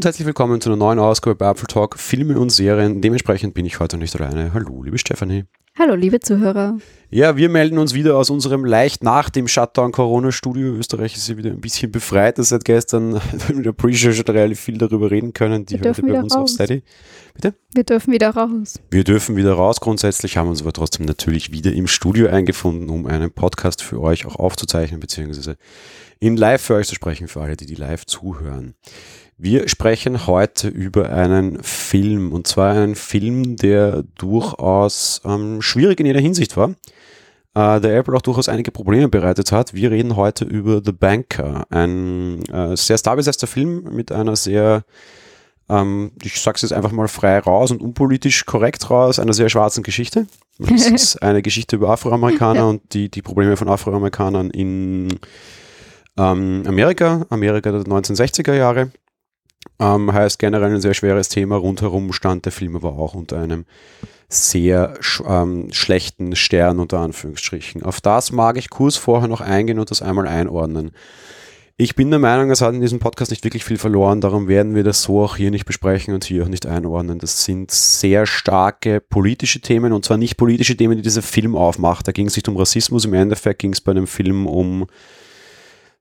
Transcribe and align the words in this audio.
Und 0.00 0.06
herzlich 0.06 0.24
willkommen 0.24 0.62
zu 0.62 0.70
einer 0.70 0.78
neuen 0.78 0.98
Ausgabe 0.98 1.36
bei 1.36 1.50
Apple 1.50 1.66
Talk 1.66 1.98
Filme 1.98 2.40
und 2.40 2.48
Serien. 2.48 3.02
Dementsprechend 3.02 3.52
bin 3.52 3.66
ich 3.66 3.80
heute 3.80 3.98
nicht 3.98 4.18
alleine. 4.18 4.54
Hallo, 4.54 4.82
liebe 4.82 4.96
Stefanie. 4.96 5.44
Hallo, 5.78 5.94
liebe 5.94 6.20
Zuhörer. 6.20 6.78
Ja, 7.10 7.36
wir 7.36 7.50
melden 7.50 7.76
uns 7.76 7.92
wieder 7.92 8.16
aus 8.16 8.30
unserem 8.30 8.64
leicht 8.64 9.04
nach 9.04 9.28
dem 9.28 9.46
Shutdown 9.46 9.92
Corona-Studio. 9.92 10.72
Österreich 10.72 11.16
ist 11.16 11.28
ja 11.28 11.36
wieder 11.36 11.50
ein 11.50 11.60
bisschen 11.60 11.92
befreit 11.92 12.36
seit 12.38 12.64
gestern. 12.64 13.20
mit 13.54 13.66
der 13.66 13.72
Pre-Show 13.72 14.12
schon 14.12 14.24
relativ 14.24 14.60
viel 14.60 14.78
darüber 14.78 15.10
reden 15.10 15.34
können. 15.34 15.66
Die 15.66 15.74
wir 15.74 15.82
dürfen 15.82 16.08
bei 16.08 16.18
uns 16.18 16.34
raus. 16.34 16.42
auf 16.44 16.48
Steady. 16.48 16.82
Bitte? 17.34 17.54
Wir 17.74 17.84
dürfen 17.84 18.10
wieder 18.14 18.30
raus. 18.30 18.80
Wir 18.90 19.04
dürfen 19.04 19.36
wieder 19.36 19.52
raus. 19.52 19.80
Grundsätzlich 19.80 20.38
haben 20.38 20.46
wir 20.46 20.52
uns 20.52 20.62
aber 20.62 20.72
trotzdem 20.72 21.04
natürlich 21.04 21.52
wieder 21.52 21.74
im 21.74 21.86
Studio 21.86 22.28
eingefunden, 22.28 22.88
um 22.88 23.04
einen 23.04 23.30
Podcast 23.30 23.82
für 23.82 24.00
euch 24.00 24.24
auch 24.24 24.36
aufzuzeichnen, 24.36 24.98
beziehungsweise 24.98 25.58
in 26.20 26.38
live 26.38 26.62
für 26.62 26.76
euch 26.76 26.86
zu 26.86 26.94
sprechen, 26.94 27.28
für 27.28 27.42
alle, 27.42 27.56
die 27.56 27.66
die 27.66 27.74
live 27.74 28.06
zuhören. 28.06 28.74
Wir 29.42 29.70
sprechen 29.70 30.26
heute 30.26 30.68
über 30.68 31.08
einen 31.08 31.62
Film 31.62 32.30
und 32.34 32.46
zwar 32.46 32.74
einen 32.74 32.94
Film, 32.94 33.56
der 33.56 34.02
durchaus 34.18 35.22
ähm, 35.24 35.62
schwierig 35.62 35.98
in 35.98 36.04
jeder 36.04 36.20
Hinsicht 36.20 36.58
war, 36.58 36.74
äh, 37.54 37.80
der 37.80 37.96
Apple 37.96 38.14
auch 38.14 38.20
durchaus 38.20 38.50
einige 38.50 38.70
Probleme 38.70 39.08
bereitet 39.08 39.50
hat. 39.50 39.72
Wir 39.72 39.90
reden 39.92 40.16
heute 40.16 40.44
über 40.44 40.82
The 40.84 40.92
Banker, 40.92 41.64
ein 41.70 42.42
äh, 42.52 42.76
sehr 42.76 42.98
starbesetzter 42.98 43.46
Film 43.46 43.84
mit 43.84 44.12
einer 44.12 44.36
sehr, 44.36 44.84
ähm, 45.70 46.12
ich 46.22 46.38
sag's 46.38 46.60
jetzt 46.60 46.74
einfach 46.74 46.92
mal 46.92 47.08
frei 47.08 47.38
raus 47.38 47.70
und 47.70 47.80
unpolitisch 47.80 48.44
korrekt 48.44 48.90
raus, 48.90 49.18
einer 49.18 49.32
sehr 49.32 49.48
schwarzen 49.48 49.82
Geschichte. 49.82 50.26
Das 50.58 50.86
ist 50.86 51.22
eine 51.22 51.40
Geschichte 51.40 51.76
über 51.76 51.88
Afroamerikaner 51.88 52.68
und 52.68 52.92
die, 52.92 53.08
die 53.08 53.22
Probleme 53.22 53.56
von 53.56 53.70
Afroamerikanern 53.70 54.50
in 54.50 55.08
ähm, 56.18 56.62
Amerika, 56.66 57.24
Amerika 57.30 57.72
der 57.72 57.80
1960er 57.80 58.52
Jahre. 58.52 58.90
Ähm, 59.78 60.12
heißt 60.12 60.38
generell 60.38 60.74
ein 60.74 60.80
sehr 60.80 60.94
schweres 60.94 61.28
Thema. 61.28 61.56
Rundherum 61.56 62.12
stand 62.12 62.44
der 62.44 62.52
Film 62.52 62.76
aber 62.76 62.98
auch 62.98 63.14
unter 63.14 63.38
einem 63.38 63.64
sehr 64.28 64.96
sch 65.00 65.22
ähm, 65.26 65.68
schlechten 65.72 66.36
Stern 66.36 66.78
unter 66.78 67.00
Anführungsstrichen. 67.00 67.82
Auf 67.82 68.00
das 68.00 68.30
mag 68.32 68.56
ich 68.56 68.70
kurz 68.70 68.96
vorher 68.96 69.28
noch 69.28 69.40
eingehen 69.40 69.78
und 69.78 69.90
das 69.90 70.02
einmal 70.02 70.28
einordnen. 70.28 70.92
Ich 71.76 71.94
bin 71.94 72.10
der 72.10 72.18
Meinung, 72.18 72.50
es 72.50 72.60
hat 72.60 72.74
in 72.74 72.82
diesem 72.82 72.98
Podcast 72.98 73.30
nicht 73.30 73.42
wirklich 73.42 73.64
viel 73.64 73.78
verloren, 73.78 74.20
darum 74.20 74.48
werden 74.48 74.74
wir 74.74 74.84
das 74.84 75.00
so 75.00 75.22
auch 75.22 75.36
hier 75.36 75.50
nicht 75.50 75.64
besprechen 75.64 76.12
und 76.12 76.24
hier 76.24 76.44
auch 76.44 76.48
nicht 76.48 76.66
einordnen. 76.66 77.18
Das 77.18 77.44
sind 77.44 77.70
sehr 77.70 78.26
starke 78.26 79.00
politische 79.00 79.60
Themen 79.60 79.94
und 79.94 80.04
zwar 80.04 80.18
nicht 80.18 80.36
politische 80.36 80.76
Themen, 80.76 80.96
die 80.96 81.02
dieser 81.02 81.22
Film 81.22 81.56
aufmacht. 81.56 82.06
Da 82.06 82.12
ging 82.12 82.26
es 82.26 82.36
nicht 82.36 82.48
um 82.50 82.56
Rassismus, 82.58 83.06
im 83.06 83.14
Endeffekt 83.14 83.60
ging 83.60 83.72
es 83.72 83.80
bei 83.80 83.92
einem 83.92 84.06
Film 84.06 84.46
um 84.46 84.88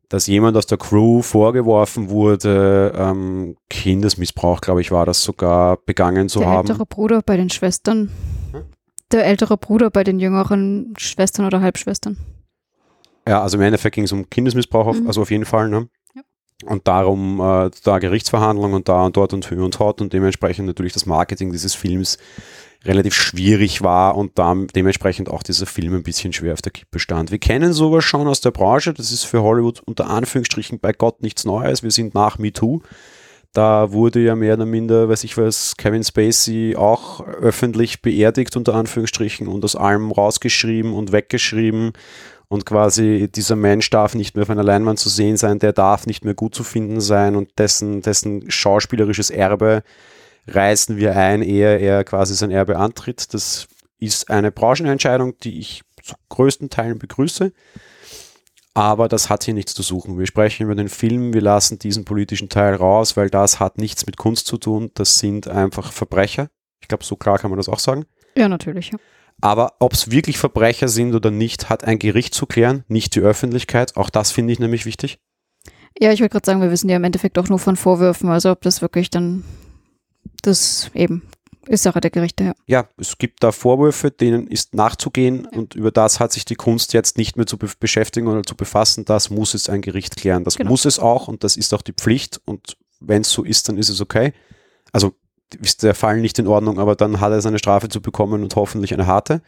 dass 0.09 0.25
jemand 0.25 0.57
aus 0.57 0.65
der 0.65 0.79
Crew 0.79 1.21
vorgeworfen 1.21 2.09
wurde, 2.09 2.93
ähm, 2.97 3.55
Kindesmissbrauch, 3.69 4.59
glaube 4.59 4.81
ich, 4.81 4.91
war 4.91 5.05
das 5.05 5.23
sogar, 5.23 5.77
begangen 5.77 6.29
zu 6.29 6.39
der 6.39 6.49
haben. 6.49 6.65
Der 6.65 6.73
ältere 6.73 6.85
Bruder 6.87 7.21
bei 7.21 7.37
den 7.37 7.49
Schwestern. 7.51 8.11
Hm? 8.51 8.63
Der 9.11 9.25
ältere 9.25 9.57
Bruder 9.57 9.91
bei 9.91 10.03
den 10.03 10.19
jüngeren 10.19 10.93
Schwestern 10.97 11.45
oder 11.45 11.61
Halbschwestern. 11.61 12.17
Ja, 13.27 13.43
also 13.43 13.57
im 13.57 13.61
Endeffekt 13.61 13.93
ging 13.93 14.05
es 14.05 14.11
um 14.11 14.27
Kindesmissbrauch, 14.27 14.93
mhm. 14.95 15.05
also 15.05 15.21
auf 15.21 15.29
jeden 15.29 15.45
Fall. 15.45 15.69
Ne? 15.69 15.87
Ja. 16.15 16.23
Und 16.65 16.87
darum 16.87 17.39
äh, 17.39 17.69
da 17.83 17.99
Gerichtsverhandlungen 17.99 18.73
und 18.73 18.89
da 18.89 19.05
und 19.05 19.15
dort 19.15 19.33
und 19.33 19.49
Hü 19.49 19.63
und 19.63 19.77
Hot 19.77 20.01
und 20.01 20.11
dementsprechend 20.11 20.65
natürlich 20.65 20.93
das 20.93 21.05
Marketing 21.05 21.51
dieses 21.51 21.75
Films 21.75 22.17
relativ 22.85 23.13
schwierig 23.13 23.81
war 23.81 24.15
und 24.15 24.39
dann 24.39 24.67
dementsprechend 24.67 25.29
auch 25.29 25.43
dieser 25.43 25.65
Film 25.65 25.95
ein 25.95 26.03
bisschen 26.03 26.31
schwer 26.31 26.53
auf 26.53 26.61
der 26.61 26.71
Kippe 26.71 26.99
stand. 26.99 27.31
Wir 27.31 27.39
kennen 27.39 27.73
sowas 27.73 28.05
schon 28.05 28.27
aus 28.27 28.41
der 28.41 28.51
Branche, 28.51 28.93
das 28.93 29.11
ist 29.11 29.25
für 29.25 29.41
Hollywood 29.41 29.81
unter 29.85 30.09
Anführungsstrichen 30.09 30.79
bei 30.79 30.93
Gott 30.93 31.21
nichts 31.21 31.45
Neues. 31.45 31.83
Wir 31.83 31.91
sind 31.91 32.13
nach 32.13 32.37
MeToo. 32.37 32.81
Da 33.51 33.91
wurde 33.91 34.19
ja 34.19 34.35
mehr 34.35 34.53
oder 34.53 34.67
minder, 34.67 35.09
weiß 35.09 35.23
ich 35.23 35.35
was, 35.35 35.75
Kevin 35.75 36.03
Spacey 36.03 36.75
auch 36.77 37.25
öffentlich 37.25 38.03
beerdigt 38.03 38.55
unter 38.55 38.75
Anführungsstrichen 38.75 39.47
und 39.47 39.65
aus 39.65 39.75
allem 39.75 40.11
rausgeschrieben 40.11 40.93
und 40.93 41.11
weggeschrieben 41.11 41.93
und 42.47 42.65
quasi 42.65 43.29
dieser 43.33 43.55
Mensch 43.55 43.89
darf 43.89 44.13
nicht 44.13 44.35
mehr 44.35 44.43
auf 44.43 44.49
einer 44.49 44.63
Leinwand 44.63 44.99
zu 44.99 45.09
sehen 45.09 45.37
sein, 45.37 45.59
der 45.59 45.73
darf 45.73 46.05
nicht 46.05 46.25
mehr 46.25 46.35
gut 46.35 46.53
zu 46.53 46.63
finden 46.63 47.01
sein 47.01 47.35
und 47.35 47.57
dessen, 47.57 48.01
dessen 48.01 48.49
schauspielerisches 48.49 49.31
Erbe 49.31 49.83
reißen 50.47 50.97
wir 50.97 51.15
ein, 51.15 51.41
ehe 51.41 51.77
er 51.77 52.03
quasi 52.03 52.35
sein 52.35 52.51
Erbe 52.51 52.77
antritt. 52.77 53.33
Das 53.33 53.67
ist 53.99 54.29
eine 54.29 54.51
Branchenentscheidung, 54.51 55.37
die 55.39 55.59
ich 55.59 55.83
zu 56.01 56.15
größten 56.29 56.69
Teilen 56.69 56.99
begrüße. 56.99 57.51
Aber 58.73 59.07
das 59.09 59.29
hat 59.29 59.43
hier 59.43 59.53
nichts 59.53 59.73
zu 59.73 59.81
suchen. 59.81 60.17
Wir 60.17 60.27
sprechen 60.27 60.63
über 60.63 60.75
den 60.75 60.89
Film, 60.89 61.33
wir 61.33 61.41
lassen 61.41 61.79
diesen 61.79 62.05
politischen 62.05 62.49
Teil 62.49 62.75
raus, 62.75 63.17
weil 63.17 63.29
das 63.29 63.59
hat 63.59 63.77
nichts 63.77 64.05
mit 64.05 64.17
Kunst 64.17 64.47
zu 64.47 64.57
tun. 64.57 64.91
Das 64.93 65.19
sind 65.19 65.47
einfach 65.47 65.91
Verbrecher. 65.91 66.49
Ich 66.81 66.87
glaube, 66.87 67.03
so 67.03 67.15
klar 67.15 67.39
kann 67.39 67.49
man 67.49 67.57
das 67.57 67.67
auch 67.67 67.79
sagen. 67.79 68.05
Ja, 68.37 68.47
natürlich. 68.47 68.91
Ja. 68.91 68.97
Aber 69.41 69.73
ob 69.79 69.93
es 69.93 70.11
wirklich 70.11 70.37
Verbrecher 70.37 70.87
sind 70.87 71.15
oder 71.15 71.31
nicht, 71.31 71.69
hat 71.69 71.83
ein 71.83 71.99
Gericht 71.99 72.33
zu 72.33 72.45
klären, 72.45 72.83
nicht 72.87 73.15
die 73.15 73.21
Öffentlichkeit. 73.21 73.95
Auch 73.95 74.09
das 74.09 74.31
finde 74.31 74.53
ich 74.53 74.59
nämlich 74.59 74.85
wichtig. 74.85 75.19
Ja, 75.99 76.11
ich 76.11 76.21
wollte 76.21 76.33
gerade 76.33 76.45
sagen, 76.45 76.61
wir 76.61 76.71
wissen 76.71 76.89
ja 76.89 76.97
im 76.97 77.03
Endeffekt 77.03 77.37
auch 77.37 77.49
nur 77.49 77.59
von 77.59 77.75
Vorwürfen. 77.75 78.29
Also 78.29 78.51
ob 78.51 78.61
das 78.61 78.81
wirklich 78.81 79.09
dann 79.09 79.43
das 80.41 80.91
eben 80.93 81.23
ist 81.67 81.83
Sache 81.83 82.01
der 82.01 82.09
Gerichte, 82.09 82.43
ja. 82.43 82.53
Ja, 82.65 82.89
es 82.97 83.17
gibt 83.17 83.43
da 83.43 83.51
Vorwürfe, 83.51 84.09
denen 84.09 84.47
ist 84.47 84.73
nachzugehen 84.73 85.47
ja. 85.51 85.59
und 85.59 85.75
über 85.75 85.91
das 85.91 86.19
hat 86.19 86.31
sich 86.31 86.43
die 86.43 86.55
Kunst 86.55 86.93
jetzt 86.93 87.17
nicht 87.17 87.37
mehr 87.37 87.45
zu 87.45 87.57
be 87.57 87.69
beschäftigen 87.79 88.27
oder 88.27 88.43
zu 88.43 88.55
befassen. 88.55 89.05
Das 89.05 89.29
muss 89.29 89.53
es 89.53 89.69
ein 89.69 89.81
Gericht 89.81 90.15
klären. 90.15 90.43
Das 90.43 90.55
genau. 90.55 90.71
muss 90.71 90.85
es 90.85 90.97
auch 90.97 91.27
und 91.27 91.43
das 91.43 91.57
ist 91.57 91.73
auch 91.73 91.83
die 91.83 91.93
Pflicht 91.93 92.41
und 92.45 92.77
wenn 92.99 93.21
es 93.21 93.29
so 93.31 93.43
ist, 93.43 93.69
dann 93.69 93.77
ist 93.77 93.89
es 93.89 94.01
okay. 94.01 94.33
Also 94.91 95.13
ist 95.61 95.83
der 95.83 95.95
Fall 95.95 96.19
nicht 96.21 96.39
in 96.39 96.47
Ordnung, 96.47 96.79
aber 96.79 96.95
dann 96.95 97.19
hat 97.19 97.31
er 97.31 97.41
seine 97.41 97.59
Strafe 97.59 97.89
zu 97.89 98.01
bekommen 98.01 98.43
und 98.43 98.55
hoffentlich 98.55 98.93
eine 98.93 99.07
harte. 99.07 99.41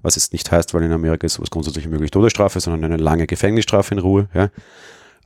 Was 0.00 0.16
jetzt 0.16 0.32
nicht 0.32 0.50
heißt, 0.50 0.74
weil 0.74 0.82
in 0.82 0.92
Amerika 0.92 1.26
ist 1.26 1.34
sowas 1.34 1.50
grundsätzlich 1.50 1.86
möglich 1.86 2.10
Todesstrafe, 2.10 2.58
sondern 2.58 2.84
eine 2.84 3.00
lange 3.00 3.28
Gefängnisstrafe 3.28 3.94
in 3.94 4.00
Ruhe. 4.00 4.28
Ja. 4.34 4.50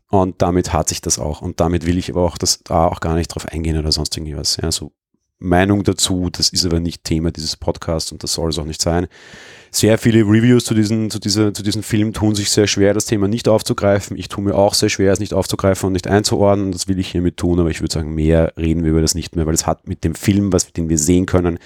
Und 0.09 0.43
damit 0.43 0.73
hat 0.73 0.91
sich 0.91 1.01
das 1.01 1.19
auch. 1.19 1.41
Und 1.41 1.61
damit 1.61 1.87
will 1.87 1.97
ich 1.97 2.11
aber 2.11 2.23
auch 2.23 2.37
das 2.37 2.63
da 2.63 2.87
auch 2.87 3.01
gar 3.01 3.15
nicht 3.15 3.29
drauf 3.29 3.47
eingehen 3.47 3.79
oder 3.79 3.91
sonst 3.91 4.17
irgendwas. 4.17 4.59
Ja, 4.63 4.71
so 4.71 4.93
Meinung 5.39 5.83
dazu, 5.83 6.31
das 6.31 6.49
ist 6.49 6.65
aber 6.65 6.81
nicht 6.81 7.05
Thema 7.05 7.31
dieses 7.31 7.57
Podcasts 7.57 8.11
und 8.11 8.23
das 8.23 8.33
soll 8.33 8.51
es 8.51 8.59
auch 8.59 8.65
nicht 8.65 8.81
sein. 8.81 9.07
Sehr 9.71 9.99
viele 9.99 10.21
Reviews 10.21 10.65
zu, 10.65 10.73
diesen, 10.73 11.11
zu, 11.11 11.19
dieser, 11.19 11.53
zu 11.53 11.63
diesem 11.63 11.83
Film 11.83 12.15
tun 12.15 12.35
sich 12.35 12.49
sehr 12.49 12.67
schwer, 12.67 12.95
das 12.95 13.05
Thema 13.05 13.29
nicht 13.29 13.47
aufzugreifen. 13.47 14.17
Ich 14.17 14.29
tue 14.29 14.43
mir 14.43 14.55
auch 14.55 14.73
sehr 14.73 14.89
schwer, 14.89 15.13
es 15.13 15.21
nicht 15.21 15.35
aufzugreifen 15.35 15.89
und 15.89 15.93
nicht 15.93 16.07
einzuordnen. 16.07 16.73
Das 16.73 16.89
will 16.89 16.99
ich 16.99 17.11
hiermit 17.11 17.37
tun, 17.37 17.61
aber 17.61 17.69
ich 17.69 17.83
würde 17.83 17.93
sagen, 17.93 18.15
mehr 18.15 18.55
reden 18.57 18.85
wir 18.85 18.93
über 18.93 19.03
das 19.03 19.15
nicht 19.15 19.37
mehr, 19.37 19.45
weil 19.45 19.55
es 19.55 19.67
hat 19.67 19.87
mit 19.87 20.05
dem 20.05 20.15
Film, 20.15 20.53
was, 20.53 20.73
den 20.73 20.89
wir 20.89 20.99
sehen 20.99 21.27
können, 21.27 21.59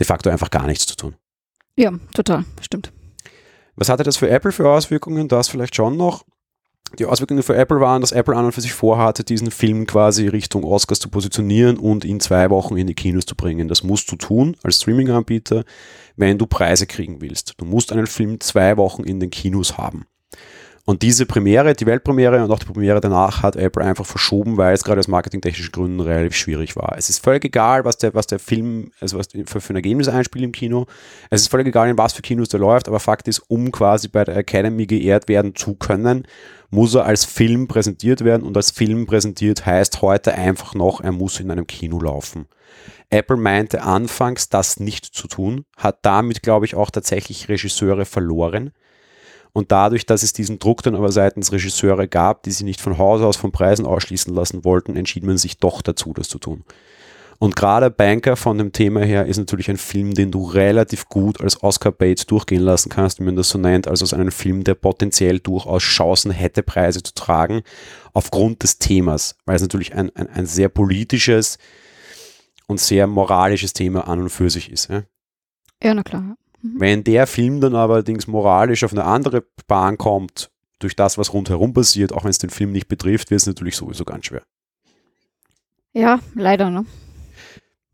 de 0.00 0.06
facto 0.06 0.30
einfach 0.30 0.50
gar 0.50 0.66
nichts 0.66 0.86
zu 0.86 0.96
tun. 0.96 1.14
Ja, 1.76 1.92
total, 2.14 2.44
stimmt. 2.60 2.92
Was 3.76 3.88
hatte 3.88 4.02
das 4.02 4.16
für 4.16 4.28
Apple 4.28 4.52
für 4.52 4.68
Auswirkungen? 4.68 5.28
Das 5.28 5.48
vielleicht 5.48 5.76
schon 5.76 5.96
noch 5.96 6.24
die 6.98 7.06
Auswirkungen 7.06 7.42
für 7.42 7.56
Apple 7.56 7.80
waren, 7.80 8.00
dass 8.00 8.12
Apple 8.12 8.36
an 8.36 8.44
und 8.44 8.52
für 8.52 8.60
sich 8.60 8.72
vorhatte, 8.72 9.24
diesen 9.24 9.50
Film 9.50 9.86
quasi 9.86 10.28
Richtung 10.28 10.64
Oscars 10.64 10.98
zu 10.98 11.08
positionieren 11.08 11.78
und 11.78 12.04
in 12.04 12.20
zwei 12.20 12.50
Wochen 12.50 12.76
in 12.76 12.86
die 12.86 12.94
Kinos 12.94 13.26
zu 13.26 13.34
bringen. 13.34 13.68
Das 13.68 13.82
musst 13.82 14.10
du 14.10 14.16
tun 14.16 14.56
als 14.62 14.80
Streaming-Anbieter, 14.80 15.64
wenn 16.16 16.38
du 16.38 16.46
Preise 16.46 16.86
kriegen 16.86 17.20
willst. 17.20 17.54
Du 17.58 17.64
musst 17.64 17.92
einen 17.92 18.06
Film 18.06 18.40
zwei 18.40 18.76
Wochen 18.76 19.04
in 19.04 19.20
den 19.20 19.30
Kinos 19.30 19.78
haben. 19.78 20.06
Und 20.86 21.00
diese 21.00 21.24
Premiere, 21.24 21.72
die 21.72 21.86
Weltpremiere 21.86 22.44
und 22.44 22.50
auch 22.50 22.58
die 22.58 22.66
Premiere 22.66 23.00
danach 23.00 23.42
hat 23.42 23.56
Apple 23.56 23.82
einfach 23.82 24.04
verschoben, 24.04 24.58
weil 24.58 24.74
es 24.74 24.84
gerade 24.84 24.98
aus 24.98 25.08
marketingtechnischen 25.08 25.72
Gründen 25.72 26.00
relativ 26.00 26.36
schwierig 26.36 26.76
war. 26.76 26.94
Es 26.98 27.08
ist 27.08 27.24
völlig 27.24 27.42
egal, 27.46 27.86
was 27.86 27.96
der, 27.96 28.12
was 28.12 28.26
der 28.26 28.38
Film, 28.38 28.90
also 29.00 29.16
was 29.16 29.28
für, 29.46 29.62
für 29.62 29.72
ein 29.72 29.76
Ergebnis 29.76 30.08
einspielt 30.08 30.44
im 30.44 30.52
Kino. 30.52 30.84
Es 31.30 31.40
ist 31.40 31.48
völlig 31.48 31.68
egal, 31.68 31.88
in 31.88 31.96
was 31.96 32.12
für 32.12 32.20
Kinos 32.20 32.50
der 32.50 32.60
läuft, 32.60 32.86
aber 32.86 33.00
Fakt 33.00 33.28
ist, 33.28 33.38
um 33.48 33.72
quasi 33.72 34.08
bei 34.08 34.24
der 34.24 34.36
Academy 34.36 34.84
geehrt 34.84 35.26
werden 35.26 35.54
zu 35.54 35.74
können, 35.74 36.26
muss 36.74 36.94
er 36.94 37.06
als 37.06 37.24
Film 37.24 37.68
präsentiert 37.68 38.24
werden 38.24 38.42
und 38.42 38.56
als 38.56 38.72
Film 38.72 39.06
präsentiert 39.06 39.64
heißt 39.64 40.02
heute 40.02 40.34
einfach 40.34 40.74
noch, 40.74 41.00
er 41.00 41.12
muss 41.12 41.38
in 41.38 41.50
einem 41.50 41.66
Kino 41.66 42.00
laufen. 42.00 42.46
Apple 43.10 43.36
meinte 43.36 43.82
anfangs, 43.82 44.48
das 44.48 44.80
nicht 44.80 45.04
zu 45.04 45.28
tun, 45.28 45.64
hat 45.76 45.98
damit, 46.02 46.42
glaube 46.42 46.66
ich, 46.66 46.74
auch 46.74 46.90
tatsächlich 46.90 47.48
Regisseure 47.48 48.04
verloren 48.04 48.72
und 49.52 49.70
dadurch, 49.70 50.04
dass 50.04 50.24
es 50.24 50.32
diesen 50.32 50.58
Druck 50.58 50.82
dann 50.82 50.96
aber 50.96 51.12
seitens 51.12 51.52
Regisseure 51.52 52.08
gab, 52.08 52.42
die 52.42 52.50
sich 52.50 52.64
nicht 52.64 52.80
von 52.80 52.98
Haus 52.98 53.22
aus 53.22 53.36
von 53.36 53.52
Preisen 53.52 53.86
ausschließen 53.86 54.34
lassen 54.34 54.64
wollten, 54.64 54.96
entschied 54.96 55.22
man 55.22 55.38
sich 55.38 55.58
doch 55.58 55.80
dazu, 55.80 56.12
das 56.12 56.28
zu 56.28 56.38
tun. 56.40 56.64
Und 57.38 57.56
gerade 57.56 57.90
Banker 57.90 58.36
von 58.36 58.58
dem 58.58 58.72
Thema 58.72 59.00
her 59.00 59.26
ist 59.26 59.38
natürlich 59.38 59.68
ein 59.70 59.76
Film, 59.76 60.14
den 60.14 60.30
du 60.30 60.44
relativ 60.44 61.08
gut 61.08 61.40
als 61.40 61.62
Oscar-Bait 61.62 62.30
durchgehen 62.30 62.62
lassen 62.62 62.88
kannst, 62.88 63.20
wie 63.20 63.24
man 63.24 63.36
das 63.36 63.48
so 63.48 63.58
nennt, 63.58 63.88
also 63.88 64.04
als 64.04 64.14
einen 64.14 64.30
Film, 64.30 64.64
der 64.64 64.74
potenziell 64.74 65.40
durchaus 65.40 65.82
Chancen 65.82 66.30
hätte, 66.30 66.62
Preise 66.62 67.02
zu 67.02 67.14
tragen, 67.14 67.62
aufgrund 68.12 68.62
des 68.62 68.78
Themas, 68.78 69.36
weil 69.46 69.56
es 69.56 69.62
natürlich 69.62 69.94
ein, 69.94 70.14
ein, 70.14 70.28
ein 70.28 70.46
sehr 70.46 70.68
politisches 70.68 71.58
und 72.66 72.80
sehr 72.80 73.06
moralisches 73.06 73.72
Thema 73.72 74.08
an 74.08 74.20
und 74.20 74.30
für 74.30 74.50
sich 74.50 74.70
ist. 74.70 74.88
Ja, 74.88 75.02
ja 75.82 75.94
na 75.94 76.02
klar. 76.02 76.36
Mhm. 76.62 76.80
Wenn 76.80 77.04
der 77.04 77.26
Film 77.26 77.60
dann 77.60 77.74
allerdings 77.74 78.26
moralisch 78.26 78.84
auf 78.84 78.92
eine 78.92 79.04
andere 79.04 79.44
Bahn 79.66 79.98
kommt, 79.98 80.50
durch 80.78 80.96
das, 80.96 81.18
was 81.18 81.32
rundherum 81.32 81.72
passiert, 81.72 82.12
auch 82.12 82.24
wenn 82.24 82.30
es 82.30 82.38
den 82.38 82.50
Film 82.50 82.72
nicht 82.72 82.88
betrifft, 82.88 83.30
wird 83.30 83.40
es 83.40 83.46
natürlich 83.46 83.76
sowieso 83.76 84.04
ganz 84.04 84.26
schwer. 84.26 84.42
Ja, 85.92 86.20
leider, 86.34 86.70
ne? 86.70 86.84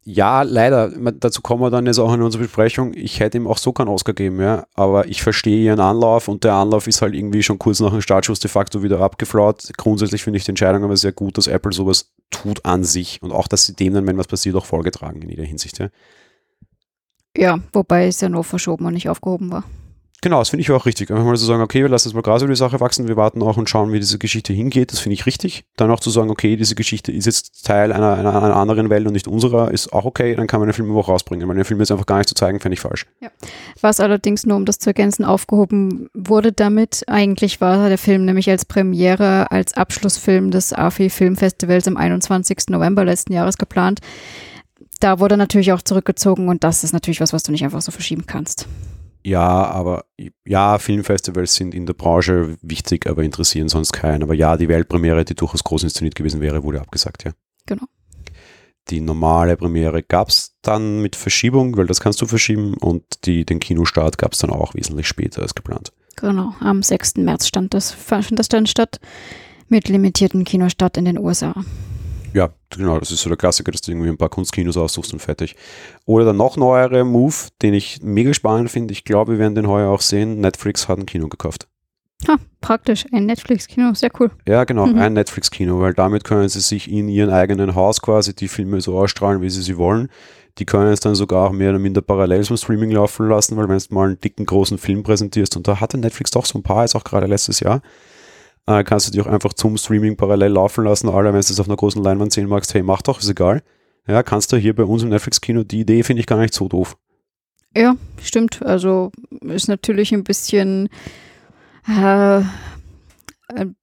Ja, 0.02 0.42
leider. 0.42 0.90
Dazu 1.12 1.42
kommen 1.42 1.62
wir 1.62 1.70
dann 1.70 1.86
jetzt 1.86 1.98
auch 1.98 2.12
in 2.14 2.22
unserer 2.22 2.42
Besprechung. 2.42 2.94
Ich 2.94 3.20
hätte 3.20 3.36
ihm 3.36 3.46
auch 3.46 3.58
so 3.58 3.72
keinen 3.72 3.88
Oscar 3.88 4.14
geben, 4.14 4.40
ja. 4.40 4.66
Aber 4.74 5.06
ich 5.06 5.22
verstehe 5.22 5.62
ihren 5.62 5.80
Anlauf 5.80 6.26
und 6.28 6.42
der 6.42 6.54
Anlauf 6.54 6.86
ist 6.86 7.02
halt 7.02 7.14
irgendwie 7.14 7.42
schon 7.42 7.58
kurz 7.58 7.80
nach 7.80 7.90
dem 7.90 8.00
Startschuss 8.00 8.40
de 8.40 8.50
facto 8.50 8.82
wieder 8.82 9.00
abgeflaut. 9.00 9.70
Grundsätzlich 9.76 10.22
finde 10.22 10.38
ich 10.38 10.44
die 10.44 10.52
Entscheidung 10.52 10.84
aber 10.84 10.96
sehr 10.96 11.12
gut, 11.12 11.36
dass 11.36 11.46
Apple 11.46 11.72
sowas 11.72 12.12
tut 12.30 12.64
an 12.64 12.82
sich 12.82 13.20
und 13.22 13.32
auch, 13.32 13.46
dass 13.46 13.66
sie 13.66 13.74
dem 13.74 13.92
dann, 13.92 14.06
wenn 14.06 14.16
was 14.16 14.26
passiert, 14.26 14.56
auch 14.56 14.64
vorgetragen 14.64 15.20
in 15.20 15.28
jeder 15.28 15.44
Hinsicht, 15.44 15.78
ja. 15.78 15.88
Ja, 17.36 17.60
wobei 17.72 18.06
es 18.06 18.20
ja 18.20 18.28
nur 18.28 18.42
verschoben 18.42 18.86
und 18.86 18.94
nicht 18.94 19.08
aufgehoben 19.08 19.52
war. 19.52 19.64
Genau, 20.22 20.38
das 20.38 20.50
finde 20.50 20.60
ich 20.60 20.70
auch 20.70 20.84
richtig. 20.84 21.10
Einfach 21.10 21.24
mal 21.24 21.36
zu 21.36 21.46
sagen, 21.46 21.62
okay, 21.62 21.80
wir 21.80 21.88
lassen 21.88 22.08
jetzt 22.08 22.14
mal 22.14 22.20
Gras 22.20 22.42
über 22.42 22.52
die 22.52 22.58
Sache 22.58 22.78
wachsen, 22.78 23.08
wir 23.08 23.16
warten 23.16 23.42
auch 23.42 23.56
und 23.56 23.70
schauen, 23.70 23.90
wie 23.90 24.00
diese 24.00 24.18
Geschichte 24.18 24.52
hingeht. 24.52 24.92
Das 24.92 24.98
finde 24.98 25.14
ich 25.14 25.24
richtig. 25.24 25.64
Dann 25.76 25.90
auch 25.90 26.00
zu 26.00 26.10
sagen, 26.10 26.28
okay, 26.28 26.56
diese 26.56 26.74
Geschichte 26.74 27.10
ist 27.10 27.24
jetzt 27.24 27.64
Teil 27.64 27.90
einer, 27.90 28.14
einer, 28.14 28.42
einer 28.42 28.56
anderen 28.56 28.90
Welt 28.90 29.06
und 29.06 29.14
nicht 29.14 29.26
unserer, 29.26 29.70
ist 29.70 29.94
auch 29.94 30.04
okay. 30.04 30.34
Dann 30.34 30.46
kann 30.46 30.60
man 30.60 30.68
den 30.68 30.74
Film 30.74 30.94
auch 30.94 31.08
rausbringen. 31.08 31.48
Weil 31.48 31.56
den 31.56 31.64
Film 31.64 31.80
jetzt 31.80 31.90
einfach 31.90 32.04
gar 32.04 32.18
nicht 32.18 32.28
zu 32.28 32.34
zeigen, 32.34 32.60
fände 32.60 32.74
ich 32.74 32.80
falsch. 32.80 33.06
Ja. 33.20 33.30
Was 33.80 33.98
allerdings 33.98 34.44
nur, 34.44 34.58
um 34.58 34.66
das 34.66 34.78
zu 34.78 34.90
ergänzen, 34.90 35.24
aufgehoben 35.24 36.10
wurde 36.12 36.52
damit. 36.52 37.04
Eigentlich 37.06 37.62
war 37.62 37.88
der 37.88 37.98
Film 37.98 38.26
nämlich 38.26 38.50
als 38.50 38.66
Premiere, 38.66 39.50
als 39.50 39.74
Abschlussfilm 39.74 40.50
des 40.50 40.74
AFI 40.74 41.08
Filmfestivals 41.08 41.88
am 41.88 41.96
21. 41.96 42.68
November 42.68 43.06
letzten 43.06 43.32
Jahres 43.32 43.56
geplant. 43.56 44.00
Da 45.00 45.18
wurde 45.18 45.38
natürlich 45.38 45.72
auch 45.72 45.80
zurückgezogen 45.80 46.48
und 46.48 46.62
das 46.62 46.84
ist 46.84 46.92
natürlich 46.92 47.22
was, 47.22 47.32
was 47.32 47.42
du 47.42 47.52
nicht 47.52 47.64
einfach 47.64 47.80
so 47.80 47.90
verschieben 47.90 48.26
kannst. 48.26 48.66
Ja, 49.22 49.64
aber 49.66 50.04
ja, 50.44 50.78
Filmfestivals 50.78 51.54
sind 51.54 51.74
in 51.74 51.86
der 51.86 51.94
Branche 51.94 52.56
wichtig, 52.62 53.06
aber 53.06 53.22
interessieren 53.22 53.68
sonst 53.68 53.92
keinen. 53.92 54.22
Aber 54.22 54.34
ja, 54.34 54.56
die 54.56 54.68
Weltpremiere, 54.68 55.24
die 55.24 55.34
durchaus 55.34 55.62
groß 55.64 55.84
inszeniert 55.84 56.14
gewesen 56.14 56.40
wäre, 56.40 56.62
wurde 56.62 56.80
abgesagt, 56.80 57.24
ja. 57.24 57.32
Genau. 57.66 57.84
Die 58.88 59.00
normale 59.00 59.56
Premiere 59.56 60.02
gab 60.02 60.30
es 60.30 60.56
dann 60.62 61.02
mit 61.02 61.16
Verschiebung, 61.16 61.76
weil 61.76 61.86
das 61.86 62.00
kannst 62.00 62.20
du 62.22 62.26
verschieben, 62.26 62.74
und 62.74 63.04
die, 63.26 63.44
den 63.44 63.60
Kinostart 63.60 64.18
gab 64.18 64.32
es 64.32 64.38
dann 64.38 64.50
auch 64.50 64.74
wesentlich 64.74 65.06
später 65.06 65.42
als 65.42 65.54
geplant. 65.54 65.92
Genau, 66.16 66.54
am 66.60 66.82
6. 66.82 67.16
März 67.16 67.46
stand 67.46 67.74
das, 67.74 67.92
fand 67.92 68.38
das 68.38 68.48
dann 68.48 68.66
statt 68.66 69.00
mit 69.68 69.88
limitierten 69.88 70.44
Kinostart 70.44 70.96
in 70.96 71.04
den 71.04 71.18
USA 71.18 71.54
ja, 72.32 72.50
genau, 72.70 72.98
das 72.98 73.10
ist 73.10 73.22
so 73.22 73.28
der 73.28 73.36
Klassiker, 73.36 73.72
dass 73.72 73.80
du 73.80 73.92
irgendwie 73.92 74.08
ein 74.08 74.18
paar 74.18 74.28
Kunstkinos 74.28 74.76
aussuchst 74.76 75.12
und 75.12 75.20
fertig. 75.20 75.56
Oder 76.06 76.24
der 76.24 76.34
noch 76.34 76.56
neuere 76.56 77.04
Move, 77.04 77.34
den 77.62 77.74
ich 77.74 78.00
mega 78.02 78.34
spannend 78.34 78.70
finde, 78.70 78.92
ich 78.92 79.04
glaube, 79.04 79.32
wir 79.32 79.38
werden 79.38 79.54
den 79.54 79.68
heuer 79.68 79.90
auch 79.90 80.00
sehen, 80.00 80.40
Netflix 80.40 80.88
hat 80.88 80.98
ein 80.98 81.06
Kino 81.06 81.28
gekauft. 81.28 81.66
Ha, 82.28 82.36
praktisch, 82.60 83.06
ein 83.12 83.24
Netflix-Kino, 83.26 83.94
sehr 83.94 84.10
cool. 84.20 84.30
Ja, 84.46 84.64
genau, 84.64 84.86
mhm. 84.86 84.98
ein 84.98 85.14
Netflix-Kino, 85.14 85.80
weil 85.80 85.94
damit 85.94 86.24
können 86.24 86.48
sie 86.48 86.60
sich 86.60 86.90
in 86.90 87.08
ihrem 87.08 87.30
eigenen 87.30 87.74
Haus 87.74 88.02
quasi 88.02 88.34
die 88.34 88.48
Filme 88.48 88.80
so 88.80 88.98
ausstrahlen, 88.98 89.40
wie 89.40 89.48
sie 89.48 89.62
sie 89.62 89.78
wollen. 89.78 90.08
Die 90.58 90.66
können 90.66 90.92
es 90.92 91.00
dann 91.00 91.14
sogar 91.14 91.48
auch 91.48 91.52
mehr 91.52 91.70
oder 91.70 91.78
minder 91.78 92.02
parallel 92.02 92.44
zum 92.44 92.58
Streaming 92.58 92.90
laufen 92.90 93.28
lassen, 93.28 93.56
weil 93.56 93.68
wenn 93.68 93.78
du 93.78 93.94
mal 93.94 94.08
einen 94.08 94.20
dicken, 94.20 94.44
großen 94.44 94.76
Film 94.76 95.02
präsentierst, 95.02 95.56
und 95.56 95.66
da 95.66 95.80
hatte 95.80 95.96
Netflix 95.96 96.32
doch 96.32 96.44
so 96.44 96.58
ein 96.58 96.62
paar, 96.62 96.82
jetzt 96.82 96.94
auch 96.94 97.04
gerade 97.04 97.26
letztes 97.26 97.60
Jahr, 97.60 97.80
äh, 98.70 98.84
kannst 98.84 99.08
du 99.08 99.12
die 99.12 99.20
auch 99.20 99.26
einfach 99.26 99.52
zum 99.54 99.76
Streaming 99.76 100.16
parallel 100.16 100.52
laufen 100.52 100.84
lassen. 100.84 101.08
Oder 101.08 101.26
wenn 101.26 101.32
du 101.32 101.38
es 101.38 101.60
auf 101.60 101.66
einer 101.66 101.76
großen 101.76 102.02
Leinwand 102.02 102.32
sehen 102.32 102.48
magst, 102.48 102.74
hey, 102.74 102.82
mach 102.82 103.02
doch, 103.02 103.20
ist 103.20 103.28
egal. 103.28 103.62
Ja, 104.06 104.22
kannst 104.22 104.52
du 104.52 104.56
hier 104.56 104.74
bei 104.74 104.84
uns 104.84 105.02
im 105.02 105.10
Netflix-Kino, 105.10 105.62
die 105.62 105.80
Idee 105.80 106.02
finde 106.02 106.20
ich 106.20 106.26
gar 106.26 106.38
nicht 106.38 106.54
so 106.54 106.68
doof. 106.68 106.96
Ja, 107.76 107.96
stimmt. 108.20 108.62
Also 108.62 109.12
ist 109.42 109.68
natürlich 109.68 110.12
ein 110.12 110.24
bisschen 110.24 110.88
äh, 111.86 112.42
ein 113.54 113.76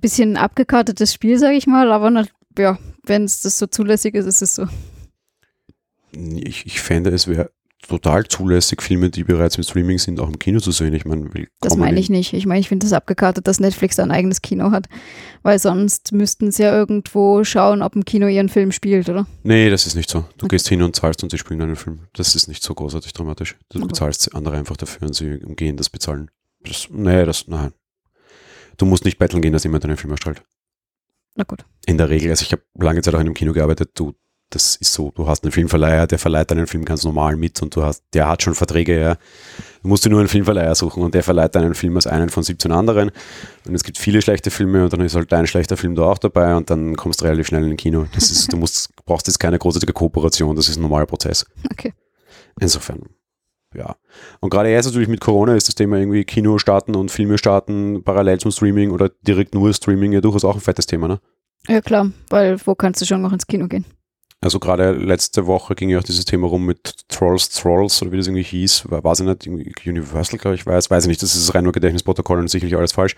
bisschen 0.00 0.36
abgekartetes 0.36 1.12
Spiel, 1.12 1.38
sage 1.38 1.56
ich 1.56 1.66
mal, 1.66 1.92
aber 1.92 2.10
na, 2.10 2.26
ja, 2.58 2.78
wenn 3.04 3.24
es 3.24 3.42
das 3.42 3.58
so 3.58 3.66
zulässig 3.66 4.14
ist, 4.14 4.26
ist 4.26 4.42
es 4.42 4.54
so. 4.54 4.66
Ich, 6.12 6.66
ich 6.66 6.80
fände, 6.80 7.10
es 7.10 7.26
wäre 7.26 7.50
total 7.88 8.24
zulässig, 8.26 8.82
Filme, 8.82 9.10
die 9.10 9.24
bereits 9.24 9.56
im 9.56 9.64
Streaming 9.64 9.98
sind, 9.98 10.20
auch 10.20 10.28
im 10.28 10.38
Kino 10.38 10.60
zu 10.60 10.70
sehen. 10.70 10.94
Ich 10.94 11.04
meine, 11.04 11.28
das 11.60 11.76
meine 11.76 11.98
ich 11.98 12.10
nicht. 12.10 12.32
Ich 12.32 12.46
meine, 12.46 12.60
ich 12.60 12.68
finde 12.68 12.86
das 12.86 12.92
abgekartet, 12.92 13.46
dass 13.46 13.60
Netflix 13.60 13.98
ein 13.98 14.10
eigenes 14.10 14.42
Kino 14.42 14.70
hat, 14.70 14.88
weil 15.42 15.58
sonst 15.58 16.12
müssten 16.12 16.52
sie 16.52 16.62
ja 16.62 16.72
irgendwo 16.74 17.44
schauen, 17.44 17.82
ob 17.82 17.94
ein 17.94 18.04
Kino 18.04 18.26
ihren 18.26 18.48
Film 18.48 18.72
spielt, 18.72 19.08
oder? 19.08 19.26
Nee, 19.42 19.70
das 19.70 19.86
ist 19.86 19.94
nicht 19.94 20.10
so. 20.10 20.20
Du 20.36 20.46
okay. 20.46 20.56
gehst 20.56 20.68
hin 20.68 20.82
und 20.82 20.96
zahlst 20.96 21.22
und 21.22 21.30
sie 21.30 21.38
spielen 21.38 21.60
deinen 21.60 21.76
Film. 21.76 22.00
Das 22.14 22.34
ist 22.34 22.48
nicht 22.48 22.62
so 22.62 22.74
großartig 22.74 23.12
dramatisch. 23.12 23.56
Du 23.68 23.78
okay. 23.78 23.88
bezahlst 23.88 24.34
andere 24.34 24.56
einfach 24.56 24.76
dafür 24.76 25.08
und 25.08 25.14
sie 25.14 25.38
umgehen 25.38 25.76
das 25.76 25.90
Bezahlen. 25.90 26.30
Das, 26.64 26.88
nee, 26.90 27.24
das, 27.24 27.48
nein. 27.48 27.72
Du 28.76 28.86
musst 28.86 29.04
nicht 29.04 29.18
betteln 29.18 29.42
gehen, 29.42 29.52
dass 29.52 29.64
jemand 29.64 29.84
deinen 29.84 29.96
Film 29.96 30.12
erstrahlt. 30.12 30.42
Na 31.34 31.44
gut. 31.44 31.64
In 31.86 31.98
der 31.98 32.10
Regel, 32.10 32.30
also 32.30 32.42
ich 32.42 32.52
habe 32.52 32.62
lange 32.78 33.02
Zeit 33.02 33.14
auch 33.14 33.20
in 33.20 33.26
einem 33.26 33.34
Kino 33.34 33.52
gearbeitet, 33.52 33.90
du 33.94 34.14
das 34.54 34.76
ist 34.76 34.92
so, 34.92 35.10
du 35.14 35.26
hast 35.26 35.44
einen 35.44 35.52
Filmverleiher, 35.52 36.06
der 36.06 36.18
verleiht 36.18 36.50
deinen 36.50 36.66
Film 36.66 36.84
ganz 36.84 37.04
normal 37.04 37.36
mit 37.36 37.62
und 37.62 37.74
du 37.74 37.82
hast, 37.82 38.04
der 38.12 38.28
hat 38.28 38.42
schon 38.42 38.54
Verträge, 38.54 39.00
ja. 39.00 39.16
Du 39.82 39.88
musst 39.88 40.04
dir 40.04 40.10
nur 40.10 40.20
einen 40.20 40.28
Filmverleiher 40.28 40.74
suchen 40.74 41.02
und 41.02 41.14
der 41.14 41.22
verleiht 41.22 41.54
deinen 41.54 41.74
Film 41.74 41.96
als 41.96 42.06
einen 42.06 42.28
von 42.28 42.42
17 42.42 42.70
anderen. 42.70 43.10
Und 43.66 43.74
es 43.74 43.82
gibt 43.82 43.98
viele 43.98 44.22
schlechte 44.22 44.50
Filme 44.50 44.84
und 44.84 44.92
dann 44.92 45.00
ist 45.00 45.16
halt 45.16 45.32
dein 45.32 45.46
schlechter 45.46 45.76
Film 45.76 45.94
da 45.94 46.02
auch 46.02 46.18
dabei 46.18 46.54
und 46.54 46.70
dann 46.70 46.96
kommst 46.96 47.20
du 47.20 47.24
relativ 47.24 47.48
schnell 47.48 47.62
in 47.62 47.70
den 47.70 47.76
Kino. 47.76 48.06
Das 48.14 48.30
ist, 48.30 48.52
du 48.52 48.56
musst, 48.56 48.94
brauchst 49.06 49.26
jetzt 49.26 49.38
keine 49.38 49.58
großartige 49.58 49.92
Kooperation, 49.92 50.54
das 50.54 50.68
ist 50.68 50.76
ein 50.76 50.82
normaler 50.82 51.06
Prozess. 51.06 51.46
Okay. 51.72 51.94
Insofern, 52.60 53.00
ja. 53.74 53.96
Und 54.40 54.50
gerade 54.50 54.68
jetzt 54.68 54.84
natürlich 54.84 55.08
mit 55.08 55.20
Corona 55.20 55.56
ist 55.56 55.68
das 55.68 55.74
Thema 55.74 55.96
irgendwie 55.96 56.24
Kino 56.24 56.58
starten 56.58 56.94
und 56.94 57.10
Filme 57.10 57.38
starten 57.38 58.04
parallel 58.04 58.38
zum 58.38 58.50
Streaming 58.50 58.90
oder 58.90 59.10
direkt 59.22 59.54
nur 59.54 59.72
Streaming 59.72 60.12
ja 60.12 60.20
durchaus 60.20 60.44
auch 60.44 60.54
ein 60.54 60.60
fettes 60.60 60.86
Thema, 60.86 61.08
ne? 61.08 61.20
Ja, 61.68 61.80
klar, 61.80 62.10
weil 62.28 62.60
wo 62.66 62.74
kannst 62.74 63.00
du 63.00 63.06
schon 63.06 63.22
noch 63.22 63.32
ins 63.32 63.46
Kino 63.46 63.68
gehen? 63.68 63.84
Also 64.42 64.58
gerade 64.58 64.90
letzte 64.90 65.46
Woche 65.46 65.76
ging 65.76 65.88
ja 65.88 66.00
auch 66.00 66.02
dieses 66.02 66.24
Thema 66.24 66.48
rum 66.48 66.66
mit 66.66 67.08
Trolls, 67.08 67.48
Trolls 67.50 68.02
oder 68.02 68.10
wie 68.10 68.16
das 68.16 68.26
irgendwie 68.26 68.42
hieß, 68.42 68.90
war, 68.90 69.14
sie 69.14 69.24
nicht, 69.24 69.46
Universal, 69.86 70.36
glaube 70.36 70.56
ich, 70.56 70.66
weiß, 70.66 70.90
weiß 70.90 71.04
ich 71.04 71.08
nicht, 71.08 71.22
das 71.22 71.36
ist 71.36 71.54
rein 71.54 71.62
nur 71.62 71.72
Gedächtnisprotokoll 71.72 72.40
und 72.40 72.48
sicherlich 72.48 72.76
alles 72.76 72.90
falsch. 72.90 73.14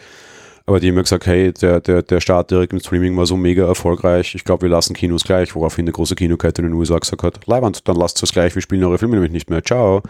Aber 0.67 0.81
die 0.81 0.89
haben 0.89 0.97
ja 0.97 1.03
gesagt, 1.03 1.27
hey, 1.27 1.51
der, 1.53 1.81
der, 1.81 2.03
der 2.03 2.21
Start 2.21 2.51
direkt 2.51 2.75
mit 2.75 2.85
Streaming 2.85 3.17
war 3.17 3.25
so 3.25 3.39
mega 3.39 3.67
erfolgreich, 3.67 4.35
ich 4.35 4.45
glaube, 4.45 4.63
wir 4.63 4.69
lassen 4.69 4.93
Kinos 4.93 5.25
gleich, 5.25 5.55
woraufhin 5.55 5.87
eine 5.87 5.93
große 5.93 6.15
Kinokette 6.15 6.61
in 6.61 6.69
den 6.69 6.75
USA 6.75 6.99
gesagt 6.99 7.23
hat, 7.23 7.47
Leiband, 7.47 7.89
dann 7.89 7.97
lasst 7.97 8.23
es 8.23 8.31
gleich, 8.31 8.55
wir 8.55 8.61
spielen 8.61 8.85
eure 8.85 8.99
Filme 8.99 9.15
nämlich 9.15 9.33
nicht 9.33 9.49
mehr, 9.49 9.65
ciao. 9.65 10.03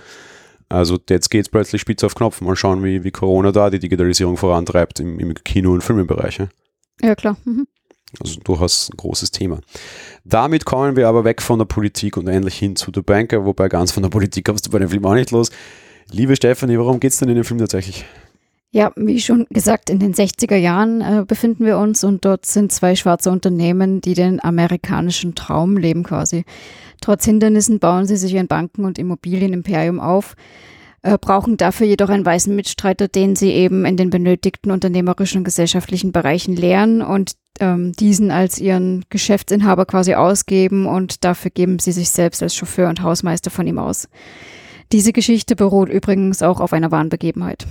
Also 0.68 0.98
jetzt 1.08 1.30
geht 1.30 1.42
es 1.42 1.48
plötzlich 1.48 1.80
spitz 1.80 2.02
auf 2.02 2.16
Knopf, 2.16 2.40
mal 2.40 2.56
schauen, 2.56 2.82
wie, 2.82 3.04
wie 3.04 3.12
Corona 3.12 3.52
da 3.52 3.70
die 3.70 3.78
Digitalisierung 3.78 4.36
vorantreibt 4.36 4.98
im, 4.98 5.20
im 5.20 5.34
Kino- 5.34 5.72
und 5.72 5.84
Filmebereich. 5.84 6.40
Ja, 7.00 7.14
klar. 7.14 7.36
Mhm. 7.44 7.68
Also 8.20 8.40
durchaus 8.40 8.90
ein 8.90 8.96
großes 8.96 9.30
Thema. 9.30 9.60
Damit 10.24 10.64
kommen 10.64 10.96
wir 10.96 11.08
aber 11.08 11.24
weg 11.24 11.42
von 11.42 11.58
der 11.58 11.66
Politik 11.66 12.16
und 12.16 12.28
endlich 12.28 12.58
hin 12.58 12.76
zu 12.76 12.90
The 12.94 13.02
Banker, 13.02 13.44
wobei 13.44 13.68
ganz 13.68 13.92
von 13.92 14.02
der 14.02 14.10
Politik 14.10 14.44
kommst 14.46 14.66
du 14.66 14.70
bei 14.70 14.78
dem 14.78 14.88
Film 14.88 15.04
auch 15.04 15.14
nicht 15.14 15.30
los. 15.30 15.50
Liebe 16.10 16.36
Stefanie, 16.36 16.78
warum 16.78 17.00
geht 17.00 17.12
es 17.12 17.18
denn 17.18 17.28
in 17.28 17.36
dem 17.36 17.44
Film 17.44 17.58
tatsächlich? 17.58 18.04
Ja, 18.74 18.90
wie 18.96 19.20
schon 19.20 19.46
gesagt, 19.50 19.88
in 19.88 20.00
den 20.00 20.14
60er 20.14 20.56
Jahren 20.56 21.00
äh, 21.00 21.24
befinden 21.24 21.64
wir 21.64 21.78
uns 21.78 22.02
und 22.02 22.24
dort 22.24 22.44
sind 22.44 22.72
zwei 22.72 22.96
schwarze 22.96 23.30
Unternehmen, 23.30 24.00
die 24.00 24.14
den 24.14 24.42
amerikanischen 24.42 25.36
Traum 25.36 25.76
leben 25.76 26.02
quasi. 26.02 26.44
Trotz 27.00 27.24
Hindernissen 27.24 27.78
bauen 27.78 28.06
sie 28.06 28.16
sich 28.16 28.36
ein 28.36 28.48
Banken- 28.48 28.84
und 28.84 28.98
Immobilienimperium 28.98 30.00
auf, 30.00 30.34
äh, 31.02 31.16
brauchen 31.18 31.56
dafür 31.56 31.86
jedoch 31.86 32.08
einen 32.08 32.26
weißen 32.26 32.54
Mitstreiter, 32.56 33.06
den 33.06 33.36
sie 33.36 33.52
eben 33.52 33.84
in 33.84 33.96
den 33.96 34.10
benötigten 34.10 34.72
unternehmerischen 34.72 35.38
und 35.38 35.44
gesellschaftlichen 35.44 36.10
Bereichen 36.10 36.56
lehren 36.56 37.00
und 37.00 37.34
ähm, 37.60 37.92
diesen 37.92 38.30
als 38.30 38.58
ihren 38.58 39.04
Geschäftsinhaber 39.10 39.86
quasi 39.86 40.14
ausgeben 40.14 40.86
und 40.86 41.24
dafür 41.24 41.50
geben 41.50 41.78
sie 41.78 41.92
sich 41.92 42.10
selbst 42.10 42.42
als 42.42 42.54
Chauffeur 42.54 42.88
und 42.88 43.02
Hausmeister 43.02 43.50
von 43.50 43.66
ihm 43.66 43.78
aus. 43.78 44.08
Diese 44.92 45.12
Geschichte 45.12 45.56
beruht 45.56 45.88
übrigens 45.88 46.42
auch 46.42 46.60
auf 46.60 46.72
einer 46.72 46.90
wahren 46.90 47.08
Begebenheit. 47.08 47.66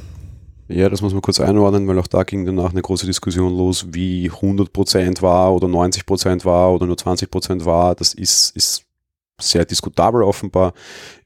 Ja, 0.67 0.89
das 0.89 1.01
muss 1.01 1.13
man 1.13 1.21
kurz 1.21 1.39
einordnen, 1.39 1.87
weil 1.87 1.99
auch 1.99 2.07
da 2.07 2.23
ging 2.23 2.45
danach 2.45 2.71
eine 2.71 2.81
große 2.81 3.05
Diskussion 3.05 3.55
los, 3.55 3.87
wie 3.91 4.29
100% 4.31 5.21
war 5.21 5.53
oder 5.53 5.67
90% 5.67 6.45
war 6.45 6.73
oder 6.73 6.85
nur 6.85 6.95
20% 6.95 7.65
war. 7.65 7.95
Das 7.95 8.13
ist, 8.13 8.55
ist 8.55 8.85
sehr 9.41 9.65
diskutabel 9.65 10.23
offenbar, 10.23 10.73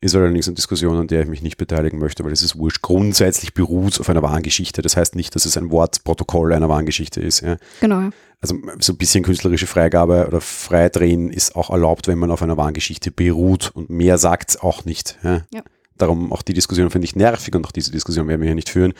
ist 0.01 0.15
allerdings 0.15 0.47
eine 0.47 0.55
Diskussion, 0.55 0.97
an 0.97 1.07
der 1.07 1.21
ich 1.21 1.27
mich 1.27 1.41
nicht 1.41 1.57
beteiligen 1.57 1.99
möchte, 1.99 2.23
weil 2.23 2.31
es 2.31 2.41
ist 2.41 2.57
wurscht. 2.57 2.81
Grundsätzlich 2.81 3.53
beruht 3.53 3.93
es 3.93 3.99
auf 3.99 4.09
einer 4.09 4.23
wahren 4.23 4.43
Geschichte. 4.43 4.81
Das 4.81 4.97
heißt 4.97 5.15
nicht, 5.15 5.35
dass 5.35 5.45
es 5.45 5.57
ein 5.57 5.71
Wortprotokoll 5.71 6.53
einer 6.53 6.69
wahren 6.69 6.85
Geschichte 6.85 7.21
ist. 7.21 7.41
Ja. 7.41 7.57
Genau. 7.81 8.09
Also 8.39 8.55
so 8.79 8.93
ein 8.93 8.97
bisschen 8.97 9.23
künstlerische 9.23 9.67
Freigabe 9.67 10.27
oder 10.27 10.41
Freidrehen 10.41 11.31
ist 11.31 11.55
auch 11.55 11.71
erlaubt, 11.71 12.07
wenn 12.07 12.19
man 12.19 12.29
auf 12.29 12.43
einer 12.43 12.57
wahren 12.57 12.73
Geschichte 12.73 13.11
beruht 13.11 13.71
und 13.73 13.89
mehr 13.89 14.17
sagt 14.17 14.51
es 14.51 14.61
auch 14.61 14.85
nicht. 14.85 15.17
Ja. 15.23 15.41
ja. 15.51 15.63
Darum 15.97 16.31
auch 16.31 16.43
die 16.43 16.53
Diskussion 16.53 16.91
finde 16.91 17.05
ich 17.05 17.15
nervig 17.15 17.55
und 17.55 17.65
auch 17.65 17.71
diese 17.71 17.91
Diskussion 17.91 18.27
werden 18.27 18.41
wir 18.41 18.47
hier 18.47 18.55
nicht 18.55 18.69
führen. 18.69 18.93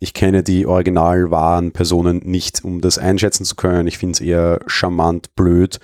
Ich 0.00 0.14
kenne 0.14 0.42
die 0.42 0.66
original 0.66 1.30
wahren 1.30 1.70
Personen 1.70 2.20
nicht, 2.24 2.64
um 2.64 2.80
das 2.80 2.98
einschätzen 2.98 3.44
zu 3.44 3.54
können. 3.54 3.86
Ich 3.86 3.98
finde 3.98 4.14
es 4.14 4.20
eher 4.20 4.58
charmant, 4.66 5.36
blöd 5.36 5.78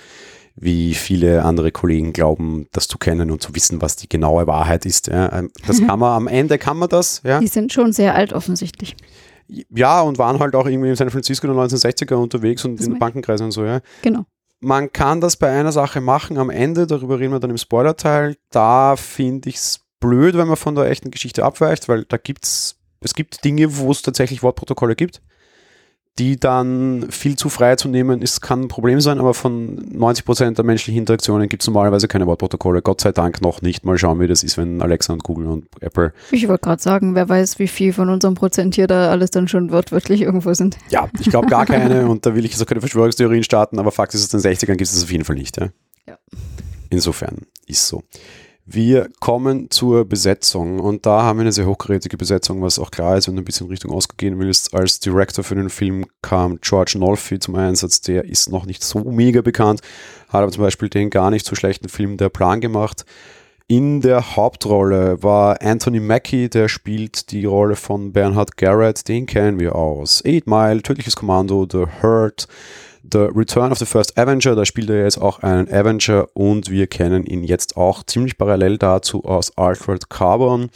wie 0.56 0.94
viele 0.94 1.44
andere 1.44 1.70
Kollegen 1.70 2.14
glauben, 2.14 2.66
das 2.72 2.88
zu 2.88 2.96
kennen 2.96 3.30
und 3.30 3.42
zu 3.42 3.54
wissen, 3.54 3.82
was 3.82 3.96
die 3.96 4.08
genaue 4.08 4.46
Wahrheit 4.46 4.86
ist. 4.86 5.08
Ja. 5.08 5.30
Ähm, 5.32 5.50
das 5.66 5.80
kann 5.86 5.98
man 5.98 6.16
am 6.16 6.28
Ende 6.28 6.58
kann 6.58 6.78
man 6.78 6.88
das. 6.88 7.20
Ja. 7.24 7.40
Die 7.40 7.46
sind 7.46 7.72
schon 7.72 7.92
sehr 7.92 8.14
alt 8.14 8.32
offensichtlich. 8.32 8.96
Ja, 9.48 10.00
und 10.00 10.18
waren 10.18 10.38
halt 10.38 10.54
auch 10.54 10.66
irgendwie 10.66 10.90
in 10.90 10.96
San 10.96 11.10
Francisco 11.10 11.46
in 11.46 11.54
den 11.54 11.62
1960er 11.62 12.14
unterwegs 12.14 12.64
und 12.64 12.78
das 12.78 12.86
in 12.86 12.98
Bankenkreisen 12.98 13.46
und 13.46 13.52
so, 13.52 13.64
ja. 13.64 13.80
Genau. 14.02 14.24
man 14.60 14.92
kann 14.92 15.20
das 15.20 15.36
bei 15.36 15.50
einer 15.50 15.72
Sache 15.72 16.00
machen 16.00 16.38
am 16.38 16.50
Ende, 16.50 16.86
darüber 16.86 17.18
reden 17.18 17.32
wir 17.32 17.40
dann 17.40 17.50
im 17.50 17.58
Spoiler-Teil. 17.58 18.36
Da 18.50 18.96
finde 18.96 19.48
ich 19.48 19.56
es 19.56 19.80
blöd, 20.00 20.36
wenn 20.36 20.48
man 20.48 20.56
von 20.56 20.74
der 20.74 20.90
echten 20.90 21.10
Geschichte 21.10 21.44
abweicht, 21.44 21.88
weil 21.88 22.04
da 22.04 22.16
gibt's, 22.16 22.78
es 23.00 23.14
gibt 23.14 23.44
Dinge, 23.44 23.76
wo 23.78 23.90
es 23.90 24.02
tatsächlich 24.02 24.42
Wortprotokolle 24.42 24.96
gibt 24.96 25.22
die 26.18 26.40
dann 26.40 27.06
viel 27.10 27.36
zu 27.36 27.50
frei 27.50 27.76
zu 27.76 27.88
nehmen, 27.88 28.22
ist, 28.22 28.40
kann 28.40 28.62
ein 28.62 28.68
Problem 28.68 29.00
sein, 29.00 29.18
aber 29.18 29.34
von 29.34 29.74
90 29.92 30.24
Prozent 30.24 30.58
der 30.58 30.64
menschlichen 30.64 30.98
Interaktionen 30.98 31.48
gibt 31.48 31.62
es 31.62 31.66
normalerweise 31.66 32.08
keine 32.08 32.26
Wortprotokolle. 32.26 32.80
Gott 32.80 33.02
sei 33.02 33.12
Dank 33.12 33.42
noch 33.42 33.60
nicht. 33.60 33.84
Mal 33.84 33.98
schauen, 33.98 34.18
wie 34.20 34.26
das 34.26 34.42
ist, 34.42 34.56
wenn 34.56 34.80
Alexa 34.80 35.12
und 35.12 35.22
Google 35.22 35.46
und 35.46 35.66
Apple. 35.80 36.14
Ich 36.30 36.48
wollte 36.48 36.62
gerade 36.62 36.82
sagen, 36.82 37.14
wer 37.14 37.28
weiß, 37.28 37.58
wie 37.58 37.68
viel 37.68 37.92
von 37.92 38.08
unserem 38.08 38.34
Prozent 38.34 38.74
hier 38.74 38.86
da 38.86 39.10
alles 39.10 39.30
dann 39.30 39.46
schon 39.46 39.70
wortwörtlich 39.70 40.22
irgendwo 40.22 40.54
sind. 40.54 40.78
Ja, 40.88 41.08
ich 41.20 41.28
glaube 41.28 41.48
gar 41.48 41.66
keine 41.66 42.08
und 42.08 42.24
da 42.24 42.34
will 42.34 42.44
ich 42.46 42.52
jetzt 42.52 42.62
auch 42.62 42.66
keine 42.66 42.80
Verschwörungstheorien 42.80 43.42
starten, 43.42 43.78
aber 43.78 43.92
Fakt 43.92 44.14
ist, 44.14 44.22
aus 44.22 44.28
den 44.30 44.40
60ern 44.40 44.76
gibt 44.76 44.82
es 44.82 44.94
das 44.94 45.04
auf 45.04 45.12
jeden 45.12 45.24
Fall 45.24 45.36
nicht. 45.36 45.58
Ja? 45.58 45.68
ja. 46.06 46.18
Insofern 46.88 47.42
ist 47.66 47.86
so. 47.86 48.02
Wir 48.68 49.10
kommen 49.20 49.70
zur 49.70 50.04
Besetzung 50.06 50.80
und 50.80 51.06
da 51.06 51.22
haben 51.22 51.38
wir 51.38 51.42
eine 51.42 51.52
sehr 51.52 51.66
hochkarätige 51.66 52.16
Besetzung, 52.16 52.62
was 52.62 52.80
auch 52.80 52.90
klar 52.90 53.16
ist, 53.16 53.28
wenn 53.28 53.36
du 53.36 53.42
ein 53.42 53.44
bisschen 53.44 53.68
Richtung 53.68 53.92
Oscar 53.92 54.16
gehen 54.16 54.40
willst. 54.40 54.74
Als 54.74 54.98
Director 54.98 55.44
für 55.44 55.54
den 55.54 55.70
Film 55.70 56.04
kam 56.20 56.58
George 56.60 56.96
Nolfi 56.98 57.38
zum 57.38 57.54
Einsatz, 57.54 58.00
der 58.00 58.24
ist 58.24 58.50
noch 58.50 58.66
nicht 58.66 58.82
so 58.82 59.04
mega 59.04 59.40
bekannt, 59.40 59.82
hat 60.30 60.42
aber 60.42 60.50
zum 60.50 60.64
Beispiel 60.64 60.88
den 60.88 61.10
gar 61.10 61.30
nicht 61.30 61.46
so 61.46 61.54
schlechten 61.54 61.88
Film 61.88 62.16
Der 62.16 62.28
Plan 62.28 62.60
gemacht. 62.60 63.04
In 63.68 64.00
der 64.00 64.34
Hauptrolle 64.34 65.22
war 65.22 65.62
Anthony 65.62 66.00
Mackie, 66.00 66.48
der 66.48 66.68
spielt 66.68 67.30
die 67.30 67.44
Rolle 67.44 67.76
von 67.76 68.12
Bernhard 68.12 68.56
Garrett, 68.56 69.06
den 69.06 69.26
kennen 69.26 69.60
wir 69.60 69.76
aus 69.76 70.24
Eight 70.24 70.48
Mile, 70.48 70.82
Tödliches 70.82 71.14
Kommando, 71.14 71.68
The 71.70 71.84
Hurt, 72.02 72.48
The 73.12 73.28
Return 73.34 73.72
of 73.72 73.78
the 73.78 73.86
First 73.86 74.18
Avenger, 74.18 74.54
da 74.54 74.64
spielt 74.64 74.90
er 74.90 75.04
jetzt 75.04 75.18
auch 75.20 75.40
einen 75.40 75.68
Avenger 75.68 76.28
und 76.34 76.70
wir 76.70 76.86
kennen 76.86 77.24
ihn 77.24 77.44
jetzt 77.44 77.76
auch 77.76 78.02
ziemlich 78.02 78.38
parallel 78.38 78.78
dazu 78.78 79.24
aus 79.24 79.56
Altered 79.56 80.10
Carbon. 80.10 80.70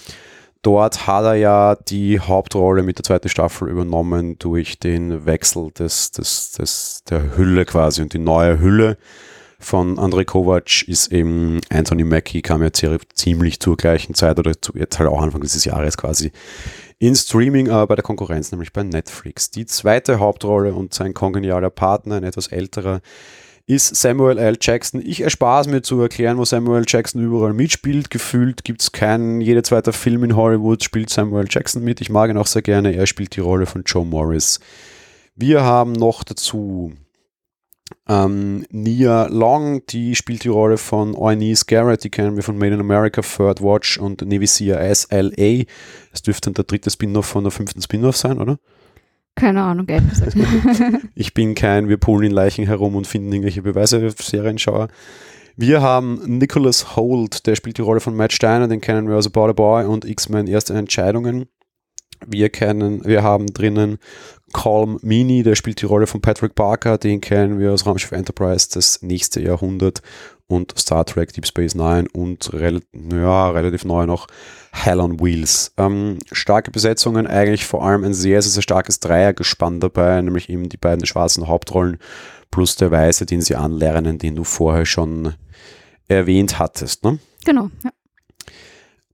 Dort 0.62 1.06
hat 1.06 1.24
er 1.24 1.34
ja 1.34 1.74
die 1.74 2.20
Hauptrolle 2.20 2.82
mit 2.82 2.98
der 2.98 3.04
zweiten 3.04 3.30
Staffel 3.30 3.68
übernommen 3.68 4.38
durch 4.38 4.78
den 4.78 5.24
Wechsel 5.24 5.70
des, 5.70 6.10
des, 6.12 6.52
des, 6.52 7.02
der 7.08 7.36
Hülle 7.36 7.64
quasi 7.64 8.02
und 8.02 8.12
die 8.12 8.18
neue 8.18 8.60
Hülle 8.60 8.98
von 9.58 9.98
Andrei 9.98 10.24
Kovac 10.24 10.88
ist 10.88 11.12
eben 11.12 11.60
Anthony 11.70 12.04
Mackie, 12.04 12.42
kam 12.42 12.62
ja 12.62 12.70
ziemlich 12.72 13.60
zur 13.60 13.76
gleichen 13.76 14.14
Zeit 14.14 14.38
oder 14.38 14.60
zu, 14.60 14.72
jetzt 14.74 14.98
halt 14.98 15.08
auch 15.08 15.20
Anfang 15.20 15.42
dieses 15.42 15.64
Jahres 15.64 15.96
quasi 15.96 16.32
in 17.00 17.16
Streaming, 17.16 17.70
aber 17.70 17.88
bei 17.88 17.94
der 17.96 18.04
Konkurrenz, 18.04 18.52
nämlich 18.52 18.72
bei 18.72 18.82
Netflix. 18.82 19.50
Die 19.50 19.64
zweite 19.64 20.20
Hauptrolle 20.20 20.74
und 20.74 20.92
sein 20.94 21.14
kongenialer 21.14 21.70
Partner, 21.70 22.16
ein 22.16 22.24
etwas 22.24 22.48
älterer, 22.48 23.00
ist 23.66 23.96
Samuel 23.96 24.36
L. 24.36 24.58
Jackson. 24.60 25.00
Ich 25.04 25.22
erspare 25.22 25.62
es 25.62 25.66
mir 25.66 25.80
zu 25.80 26.00
erklären, 26.00 26.36
wo 26.36 26.44
Samuel 26.44 26.84
Jackson 26.86 27.22
überall 27.22 27.54
mitspielt. 27.54 28.10
Gefühlt 28.10 28.64
gibt 28.64 28.82
es 28.82 28.92
keinen, 28.92 29.40
jeder 29.40 29.62
zweite 29.62 29.92
Film 29.92 30.24
in 30.24 30.36
Hollywood 30.36 30.84
spielt 30.84 31.08
Samuel 31.08 31.46
Jackson 31.48 31.82
mit. 31.82 32.02
Ich 32.02 32.10
mag 32.10 32.30
ihn 32.30 32.36
auch 32.36 32.46
sehr 32.46 32.62
gerne. 32.62 32.94
Er 32.94 33.06
spielt 33.06 33.34
die 33.34 33.40
Rolle 33.40 33.64
von 33.64 33.82
Joe 33.86 34.04
Morris. 34.04 34.60
Wir 35.36 35.62
haben 35.62 35.92
noch 35.92 36.22
dazu 36.22 36.92
ähm, 38.08 38.64
Nia 38.70 39.26
Long, 39.26 39.84
die 39.86 40.14
spielt 40.14 40.44
die 40.44 40.48
Rolle 40.48 40.78
von 40.78 41.14
Eunice 41.14 41.66
Garrett, 41.66 42.04
die 42.04 42.10
kennen 42.10 42.36
wir 42.36 42.42
von 42.42 42.58
Made 42.58 42.74
in 42.74 42.80
America, 42.80 43.22
Third 43.22 43.62
Watch 43.62 43.98
und 43.98 44.22
Navy 44.22 44.46
CIS 44.46 45.08
LA. 45.10 45.64
Es 46.12 46.22
dürfte 46.22 46.46
dann 46.46 46.54
der 46.54 46.64
dritte 46.64 46.90
Spin-off 46.90 47.26
von 47.26 47.44
der 47.44 47.50
fünften 47.50 47.80
Spin-off 47.82 48.16
sein, 48.16 48.38
oder? 48.38 48.58
Keine 49.36 49.62
Ahnung, 49.62 49.88
ehrlich 49.88 50.10
gesagt. 50.10 50.36
ich 51.14 51.34
bin 51.34 51.54
kein, 51.54 51.88
wir 51.88 51.98
pullen 51.98 52.26
in 52.26 52.32
Leichen 52.32 52.66
herum 52.66 52.96
und 52.96 53.06
finden 53.06 53.32
irgendwelche 53.32 53.62
Beweise, 53.62 54.10
Serienschauer. 54.18 54.88
Wir 55.56 55.82
haben 55.82 56.20
Nicholas 56.38 56.96
Holt, 56.96 57.46
der 57.46 57.54
spielt 57.54 57.78
die 57.78 57.82
Rolle 57.82 58.00
von 58.00 58.16
Matt 58.16 58.32
Steiner, 58.32 58.66
den 58.66 58.80
kennen 58.80 59.08
wir 59.08 59.16
aus 59.16 59.26
About 59.26 59.50
a 59.50 59.52
Boy 59.52 59.84
und 59.84 60.04
X-Men 60.04 60.46
Erste 60.46 60.74
Entscheidungen. 60.74 61.46
Wir 62.26 62.48
kennen, 62.50 63.04
wir 63.04 63.22
haben 63.22 63.46
drinnen 63.46 63.98
Colm 64.52 64.98
Meaney, 65.02 65.42
der 65.42 65.54
spielt 65.54 65.80
die 65.80 65.86
Rolle 65.86 66.06
von 66.06 66.20
Patrick 66.20 66.54
Barker, 66.54 66.98
den 66.98 67.20
kennen 67.20 67.58
wir 67.58 67.72
aus 67.72 67.86
Raumschiff 67.86 68.12
Enterprise 68.12 68.68
das 68.72 69.02
nächste 69.02 69.40
Jahrhundert 69.40 70.02
und 70.48 70.74
Star 70.76 71.04
Trek 71.04 71.32
Deep 71.32 71.46
Space 71.46 71.74
Nine 71.74 72.06
und 72.12 72.52
rel 72.52 72.82
ja, 72.92 73.50
relativ 73.50 73.84
neu 73.84 74.06
noch 74.06 74.26
Hell 74.72 75.00
on 75.00 75.20
Wheels. 75.20 75.72
Ähm, 75.76 76.18
starke 76.32 76.72
Besetzungen, 76.72 77.26
eigentlich 77.26 77.64
vor 77.64 77.84
allem 77.84 78.02
ein 78.02 78.14
sehr, 78.14 78.42
sehr, 78.42 78.50
sehr 78.50 78.62
starkes 78.62 78.98
Dreiergespann 78.98 79.78
dabei, 79.78 80.20
nämlich 80.20 80.48
eben 80.48 80.68
die 80.68 80.76
beiden 80.76 81.06
schwarzen 81.06 81.46
Hauptrollen 81.46 81.98
plus 82.50 82.74
der 82.74 82.90
Weiße, 82.90 83.26
den 83.26 83.42
sie 83.42 83.54
anlernen, 83.54 84.18
den 84.18 84.34
du 84.34 84.42
vorher 84.42 84.86
schon 84.86 85.34
erwähnt 86.08 86.58
hattest. 86.58 87.04
Ne? 87.04 87.20
Genau, 87.44 87.70
ja 87.84 87.90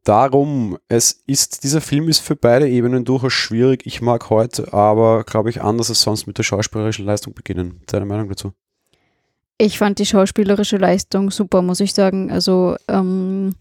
darum, 0.07 0.79
es 0.89 1.23
ist, 1.27 1.65
dieser 1.65 1.81
Film 1.81 2.09
ist 2.09 2.21
für 2.21 2.37
beide 2.37 2.69
Ebenen 2.69 3.05
durchaus 3.05 3.33
schwierig. 3.33 3.85
Ich 3.85 4.01
mag 4.01 4.31
heute 4.31 4.73
aber, 4.73 5.25
glaube 5.25 5.51
ich, 5.51 5.63
anders 5.63 5.91
als 5.91 6.03
sonst 6.03 6.27
mit 6.27 6.39
der 6.39 6.45
schauspielerischen 6.45 7.05
Leistung 7.05 7.35
beginnen. 7.35 7.81
Deine 7.87 8.07
Meinung 8.07 8.29
dazu? 8.29 8.53
Ich 9.59 9.79
fand 9.79 9.99
die 9.99 10.07
schauspielerische 10.07 10.77
Leistung 10.77 11.31
super, 11.31 11.63
muss 11.63 11.81
ich 11.81 11.95
sagen. 11.95 12.31
Also 12.31 12.77
ähm, 12.89 13.55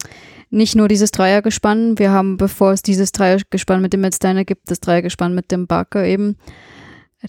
nicht 0.50 0.76
nur 0.76 0.88
dieses 0.88 1.10
Dreiergespann. 1.10 1.98
Wir 1.98 2.10
haben, 2.10 2.36
bevor 2.36 2.72
es 2.72 2.82
dieses 2.82 3.12
Dreiergespann 3.12 3.82
mit 3.82 3.92
dem 3.92 4.02
Matt 4.02 4.14
Steiner 4.14 4.44
gibt, 4.44 4.70
das 4.70 4.80
Dreiergespann 4.80 5.34
mit 5.34 5.50
dem 5.50 5.66
Barker 5.66 6.04
eben, 6.04 6.36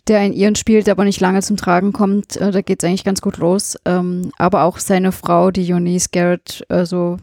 der 0.08 0.24
in 0.24 0.34
Iren 0.34 0.56
spielt, 0.56 0.90
aber 0.90 1.06
nicht 1.06 1.22
lange 1.22 1.42
zum 1.42 1.56
Tragen 1.58 1.94
kommt. 1.94 2.36
Äh, 2.36 2.52
da 2.52 2.62
geht 2.62 2.84
es 2.84 2.88
eigentlich 2.88 3.06
ganz 3.06 3.22
gut 3.22 3.38
los. 3.38 3.78
Ähm, 3.86 4.32
aber 4.38 4.64
auch 4.64 4.80
seine 4.80 5.12
Frau, 5.12 5.50
die 5.50 5.74
Eunice 5.74 6.12
Garrett, 6.12 6.66
also 6.70 7.18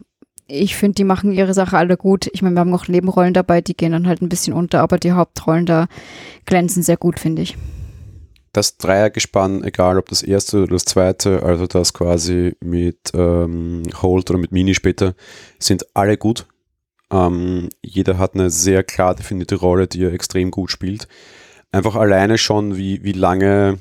ich 0.47 0.75
finde, 0.75 0.95
die 0.95 1.03
machen 1.03 1.31
ihre 1.31 1.53
Sache 1.53 1.77
alle 1.77 1.97
gut. 1.97 2.29
Ich 2.33 2.41
meine, 2.41 2.55
wir 2.55 2.59
haben 2.59 2.69
noch 2.69 2.87
Nebenrollen 2.87 3.33
dabei, 3.33 3.61
die 3.61 3.75
gehen 3.75 3.91
dann 3.91 4.07
halt 4.07 4.21
ein 4.21 4.29
bisschen 4.29 4.53
unter, 4.53 4.81
aber 4.81 4.97
die 4.97 5.13
Hauptrollen 5.13 5.65
da 5.65 5.87
glänzen 6.45 6.83
sehr 6.83 6.97
gut, 6.97 7.19
finde 7.19 7.41
ich. 7.41 7.57
Das 8.53 8.77
Dreiergespann, 8.77 9.63
egal 9.63 9.97
ob 9.97 10.07
das 10.07 10.21
erste 10.21 10.63
oder 10.63 10.73
das 10.73 10.85
zweite, 10.85 11.43
also 11.43 11.67
das 11.67 11.93
quasi 11.93 12.55
mit 12.61 13.11
ähm, 13.13 13.83
Holt 14.01 14.29
oder 14.29 14.39
mit 14.39 14.51
Mini 14.51 14.73
später, 14.73 15.13
sind 15.59 15.85
alle 15.93 16.17
gut. 16.17 16.45
Ähm, 17.11 17.69
jeder 17.81 18.17
hat 18.17 18.35
eine 18.35 18.49
sehr 18.49 18.83
klar 18.83 19.13
definierte 19.15 19.55
Rolle, 19.55 19.87
die 19.87 20.03
er 20.03 20.13
extrem 20.13 20.51
gut 20.51 20.71
spielt. 20.71 21.07
Einfach 21.71 21.95
alleine 21.95 22.37
schon, 22.37 22.77
wie, 22.77 23.03
wie 23.03 23.11
lange 23.11 23.79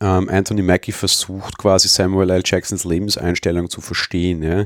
ähm, 0.00 0.28
Anthony 0.28 0.62
Mackie 0.62 0.92
versucht, 0.92 1.58
quasi 1.58 1.88
Samuel 1.88 2.30
L. 2.30 2.42
Jacksons 2.44 2.84
Lebenseinstellung 2.84 3.70
zu 3.70 3.80
verstehen. 3.80 4.42
Ja? 4.42 4.64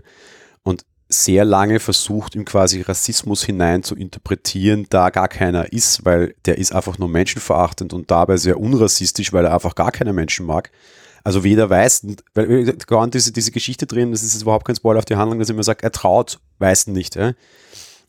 Sehr 1.08 1.44
lange 1.44 1.80
versucht, 1.80 2.34
ihm 2.34 2.44
quasi 2.44 2.82
Rassismus 2.82 3.42
hinein 3.42 3.82
zu 3.82 3.94
interpretieren, 3.94 4.86
da 4.90 5.08
gar 5.10 5.28
keiner 5.28 5.72
ist, 5.72 6.04
weil 6.04 6.34
der 6.44 6.58
ist 6.58 6.72
einfach 6.72 6.98
nur 6.98 7.08
menschenverachtend 7.08 7.94
und 7.94 8.10
dabei 8.10 8.36
sehr 8.36 8.60
unrassistisch, 8.60 9.32
weil 9.32 9.46
er 9.46 9.54
einfach 9.54 9.74
gar 9.74 9.90
keine 9.90 10.12
Menschen 10.12 10.44
mag. 10.44 10.70
Also 11.24 11.44
weder 11.44 11.68
Weißen, 11.68 12.16
weil 12.34 12.64
gar 12.86 13.06
diese, 13.08 13.32
diese 13.32 13.50
Geschichte 13.50 13.86
drin, 13.86 14.12
das 14.12 14.22
ist 14.22 14.40
überhaupt 14.40 14.66
kein 14.66 14.76
Spoiler 14.76 14.98
auf 14.98 15.04
die 15.04 15.16
Handlung, 15.16 15.38
dass 15.38 15.48
er 15.48 15.54
immer 15.54 15.62
sagt, 15.62 15.82
er 15.82 15.92
traut 15.92 16.40
Weißen 16.58 16.92
nicht. 16.92 17.16
Ja? 17.16 17.32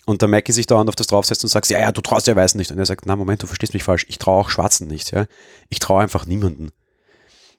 Und 0.05 0.21
der 0.21 0.29
Mackie 0.29 0.51
sich 0.51 0.67
dauernd 0.67 0.89
auf 0.89 0.95
das 0.95 1.07
draufsetzt 1.07 1.43
und 1.43 1.49
sagt, 1.49 1.69
ja, 1.69 1.79
ja, 1.79 1.91
du 1.91 2.01
traust 2.01 2.27
ja 2.27 2.35
Weißen 2.35 2.57
nicht. 2.57 2.71
Und 2.71 2.79
er 2.79 2.85
sagt, 2.85 3.05
na 3.05 3.15
Moment, 3.15 3.43
du 3.43 3.47
verstehst 3.47 3.73
mich 3.73 3.83
falsch, 3.83 4.05
ich 4.09 4.19
traue 4.19 4.41
auch 4.41 4.49
Schwarzen 4.49 4.87
nicht. 4.87 5.11
Ja? 5.11 5.25
Ich 5.69 5.79
traue 5.79 6.01
einfach 6.01 6.25
niemanden 6.25 6.71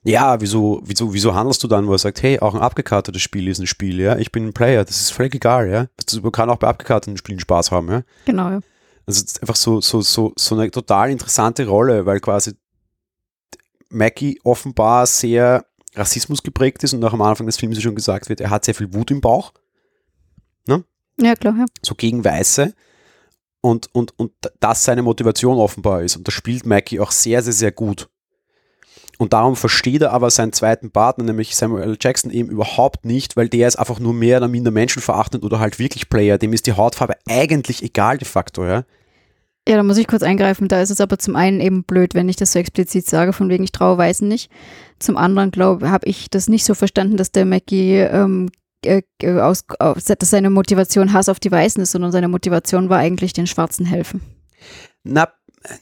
ja, 0.02 0.40
wieso, 0.40 0.80
wieso, 0.84 1.12
wieso 1.12 1.34
handelst 1.34 1.62
du 1.62 1.68
dann, 1.68 1.86
wo 1.86 1.92
er 1.92 1.98
sagt, 1.98 2.22
hey, 2.22 2.38
auch 2.40 2.54
ein 2.54 2.60
abgekartetes 2.60 3.20
Spiel 3.20 3.48
ist 3.48 3.58
ein 3.58 3.66
Spiel, 3.66 4.00
ja, 4.00 4.16
ich 4.16 4.32
bin 4.32 4.46
ein 4.46 4.52
Player, 4.52 4.84
das 4.84 5.00
ist 5.00 5.10
völlig 5.10 5.34
egal, 5.34 5.68
ja. 5.68 5.86
Man 6.22 6.32
kann 6.32 6.48
auch 6.48 6.56
bei 6.56 6.68
abgekarteten 6.68 7.18
Spielen 7.18 7.40
Spaß 7.40 7.70
haben, 7.70 7.90
ja. 7.90 8.02
Genau, 8.24 8.50
ja. 8.50 8.60
Also 9.06 9.24
einfach 9.40 9.56
so, 9.56 9.80
so, 9.80 10.00
so, 10.00 10.32
so 10.36 10.54
eine 10.54 10.70
total 10.70 11.10
interessante 11.10 11.66
Rolle, 11.66 12.06
weil 12.06 12.20
quasi 12.20 12.54
Mackie 13.90 14.40
offenbar 14.44 15.06
sehr 15.06 15.66
Rassismus 15.94 16.42
geprägt 16.42 16.82
ist 16.84 16.94
und 16.94 17.04
auch 17.04 17.12
am 17.12 17.22
Anfang 17.22 17.46
des 17.46 17.56
Films 17.56 17.82
schon 17.82 17.94
gesagt 17.94 18.28
wird, 18.28 18.40
er 18.40 18.50
hat 18.50 18.64
sehr 18.64 18.74
viel 18.74 18.94
Wut 18.94 19.10
im 19.10 19.20
Bauch. 19.20 19.52
Ne? 20.66 20.84
Ja, 21.20 21.34
klar, 21.34 21.54
ja. 21.58 21.66
So 21.82 21.94
gegen 21.94 22.24
Weiße. 22.24 22.72
Und, 23.60 23.92
und, 23.92 24.18
und 24.18 24.32
das 24.60 24.84
seine 24.84 25.02
Motivation 25.02 25.58
offenbar 25.58 26.02
ist. 26.02 26.16
Und 26.16 26.26
das 26.26 26.32
spielt 26.32 26.64
Mackie 26.64 27.00
auch 27.00 27.10
sehr, 27.10 27.42
sehr, 27.42 27.52
sehr 27.52 27.72
gut. 27.72 28.08
Und 29.20 29.34
darum 29.34 29.54
versteht 29.54 30.00
er 30.00 30.12
aber 30.12 30.30
seinen 30.30 30.54
zweiten 30.54 30.92
Partner, 30.92 31.24
nämlich 31.24 31.54
Samuel 31.54 31.82
L. 31.82 31.98
Jackson, 32.00 32.30
eben 32.30 32.48
überhaupt 32.48 33.04
nicht, 33.04 33.36
weil 33.36 33.50
der 33.50 33.68
ist 33.68 33.76
einfach 33.76 34.00
nur 34.00 34.14
mehr 34.14 34.38
oder 34.38 34.48
minder 34.48 34.70
menschenverachtend 34.70 35.44
oder 35.44 35.60
halt 35.60 35.78
wirklich 35.78 36.08
Player. 36.08 36.38
Dem 36.38 36.54
ist 36.54 36.66
die 36.66 36.72
Hautfarbe 36.72 37.16
eigentlich 37.28 37.82
egal 37.82 38.16
de 38.16 38.26
facto, 38.26 38.64
ja. 38.64 38.84
Ja, 39.68 39.76
da 39.76 39.82
muss 39.82 39.98
ich 39.98 40.06
kurz 40.06 40.22
eingreifen. 40.22 40.68
Da 40.68 40.80
ist 40.80 40.88
es 40.88 41.02
aber 41.02 41.18
zum 41.18 41.36
einen 41.36 41.60
eben 41.60 41.84
blöd, 41.84 42.14
wenn 42.14 42.30
ich 42.30 42.36
das 42.36 42.52
so 42.52 42.60
explizit 42.60 43.06
sage, 43.06 43.34
von 43.34 43.50
wegen 43.50 43.62
ich 43.62 43.72
traue 43.72 43.98
Weißen 43.98 44.26
nicht. 44.26 44.50
Zum 44.98 45.18
anderen 45.18 45.50
glaube, 45.50 45.90
habe 45.90 46.06
ich 46.08 46.30
das 46.30 46.48
nicht 46.48 46.64
so 46.64 46.72
verstanden, 46.72 47.18
dass 47.18 47.30
der 47.30 47.44
Mackie 47.44 47.96
ähm, 47.96 48.48
äh, 48.82 49.02
aus, 49.22 49.64
aus, 49.80 50.04
dass 50.04 50.30
seine 50.30 50.48
Motivation 50.48 51.12
Hass 51.12 51.28
auf 51.28 51.40
die 51.40 51.52
Weißen 51.52 51.82
ist, 51.82 51.92
sondern 51.92 52.10
seine 52.10 52.28
Motivation 52.28 52.88
war 52.88 52.96
eigentlich 52.96 53.34
den 53.34 53.46
Schwarzen 53.46 53.84
helfen. 53.84 54.22
Na, 55.02 55.28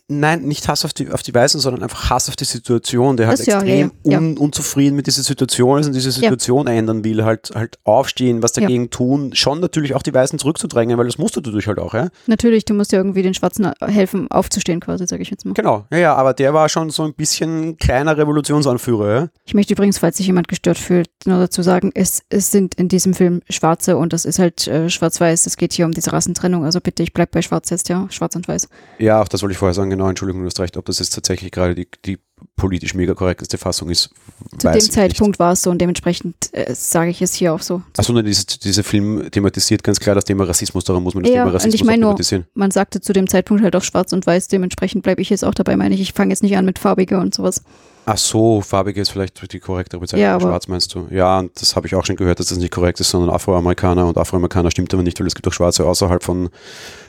nein, 0.09 0.43
nicht 0.43 0.67
Hass 0.69 0.85
auf 0.85 0.93
die, 0.93 1.11
auf 1.11 1.23
die 1.23 1.33
Weißen, 1.35 1.61
sondern 1.61 1.83
einfach 1.83 2.11
Hass 2.11 2.29
auf 2.29 2.37
die 2.37 2.45
Situation, 2.45 3.17
der 3.17 3.29
halt 3.29 3.39
Das 3.39 3.47
ja, 3.47 3.57
extrem 3.59 3.93
ja, 4.05 4.13
ja. 4.13 4.19
Un, 4.19 4.37
unzufrieden 4.37 4.97
mit 4.97 5.07
dieser 5.07 5.23
Situation 5.23 5.79
ist 5.79 5.87
und 5.87 5.93
diese 5.95 6.11
Situation 6.11 6.67
ändern 6.67 7.05
will, 7.05 7.25
halt, 7.25 7.51
halt 7.55 7.79
aufstehen, 7.85 8.43
was 8.43 8.55
Ja. 8.57 8.63
dagegen 8.63 8.91
tun, 8.91 9.31
schon 9.35 9.61
natürlich 9.61 9.95
auch 9.95 10.03
die 10.03 10.13
Weißen 10.13 10.39
zurückzudrängen, 10.39 10.99
weil 10.99 11.07
das 11.07 11.19
musst 11.19 11.37
du 11.37 11.41
dadurch 11.41 11.67
halt 11.67 11.79
auch, 11.79 11.95
ja. 11.95 12.09
Natürlich, 12.27 12.65
du 12.65 12.75
musst 12.75 12.93
ja 12.93 12.99
irgendwie 12.99 13.23
den 13.23 13.35
Schwarzen 13.35 13.71
helfen, 13.81 14.31
aufzustehen, 14.31 14.81
quasi, 14.81 15.07
sage 15.07 15.23
ich 15.23 15.31
jetzt 15.31 15.45
mal. 15.45 15.55
Genau, 15.55 15.87
ja, 15.91 15.99
ja, 15.99 16.15
aber 16.15 16.35
der 16.35 16.55
war 16.55 16.69
schon 16.69 16.91
so 16.91 17.05
ein 17.05 17.15
bisschen 17.15 17.77
kleiner 17.77 18.17
Revolutionsanführer, 18.17 19.15
ja. 19.15 19.29
Ich 19.45 19.55
möchte 19.55 19.73
übrigens, 19.75 19.99
falls 19.99 20.17
sich 20.17 20.27
jemand 20.27 20.49
gestört 20.49 20.79
fühlt, 20.79 21.09
nur 21.25 21.39
dazu 21.39 21.63
sagen, 21.63 21.93
es, 21.95 22.23
es 22.29 22.51
sind 22.51 22.75
in 22.75 22.89
diesem 22.89 23.15
Film 23.15 23.43
Schwarze 23.49 23.97
und 23.97 24.13
das 24.13 24.25
ist 24.25 24.39
halt 24.39 24.67
äh, 24.67 24.91
schwarz-weiß. 24.91 25.47
Es 25.47 25.57
geht 25.57 25.73
hier 25.73 25.87
um 25.87 25.93
diese 25.93 26.13
Rassentrennung. 26.13 26.65
Also 26.65 26.81
bitte, 26.81 27.03
ich 27.03 27.13
bleib 27.13 27.31
bei 27.31 27.43
schwarz 27.43 27.71
jetzt, 27.71 27.89
ja, 27.89 28.07
schwarz 28.11 28.35
und 28.37 28.49
weiß. 28.49 28.69
Ja, 28.99 29.21
auch 29.23 29.29
das 29.29 29.43
wollte 29.43 29.53
ich 29.53 29.59
vorher 29.59 29.68
sagen, 29.75 29.91
genau, 29.91 30.09
Entschuldigung, 30.09 30.43
du 30.43 30.47
hast 30.47 30.61
recht, 30.61 30.77
ob 30.77 30.85
das 30.87 30.99
jetzt 30.99 31.15
tatsächlich 31.15 31.51
gerade 31.51 31.75
die, 31.75 31.89
die 32.05 32.19
politisch 32.57 32.95
mega 32.95 33.15
korrekteste 33.15 33.59
Fassung 33.59 33.91
ist, 33.91 34.11
Zu 34.59 34.69
dem 34.69 34.77
ich 34.77 34.93
Zeitpunkt 34.93 35.39
war 35.39 35.53
es 35.53 35.63
so 35.63 35.71
und 35.71 35.79
dementsprechend 35.79 36.35
äh, 36.53 36.73
sage 36.75 37.11
ich 37.11 37.21
es 37.23 37.35
hier 37.35 37.53
auch 37.53 37.61
so. 37.63 37.83
Achso, 37.97 38.13
ne, 38.13 38.23
diese, 38.23 38.47
dieser 38.47 38.85
Film 38.85 39.29
thematisiert 39.31 39.83
ganz 39.83 39.99
klar 39.99 40.15
das 40.15 40.25
Thema 40.25 40.45
Rassismus, 40.45 40.85
darum 40.85 41.03
muss 41.03 41.15
man 41.15 41.25
das 41.25 41.31
Ja, 41.33 41.39
Thema 41.41 41.47
und 41.49 41.55
Rassismus 41.55 41.75
ich 41.75 41.85
meine 41.85 41.97
auch 42.07 42.11
nur- 42.11 42.17
thematisieren. 42.17 42.47
Man 42.55 42.71
sagte 42.71 43.01
zu 43.01 43.13
dem 43.13 43.27
Zeitpunkt 43.29 43.63
halt 43.63 43.75
auch 43.75 43.83
schwarz 43.83 44.13
und 44.13 44.27
weiß, 44.27 44.49
dementsprechend 44.49 45.03
bleibe 45.03 45.21
ich 45.23 45.31
jetzt 45.31 45.45
auch 45.45 45.55
dabei, 45.55 45.77
meine 45.77 45.95
ich. 45.95 46.01
Ich 46.01 46.13
fange 46.13 46.31
jetzt 46.31 46.43
nicht 46.43 46.57
an 46.57 46.65
mit 46.65 46.79
farbige 46.79 47.19
und 47.19 47.35
sowas. 47.35 47.63
Ach 48.11 48.17
so, 48.17 48.63
farbig 48.63 48.97
ist 48.97 49.11
vielleicht 49.11 49.53
die 49.53 49.61
korrektere 49.61 50.01
Bezeichnung. 50.01 50.23
Ja, 50.23 50.41
Schwarz 50.41 50.67
meinst 50.67 50.95
du? 50.95 51.09
Ja, 51.11 51.41
und 51.41 51.61
das 51.61 51.77
habe 51.77 51.87
ich 51.87 51.95
auch 51.95 52.07
schon 52.07 52.17
gehört, 52.17 52.41
dass 52.41 52.47
das 52.47 52.57
nicht 52.57 52.73
korrekt 52.73 53.01
ist, 53.01 53.11
sondern 53.11 53.29
Afroamerikaner 53.35 54.07
und 54.07 54.17
Afroamerikaner 54.17 54.71
stimmt 54.71 54.95
aber 54.95 55.03
nicht, 55.03 55.21
weil 55.21 55.27
es 55.27 55.35
gibt 55.35 55.47
auch 55.47 55.53
Schwarze 55.53 55.85
außerhalb 55.85 56.23
von, 56.23 56.49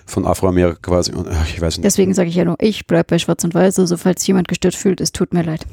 von 0.10 0.26
Afroamerika 0.26 0.78
quasi. 0.82 1.14
Und, 1.14 1.28
ach, 1.30 1.48
ich 1.48 1.62
weiß 1.62 1.78
nicht. 1.78 1.86
Deswegen 1.86 2.14
sage 2.14 2.30
ich 2.30 2.36
ja 2.36 2.46
nur, 2.46 2.56
ich 2.60 2.88
bleibe 2.88 3.06
bei 3.06 3.20
schwarz 3.20 3.44
und 3.44 3.54
weiß. 3.54 3.80
Also 3.80 3.98
falls 3.98 4.26
jemand 4.28 4.48
gestört 4.48 4.76
fühlt, 4.76 5.00
es 5.02 5.12
tut 5.12 5.34
mir 5.34 5.44
leid. 5.44 5.66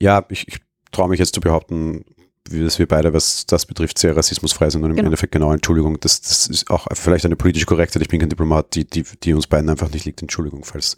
Ja, 0.00 0.24
ich, 0.28 0.46
ich 0.48 0.58
traue 0.92 1.08
mich 1.08 1.18
jetzt 1.18 1.34
zu 1.34 1.40
behaupten, 1.40 2.04
wie- 2.48 2.62
dass 2.62 2.78
wir 2.78 2.86
beide, 2.86 3.12
was 3.14 3.46
das 3.46 3.64
betrifft, 3.66 3.98
sehr 3.98 4.16
rassismusfrei 4.16 4.68
sind 4.70 4.84
und 4.84 4.90
im 4.90 4.96
Genau. 4.96 5.06
Endeffekt 5.06 5.32
genau, 5.32 5.52
Entschuldigung, 5.52 5.98
das, 6.00 6.20
das 6.20 6.46
ist 6.46 6.68
auch 6.70 6.86
vielleicht 6.92 7.24
eine 7.24 7.36
politische 7.36 7.64
Korrektheit, 7.66 8.02
ich 8.02 8.08
bin 8.08 8.20
kein 8.20 8.28
Diplomat, 8.28 8.74
die, 8.74 8.84
die, 8.84 9.02
die 9.22 9.32
uns 9.32 9.46
beiden 9.46 9.70
einfach 9.70 9.90
nicht 9.90 10.04
liegt, 10.04 10.20
Entschuldigung, 10.20 10.62
falls 10.64 10.96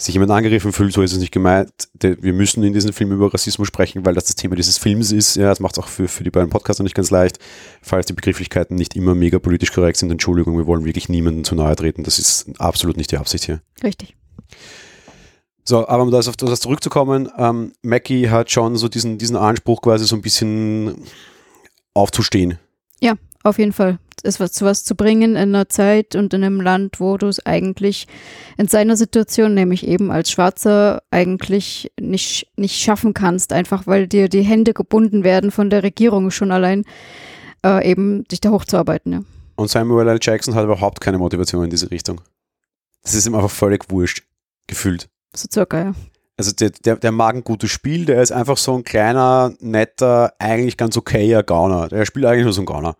sich 0.00 0.14
jemand 0.14 0.30
angegriffen 0.30 0.72
fühlt, 0.72 0.92
so 0.92 1.02
ist 1.02 1.12
es 1.12 1.18
nicht 1.18 1.32
gemeint. 1.32 1.70
Wir 2.00 2.32
müssen 2.32 2.62
in 2.64 2.72
diesem 2.72 2.92
Film 2.92 3.12
über 3.12 3.32
Rassismus 3.32 3.68
sprechen, 3.68 4.04
weil 4.06 4.14
das 4.14 4.24
das 4.24 4.34
Thema 4.34 4.56
dieses 4.56 4.78
Films 4.78 5.12
ist. 5.12 5.36
Ja, 5.36 5.48
das 5.48 5.60
macht 5.60 5.76
es 5.76 5.78
auch 5.82 5.88
für, 5.88 6.08
für 6.08 6.24
die 6.24 6.30
beiden 6.30 6.48
Podcaster 6.48 6.82
nicht 6.82 6.94
ganz 6.94 7.10
leicht. 7.10 7.38
Falls 7.82 8.06
die 8.06 8.14
Begrifflichkeiten 8.14 8.76
nicht 8.76 8.96
immer 8.96 9.14
mega 9.14 9.38
politisch 9.38 9.72
korrekt 9.72 9.98
sind, 9.98 10.10
Entschuldigung, 10.10 10.56
wir 10.56 10.66
wollen 10.66 10.84
wirklich 10.84 11.08
niemandem 11.08 11.44
zu 11.44 11.54
nahe 11.54 11.76
treten. 11.76 12.02
Das 12.02 12.18
ist 12.18 12.48
absolut 12.58 12.96
nicht 12.96 13.12
die 13.12 13.18
Absicht 13.18 13.44
hier. 13.44 13.60
Richtig. 13.82 14.16
So, 15.64 15.86
aber 15.86 16.02
um 16.02 16.10
das 16.10 16.28
auf 16.28 16.36
das 16.36 16.60
zurückzukommen, 16.60 17.28
ähm, 17.36 17.72
Mackie 17.82 18.30
hat 18.30 18.50
schon 18.50 18.76
so 18.76 18.88
diesen, 18.88 19.18
diesen 19.18 19.36
Anspruch 19.36 19.82
quasi 19.82 20.06
so 20.06 20.16
ein 20.16 20.22
bisschen 20.22 20.94
aufzustehen. 21.94 22.58
Auf 23.42 23.58
jeden 23.58 23.72
Fall. 23.72 23.98
Es 24.22 24.40
was 24.40 24.52
zu 24.52 24.64
was 24.64 24.84
zu 24.84 24.94
bringen 24.94 25.32
in 25.32 25.36
einer 25.36 25.68
Zeit 25.68 26.14
und 26.14 26.34
in 26.34 26.44
einem 26.44 26.60
Land, 26.60 27.00
wo 27.00 27.16
du 27.16 27.26
es 27.26 27.44
eigentlich 27.44 28.06
in 28.56 28.68
seiner 28.68 28.96
Situation, 28.96 29.54
nämlich 29.54 29.86
eben 29.86 30.10
als 30.10 30.30
Schwarzer, 30.30 31.02
eigentlich 31.10 31.90
nicht, 32.00 32.48
nicht 32.56 32.76
schaffen 32.76 33.14
kannst, 33.14 33.52
einfach 33.52 33.86
weil 33.86 34.06
dir 34.06 34.28
die 34.28 34.42
Hände 34.42 34.74
gebunden 34.74 35.24
werden 35.24 35.50
von 35.50 35.70
der 35.70 35.82
Regierung 35.82 36.30
schon 36.30 36.52
allein, 36.52 36.84
äh, 37.64 37.90
eben 37.90 38.24
dich 38.24 38.40
da 38.40 38.50
hochzuarbeiten. 38.50 39.12
Ja. 39.12 39.20
Und 39.56 39.70
Samuel 39.70 40.08
L. 40.08 40.18
Jackson 40.20 40.54
hat 40.54 40.64
überhaupt 40.64 41.00
keine 41.00 41.18
Motivation 41.18 41.64
in 41.64 41.70
diese 41.70 41.90
Richtung. 41.90 42.20
Das 43.02 43.14
ist 43.14 43.26
ihm 43.26 43.34
einfach 43.34 43.50
völlig 43.50 43.90
wurscht, 43.90 44.22
gefühlt. 44.66 45.08
So 45.34 45.48
circa, 45.50 45.84
ja. 45.84 45.94
Also 46.36 46.52
der, 46.52 46.70
der, 46.70 46.96
der 46.96 47.12
mag 47.12 47.34
ein 47.34 47.44
gutes 47.44 47.70
Spiel, 47.70 48.06
der 48.06 48.22
ist 48.22 48.32
einfach 48.32 48.56
so 48.56 48.74
ein 48.74 48.84
kleiner, 48.84 49.52
netter, 49.60 50.32
eigentlich 50.38 50.78
ganz 50.78 50.96
okayer 50.96 51.42
Gauner. 51.42 51.88
Der 51.88 52.06
spielt 52.06 52.24
eigentlich 52.24 52.44
nur 52.44 52.54
so 52.54 52.62
ein 52.62 52.66
Gauner. 52.66 52.96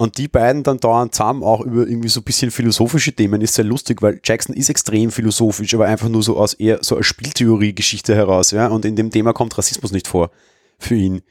Und 0.00 0.16
die 0.16 0.28
beiden 0.28 0.62
dann 0.62 0.78
dauernd 0.78 1.12
zusammen 1.12 1.42
auch 1.42 1.60
über 1.60 1.86
irgendwie 1.86 2.08
so 2.08 2.20
ein 2.20 2.24
bisschen 2.24 2.52
philosophische 2.52 3.12
Themen 3.12 3.40
ist 3.40 3.54
sehr 3.54 3.64
lustig, 3.64 4.00
weil 4.00 4.20
Jackson 4.22 4.54
ist 4.54 4.70
extrem 4.70 5.10
philosophisch, 5.10 5.74
aber 5.74 5.86
einfach 5.86 6.08
nur 6.08 6.22
so 6.22 6.36
aus 6.38 6.54
eher 6.54 6.78
so 6.82 6.96
als 6.96 7.06
Spieltheorie-Geschichte 7.06 8.14
heraus, 8.14 8.52
ja. 8.52 8.68
Und 8.68 8.84
in 8.84 8.94
dem 8.94 9.10
Thema 9.10 9.32
kommt 9.32 9.58
Rassismus 9.58 9.90
nicht 9.90 10.06
vor 10.06 10.30
für 10.78 10.94
ihn. 10.94 11.22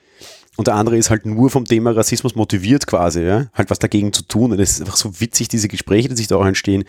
Und 0.58 0.68
der 0.68 0.76
andere 0.76 0.98
ist 0.98 1.10
halt 1.10 1.26
nur 1.26 1.50
vom 1.50 1.64
Thema 1.64 1.92
Rassismus 1.92 2.36
motiviert 2.36 2.88
quasi, 2.88 3.22
ja. 3.22 3.46
Halt 3.54 3.70
was 3.70 3.80
dagegen 3.80 4.12
zu 4.12 4.24
tun. 4.24 4.52
Und 4.52 4.60
es 4.60 4.72
ist 4.72 4.82
einfach 4.82 4.98
so 4.98 5.18
witzig, 5.22 5.48
diese 5.48 5.70
Gespräche, 5.70 6.10
die 6.10 6.16
sich 6.18 6.28
da 6.28 6.36
auch 6.36 6.46
entstehen. 6.46 6.84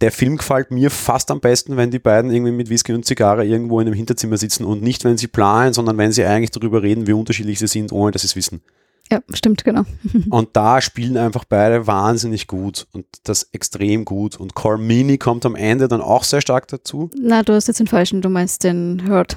Der 0.00 0.12
Film 0.12 0.36
gefällt 0.36 0.70
mir 0.70 0.88
fast 0.88 1.32
am 1.32 1.40
besten, 1.40 1.76
wenn 1.76 1.90
die 1.90 1.98
beiden 1.98 2.30
irgendwie 2.30 2.52
mit 2.52 2.70
Whisky 2.70 2.92
und 2.92 3.04
Zigarre 3.04 3.44
irgendwo 3.44 3.80
in 3.80 3.88
einem 3.88 3.96
Hinterzimmer 3.96 4.36
sitzen 4.36 4.64
und 4.64 4.84
nicht, 4.84 5.04
wenn 5.04 5.18
sie 5.18 5.26
planen, 5.26 5.72
sondern 5.72 5.98
wenn 5.98 6.12
sie 6.12 6.24
eigentlich 6.24 6.52
darüber 6.52 6.84
reden, 6.84 7.08
wie 7.08 7.12
unterschiedlich 7.12 7.58
sie 7.58 7.66
sind, 7.66 7.90
ohne 7.90 8.12
dass 8.12 8.22
sie 8.22 8.28
es 8.28 8.36
wissen. 8.36 8.60
Ja, 9.10 9.20
stimmt, 9.32 9.64
genau. 9.64 9.84
Und 10.30 10.50
da 10.52 10.80
spielen 10.80 11.16
einfach 11.16 11.44
beide 11.44 11.86
wahnsinnig 11.86 12.46
gut 12.46 12.86
und 12.92 13.06
das 13.24 13.48
extrem 13.52 14.04
gut. 14.04 14.36
Und 14.36 14.54
Cormini 14.54 15.16
kommt 15.16 15.46
am 15.46 15.54
Ende 15.54 15.88
dann 15.88 16.02
auch 16.02 16.24
sehr 16.24 16.40
stark 16.40 16.68
dazu. 16.68 17.10
Na, 17.18 17.42
du 17.42 17.54
hast 17.54 17.68
jetzt 17.68 17.80
den 17.80 17.86
falschen, 17.86 18.20
du 18.20 18.28
meinst 18.28 18.64
den 18.64 19.08
Hurt. 19.08 19.36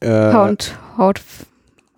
Äh, 0.00 0.32
Haut, 0.32 0.78
Haut. 0.96 1.20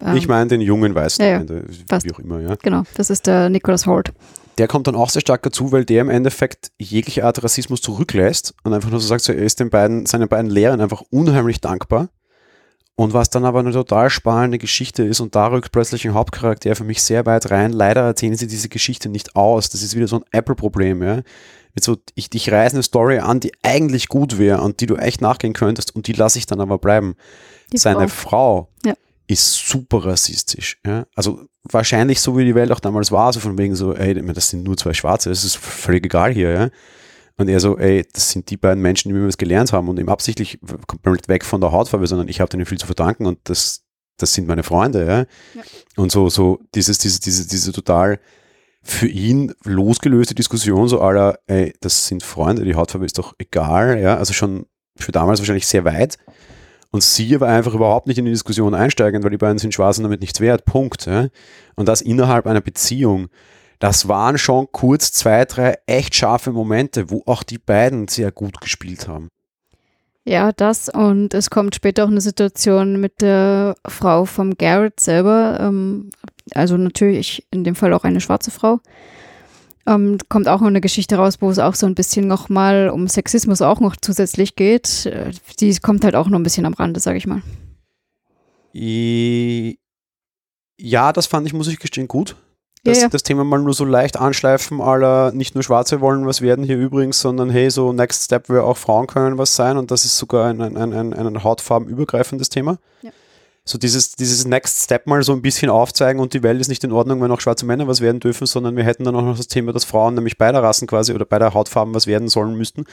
ähm, 0.00 0.16
ich 0.16 0.28
meine 0.28 0.48
den 0.48 0.62
jungen 0.62 0.94
Weißen 0.94 1.22
Ja, 1.22 1.30
ja, 1.32 1.36
Ende, 1.40 1.64
wie 1.68 2.14
auch 2.14 2.18
immer, 2.18 2.40
ja. 2.40 2.54
Genau, 2.62 2.84
das 2.94 3.10
ist 3.10 3.26
der 3.26 3.50
Nicholas 3.50 3.86
Holt. 3.86 4.12
Der 4.56 4.68
kommt 4.68 4.86
dann 4.86 4.94
auch 4.94 5.10
sehr 5.10 5.20
stark 5.20 5.42
dazu, 5.42 5.72
weil 5.72 5.84
der 5.84 6.00
im 6.00 6.10
Endeffekt 6.10 6.70
jegliche 6.78 7.24
Art 7.24 7.42
Rassismus 7.42 7.82
zurücklässt 7.82 8.54
und 8.62 8.72
einfach 8.72 8.90
nur 8.90 9.00
so 9.00 9.06
sagt, 9.06 9.22
so, 9.22 9.32
er 9.32 9.42
ist 9.42 9.60
den 9.60 9.70
beiden, 9.70 10.06
seinen 10.06 10.28
beiden 10.28 10.50
Lehrern 10.50 10.80
einfach 10.80 11.02
unheimlich 11.10 11.60
dankbar. 11.60 12.08
Und 13.00 13.14
was 13.14 13.30
dann 13.30 13.46
aber 13.46 13.60
eine 13.60 13.72
total 13.72 14.10
spannende 14.10 14.58
Geschichte 14.58 15.02
ist, 15.02 15.20
und 15.20 15.34
da 15.34 15.46
rückt 15.46 15.72
plötzlich 15.72 16.06
ein 16.06 16.12
Hauptcharakter 16.12 16.76
für 16.76 16.84
mich 16.84 17.02
sehr 17.02 17.24
weit 17.24 17.50
rein. 17.50 17.72
Leider 17.72 18.02
erzählen 18.02 18.36
sie 18.36 18.46
diese 18.46 18.68
Geschichte 18.68 19.08
nicht 19.08 19.36
aus. 19.36 19.70
Das 19.70 19.82
ist 19.82 19.96
wieder 19.96 20.06
so 20.06 20.16
ein 20.16 20.24
Apple-Problem, 20.32 21.02
ja. 21.02 21.22
Mit 21.74 21.82
so, 21.82 21.96
ich, 22.14 22.28
ich 22.34 22.52
reiße 22.52 22.76
eine 22.76 22.82
Story 22.82 23.20
an, 23.20 23.40
die 23.40 23.52
eigentlich 23.62 24.08
gut 24.08 24.36
wäre 24.36 24.60
und 24.60 24.80
die 24.82 24.86
du 24.86 24.96
echt 24.96 25.22
nachgehen 25.22 25.54
könntest 25.54 25.96
und 25.96 26.08
die 26.08 26.12
lasse 26.12 26.38
ich 26.38 26.44
dann 26.44 26.60
aber 26.60 26.76
bleiben. 26.76 27.14
Die 27.72 27.78
Seine 27.78 28.06
Frau, 28.08 28.68
Ja. 28.84 28.92
ist 29.26 29.50
super 29.54 30.04
rassistisch. 30.04 30.76
Ja? 30.84 31.06
Also 31.14 31.40
wahrscheinlich 31.62 32.20
so 32.20 32.36
wie 32.36 32.44
die 32.44 32.54
Welt 32.54 32.70
auch 32.70 32.80
damals 32.80 33.10
war, 33.10 33.32
so 33.32 33.40
von 33.40 33.56
wegen 33.56 33.76
so, 33.76 33.94
ey, 33.94 34.12
das 34.34 34.50
sind 34.50 34.62
nur 34.62 34.76
zwei 34.76 34.92
Schwarze, 34.92 35.30
das 35.30 35.42
ist 35.42 35.56
völlig 35.56 36.04
egal 36.04 36.34
hier, 36.34 36.50
ja. 36.50 36.68
Und 37.40 37.48
er 37.48 37.58
so, 37.58 37.78
ey, 37.78 38.06
das 38.12 38.32
sind 38.32 38.50
die 38.50 38.58
beiden 38.58 38.82
Menschen, 38.82 39.08
die 39.08 39.14
mir 39.14 39.26
was 39.26 39.38
gelernt 39.38 39.72
haben 39.72 39.88
und 39.88 39.98
eben 39.98 40.10
absichtlich 40.10 40.58
komplett 40.86 41.26
weg 41.26 41.42
von 41.42 41.62
der 41.62 41.72
Hautfarbe, 41.72 42.06
sondern 42.06 42.28
ich 42.28 42.38
habe 42.38 42.50
denen 42.50 42.66
viel 42.66 42.76
zu 42.76 42.84
verdanken 42.84 43.24
und 43.24 43.38
das, 43.44 43.86
das 44.18 44.34
sind 44.34 44.46
meine 44.46 44.62
Freunde, 44.62 45.06
ja. 45.06 45.18
Ja. 45.20 45.62
Und 45.96 46.12
so, 46.12 46.28
so 46.28 46.60
dieses, 46.74 46.98
diese, 46.98 47.18
diese, 47.18 47.48
diese 47.48 47.72
total 47.72 48.20
für 48.82 49.06
ihn 49.06 49.54
losgelöste 49.64 50.34
Diskussion, 50.34 50.86
so 50.86 51.00
aller, 51.00 51.38
ey, 51.46 51.72
das 51.80 52.08
sind 52.08 52.22
Freunde, 52.22 52.66
die 52.66 52.74
Hautfarbe 52.74 53.06
ist 53.06 53.16
doch 53.16 53.34
egal, 53.38 53.98
ja, 53.98 54.18
also 54.18 54.34
schon 54.34 54.66
für 54.98 55.12
damals 55.12 55.40
wahrscheinlich 55.40 55.66
sehr 55.66 55.86
weit. 55.86 56.18
Und 56.90 57.02
sie 57.02 57.34
aber 57.34 57.48
einfach 57.48 57.72
überhaupt 57.72 58.06
nicht 58.06 58.18
in 58.18 58.26
die 58.26 58.32
Diskussion 58.32 58.74
einsteigen, 58.74 59.22
weil 59.22 59.30
die 59.30 59.38
beiden 59.38 59.56
sind 59.56 59.72
schwarz 59.72 59.96
und 59.96 60.02
damit 60.02 60.20
nichts 60.20 60.40
wert. 60.40 60.66
Punkt. 60.66 61.06
Ja? 61.06 61.28
Und 61.76 61.88
das 61.88 62.02
innerhalb 62.02 62.46
einer 62.46 62.60
Beziehung. 62.60 63.28
Das 63.80 64.08
waren 64.08 64.36
schon 64.38 64.68
kurz 64.70 65.10
zwei, 65.10 65.46
drei 65.46 65.78
echt 65.86 66.14
scharfe 66.14 66.52
Momente, 66.52 67.10
wo 67.10 67.22
auch 67.26 67.42
die 67.42 67.58
beiden 67.58 68.08
sehr 68.08 68.30
gut 68.30 68.60
gespielt 68.60 69.08
haben. 69.08 69.30
Ja, 70.26 70.52
das 70.52 70.90
und 70.90 71.32
es 71.32 71.48
kommt 71.48 71.74
später 71.74 72.04
auch 72.04 72.10
eine 72.10 72.20
Situation 72.20 73.00
mit 73.00 73.22
der 73.22 73.74
Frau 73.88 74.26
vom 74.26 74.56
Garrett 74.58 75.00
selber, 75.00 75.58
ähm, 75.60 76.10
also 76.54 76.76
natürlich 76.76 77.46
in 77.50 77.64
dem 77.64 77.74
Fall 77.74 77.94
auch 77.94 78.04
eine 78.04 78.20
schwarze 78.20 78.50
Frau. 78.50 78.80
Ähm, 79.86 80.18
kommt 80.28 80.46
auch 80.46 80.60
noch 80.60 80.68
eine 80.68 80.82
Geschichte 80.82 81.16
raus, 81.16 81.38
wo 81.40 81.48
es 81.48 81.58
auch 81.58 81.74
so 81.74 81.86
ein 81.86 81.94
bisschen 81.94 82.28
nochmal 82.28 82.90
um 82.90 83.08
Sexismus 83.08 83.62
auch 83.62 83.80
noch 83.80 83.96
zusätzlich 83.96 84.56
geht. 84.56 85.06
Äh, 85.06 85.32
Die 85.58 85.74
kommt 85.78 86.04
halt 86.04 86.16
auch 86.16 86.28
noch 86.28 86.38
ein 86.38 86.42
bisschen 86.42 86.66
am 86.66 86.74
Rande, 86.74 87.00
sage 87.00 87.16
ich 87.16 87.26
mal. 87.26 87.42
Ja, 90.78 91.14
das 91.14 91.26
fand 91.26 91.46
ich, 91.46 91.54
muss 91.54 91.68
ich 91.68 91.78
gestehen, 91.78 92.08
gut. 92.08 92.36
Ja, 92.84 92.92
Das, 92.92 93.02
ja. 93.02 93.08
das 93.08 93.22
Thema 93.22 93.44
mal 93.44 93.58
nur 93.58 93.74
so 93.74 93.84
leicht 93.84 94.18
anschleifen, 94.18 94.80
aller 94.80 95.32
nicht 95.32 95.54
nur 95.54 95.62
Schwarze 95.62 96.00
wollen 96.00 96.26
was 96.26 96.40
werden 96.40 96.64
hier 96.64 96.78
übrigens, 96.78 97.20
sondern 97.20 97.50
hey, 97.50 97.70
so 97.70 97.92
Next 97.92 98.24
Step 98.24 98.48
wäre 98.48 98.64
auch 98.64 98.78
Frauen 98.78 99.06
können 99.06 99.36
was 99.36 99.54
sein 99.54 99.76
und 99.76 99.90
das 99.90 100.04
ist 100.04 100.16
sogar 100.16 100.46
ein, 100.46 100.60
ein, 100.62 100.76
ein, 100.76 100.92
ein, 100.92 101.12
ein 101.14 101.44
hautfarbenübergreifendes 101.44 102.48
Thema. 102.48 102.78
Ja. 103.02 103.10
So 103.64 103.76
dieses, 103.76 104.12
dieses 104.12 104.46
Next 104.46 104.82
Step 104.84 105.06
mal 105.06 105.22
so 105.22 105.32
ein 105.32 105.42
bisschen 105.42 105.70
aufzeigen 105.70 106.20
und 106.20 106.32
die 106.32 106.42
Welt 106.42 106.60
ist 106.60 106.68
nicht 106.68 106.82
in 106.82 106.92
Ordnung, 106.92 107.20
wenn 107.20 107.30
auch 107.30 107.40
schwarze 107.40 107.66
Männer 107.66 107.86
was 107.86 108.00
werden 108.00 108.18
dürfen, 108.18 108.46
sondern 108.46 108.76
wir 108.76 108.84
hätten 108.84 109.04
dann 109.04 109.14
auch 109.14 109.22
noch 109.22 109.36
das 109.36 109.48
Thema, 109.48 109.72
dass 109.72 109.84
Frauen 109.84 110.14
nämlich 110.14 110.38
beider 110.38 110.62
Rassen 110.62 110.88
quasi 110.88 111.12
oder 111.12 111.26
beider 111.26 111.52
Hautfarben 111.52 111.94
was 111.94 112.06
werden 112.06 112.28
sollen 112.28 112.56
müssten. 112.56 112.86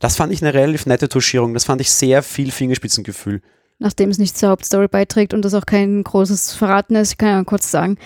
Das 0.00 0.16
fand 0.16 0.32
ich 0.32 0.42
eine 0.42 0.54
relativ 0.54 0.86
nette 0.86 1.08
Touchierung. 1.10 1.52
Das 1.52 1.64
fand 1.64 1.82
ich 1.82 1.90
sehr 1.90 2.22
viel 2.22 2.50
Fingerspitzengefühl. 2.50 3.42
Nachdem 3.78 4.10
es 4.10 4.18
nicht 4.18 4.36
zur 4.36 4.50
Hauptstory 4.50 4.88
beiträgt 4.88 5.34
und 5.34 5.44
das 5.44 5.54
auch 5.54 5.66
kein 5.66 6.02
großes 6.02 6.54
Verraten 6.54 6.94
ist, 6.94 7.12
ich 7.12 7.18
kann 7.18 7.28
ja 7.28 7.44
kurz 7.44 7.70
sagen, 7.70 7.98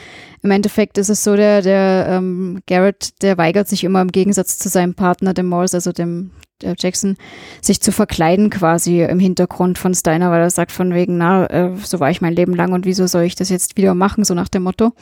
im 0.42 0.50
Endeffekt 0.50 0.98
ist 0.98 1.08
es 1.08 1.22
so, 1.22 1.36
der, 1.36 1.62
der 1.62 2.06
ähm, 2.08 2.60
Garrett, 2.66 3.22
der 3.22 3.38
weigert 3.38 3.68
sich 3.68 3.84
immer 3.84 4.00
im 4.00 4.12
Gegensatz 4.12 4.58
zu 4.58 4.68
seinem 4.68 4.94
Partner, 4.94 5.34
dem 5.34 5.46
Morris, 5.46 5.74
also 5.74 5.92
dem 5.92 6.32
der 6.62 6.74
Jackson, 6.78 7.16
sich 7.62 7.80
zu 7.80 7.92
verkleiden 7.92 8.50
quasi 8.50 9.02
im 9.02 9.18
Hintergrund 9.18 9.78
von 9.78 9.94
Steiner, 9.94 10.30
weil 10.30 10.42
er 10.42 10.50
sagt 10.50 10.72
von 10.72 10.92
wegen, 10.92 11.16
na, 11.16 11.46
äh, 11.46 11.76
so 11.82 12.00
war 12.00 12.10
ich 12.10 12.20
mein 12.20 12.34
Leben 12.34 12.54
lang 12.54 12.72
und 12.72 12.84
wieso 12.84 13.06
soll 13.06 13.22
ich 13.22 13.34
das 13.34 13.48
jetzt 13.48 13.76
wieder 13.76 13.94
machen, 13.94 14.24
so 14.24 14.34
nach 14.34 14.48
dem 14.48 14.64
Motto. 14.64 14.92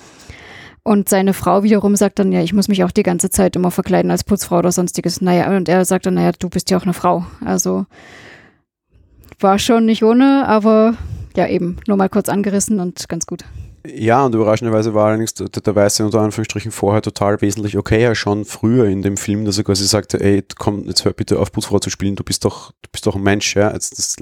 Und 0.84 1.08
seine 1.08 1.34
Frau 1.34 1.64
wiederum 1.64 1.96
sagt 1.96 2.18
dann, 2.18 2.32
ja, 2.32 2.40
ich 2.40 2.54
muss 2.54 2.68
mich 2.68 2.82
auch 2.84 2.90
die 2.90 3.02
ganze 3.02 3.28
Zeit 3.28 3.56
immer 3.56 3.70
verkleiden 3.70 4.10
als 4.10 4.24
Putzfrau 4.24 4.58
oder 4.58 4.72
sonstiges. 4.72 5.20
Naja, 5.20 5.54
und 5.54 5.68
er 5.68 5.84
sagt 5.84 6.06
dann, 6.06 6.14
naja, 6.14 6.32
du 6.38 6.48
bist 6.48 6.70
ja 6.70 6.78
auch 6.78 6.84
eine 6.84 6.94
Frau. 6.94 7.26
Also 7.44 7.84
war 9.40 9.58
schon 9.58 9.86
nicht 9.86 10.02
ohne, 10.02 10.46
aber 10.46 10.94
ja, 11.36 11.46
eben, 11.46 11.76
nur 11.86 11.96
mal 11.96 12.08
kurz 12.08 12.28
angerissen 12.28 12.80
und 12.80 13.08
ganz 13.08 13.26
gut. 13.26 13.44
Ja, 13.86 14.24
und 14.24 14.34
überraschenderweise 14.34 14.92
war 14.92 15.06
allerdings 15.06 15.34
der, 15.34 15.48
der 15.48 15.74
Weiße 15.74 16.04
unter 16.04 16.20
Anführungsstrichen 16.20 16.72
vorher 16.72 17.00
total 17.00 17.40
wesentlich 17.40 17.76
okay, 17.76 18.02
ja 18.02 18.14
schon 18.14 18.44
früher 18.44 18.86
in 18.86 19.02
dem 19.02 19.16
Film, 19.16 19.44
dass 19.44 19.56
er 19.56 19.64
quasi 19.64 19.86
sagte, 19.86 20.20
ey, 20.20 20.44
komm, 20.58 20.84
jetzt 20.86 21.04
hör 21.04 21.12
bitte 21.12 21.38
auf, 21.38 21.52
Putzfrau 21.52 21.78
zu 21.78 21.90
spielen, 21.90 22.16
du 22.16 22.24
bist 22.24 22.44
doch, 22.44 22.72
du 22.82 22.90
bist 22.90 23.06
doch 23.06 23.14
ein 23.14 23.22
Mensch, 23.22 23.54
ja, 23.54 23.72
jetzt, 23.72 23.98
das 23.98 24.16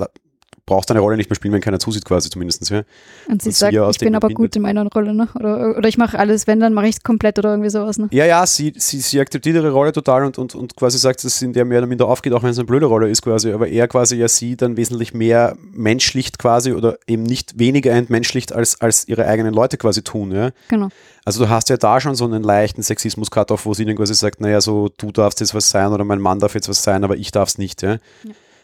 brauchst 0.66 0.90
deine 0.90 1.00
Rolle 1.00 1.16
nicht 1.16 1.30
mehr 1.30 1.36
spielen, 1.36 1.54
wenn 1.54 1.60
keiner 1.60 1.78
zusieht, 1.78 2.04
quasi 2.04 2.28
zumindest. 2.28 2.68
Ja. 2.68 2.82
Und 3.28 3.40
sie 3.40 3.48
und 3.48 3.54
sagt, 3.54 3.72
ich 3.72 3.98
bin 3.98 4.14
aber 4.16 4.28
gut 4.30 4.54
in 4.56 4.62
meiner 4.62 4.84
Rolle, 4.86 5.14
ne? 5.14 5.28
Oder, 5.36 5.78
oder 5.78 5.88
ich 5.88 5.96
mache 5.96 6.18
alles, 6.18 6.46
wenn, 6.48 6.58
dann 6.58 6.74
mache 6.74 6.88
ich 6.88 6.96
es 6.96 7.02
komplett 7.02 7.38
oder 7.38 7.50
irgendwie 7.50 7.70
sowas, 7.70 7.98
ne? 7.98 8.08
Ja, 8.10 8.26
ja, 8.26 8.44
sie, 8.46 8.72
sie, 8.76 9.00
sie 9.00 9.20
akzeptiert 9.20 9.54
ihre 9.54 9.70
Rolle 9.70 9.92
total 9.92 10.24
und, 10.24 10.38
und, 10.38 10.54
und 10.56 10.76
quasi 10.76 10.98
sagt, 10.98 11.24
dass 11.24 11.38
sie 11.38 11.44
in 11.44 11.52
der 11.52 11.64
mehr 11.64 11.78
oder 11.78 11.86
minder 11.86 12.08
aufgeht, 12.08 12.32
auch 12.32 12.42
wenn 12.42 12.50
es 12.50 12.58
eine 12.58 12.66
blöde 12.66 12.86
Rolle 12.86 13.08
ist, 13.08 13.22
quasi. 13.22 13.52
Aber 13.52 13.68
er 13.68 13.86
quasi 13.86 14.16
ja 14.16 14.26
sie 14.26 14.56
dann 14.56 14.76
wesentlich 14.76 15.14
mehr 15.14 15.56
menschlicht 15.72 16.38
quasi 16.38 16.72
oder 16.72 16.98
eben 17.06 17.22
nicht 17.22 17.58
weniger 17.58 17.92
entmenschlicht 17.92 18.52
als, 18.52 18.80
als 18.80 19.06
ihre 19.06 19.26
eigenen 19.26 19.54
Leute 19.54 19.76
quasi 19.76 20.02
tun, 20.02 20.32
ja. 20.32 20.50
Genau. 20.68 20.88
Also 21.24 21.44
du 21.44 21.50
hast 21.50 21.68
ja 21.70 21.76
da 21.76 22.00
schon 22.00 22.14
so 22.14 22.24
einen 22.24 22.42
leichten 22.42 22.82
Sexismus-Cut-Off, 22.82 23.66
wo 23.66 23.74
sie 23.74 23.84
dann 23.84 23.96
quasi 23.96 24.14
sagt, 24.14 24.40
naja, 24.40 24.60
so 24.60 24.90
du 24.96 25.12
darfst 25.12 25.40
jetzt 25.40 25.54
was 25.54 25.70
sein 25.70 25.92
oder 25.92 26.04
mein 26.04 26.20
Mann 26.20 26.38
darf 26.40 26.54
jetzt 26.54 26.68
was 26.68 26.82
sein, 26.82 27.04
aber 27.04 27.16
ich 27.16 27.30
darf 27.30 27.48
es 27.50 27.58
nicht, 27.58 27.82
ja. 27.82 27.92
ja. 27.92 27.98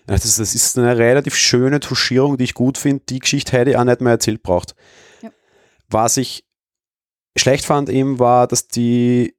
Das, 0.06 0.22
das, 0.22 0.54
ist 0.54 0.78
eine 0.78 0.98
relativ 0.98 1.34
schöne 1.34 1.80
Tuschierung, 1.80 2.36
die 2.36 2.44
ich 2.44 2.54
gut 2.54 2.76
finde. 2.78 3.04
Die 3.08 3.20
Geschichte 3.20 3.52
hätte 3.52 3.70
ich 3.70 3.76
auch 3.76 3.84
nicht 3.84 4.00
mehr 4.00 4.12
erzählt 4.12 4.42
braucht. 4.42 4.74
Ja. 5.22 5.30
Was 5.88 6.16
ich 6.16 6.44
schlecht 7.36 7.64
fand 7.64 7.88
eben 7.88 8.18
war, 8.18 8.46
dass 8.46 8.68
die 8.68 9.36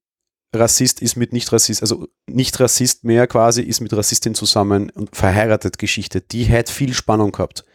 Rassist 0.55 1.01
ist 1.01 1.15
mit 1.15 1.33
Nicht-Rassist, 1.33 1.81
also 1.81 2.07
Nicht-Rassist 2.27 3.03
mehr 3.03 3.27
quasi 3.27 3.61
ist 3.61 3.81
mit 3.81 3.93
Rassistin 3.93 4.35
zusammen 4.35 4.89
und 4.91 5.15
verheiratet 5.15 5.79
Geschichte. 5.79 6.21
Die 6.21 6.43
hätte 6.43 6.71
viel 6.71 6.93
Spannung 6.93 7.31
gehabt. 7.31 7.65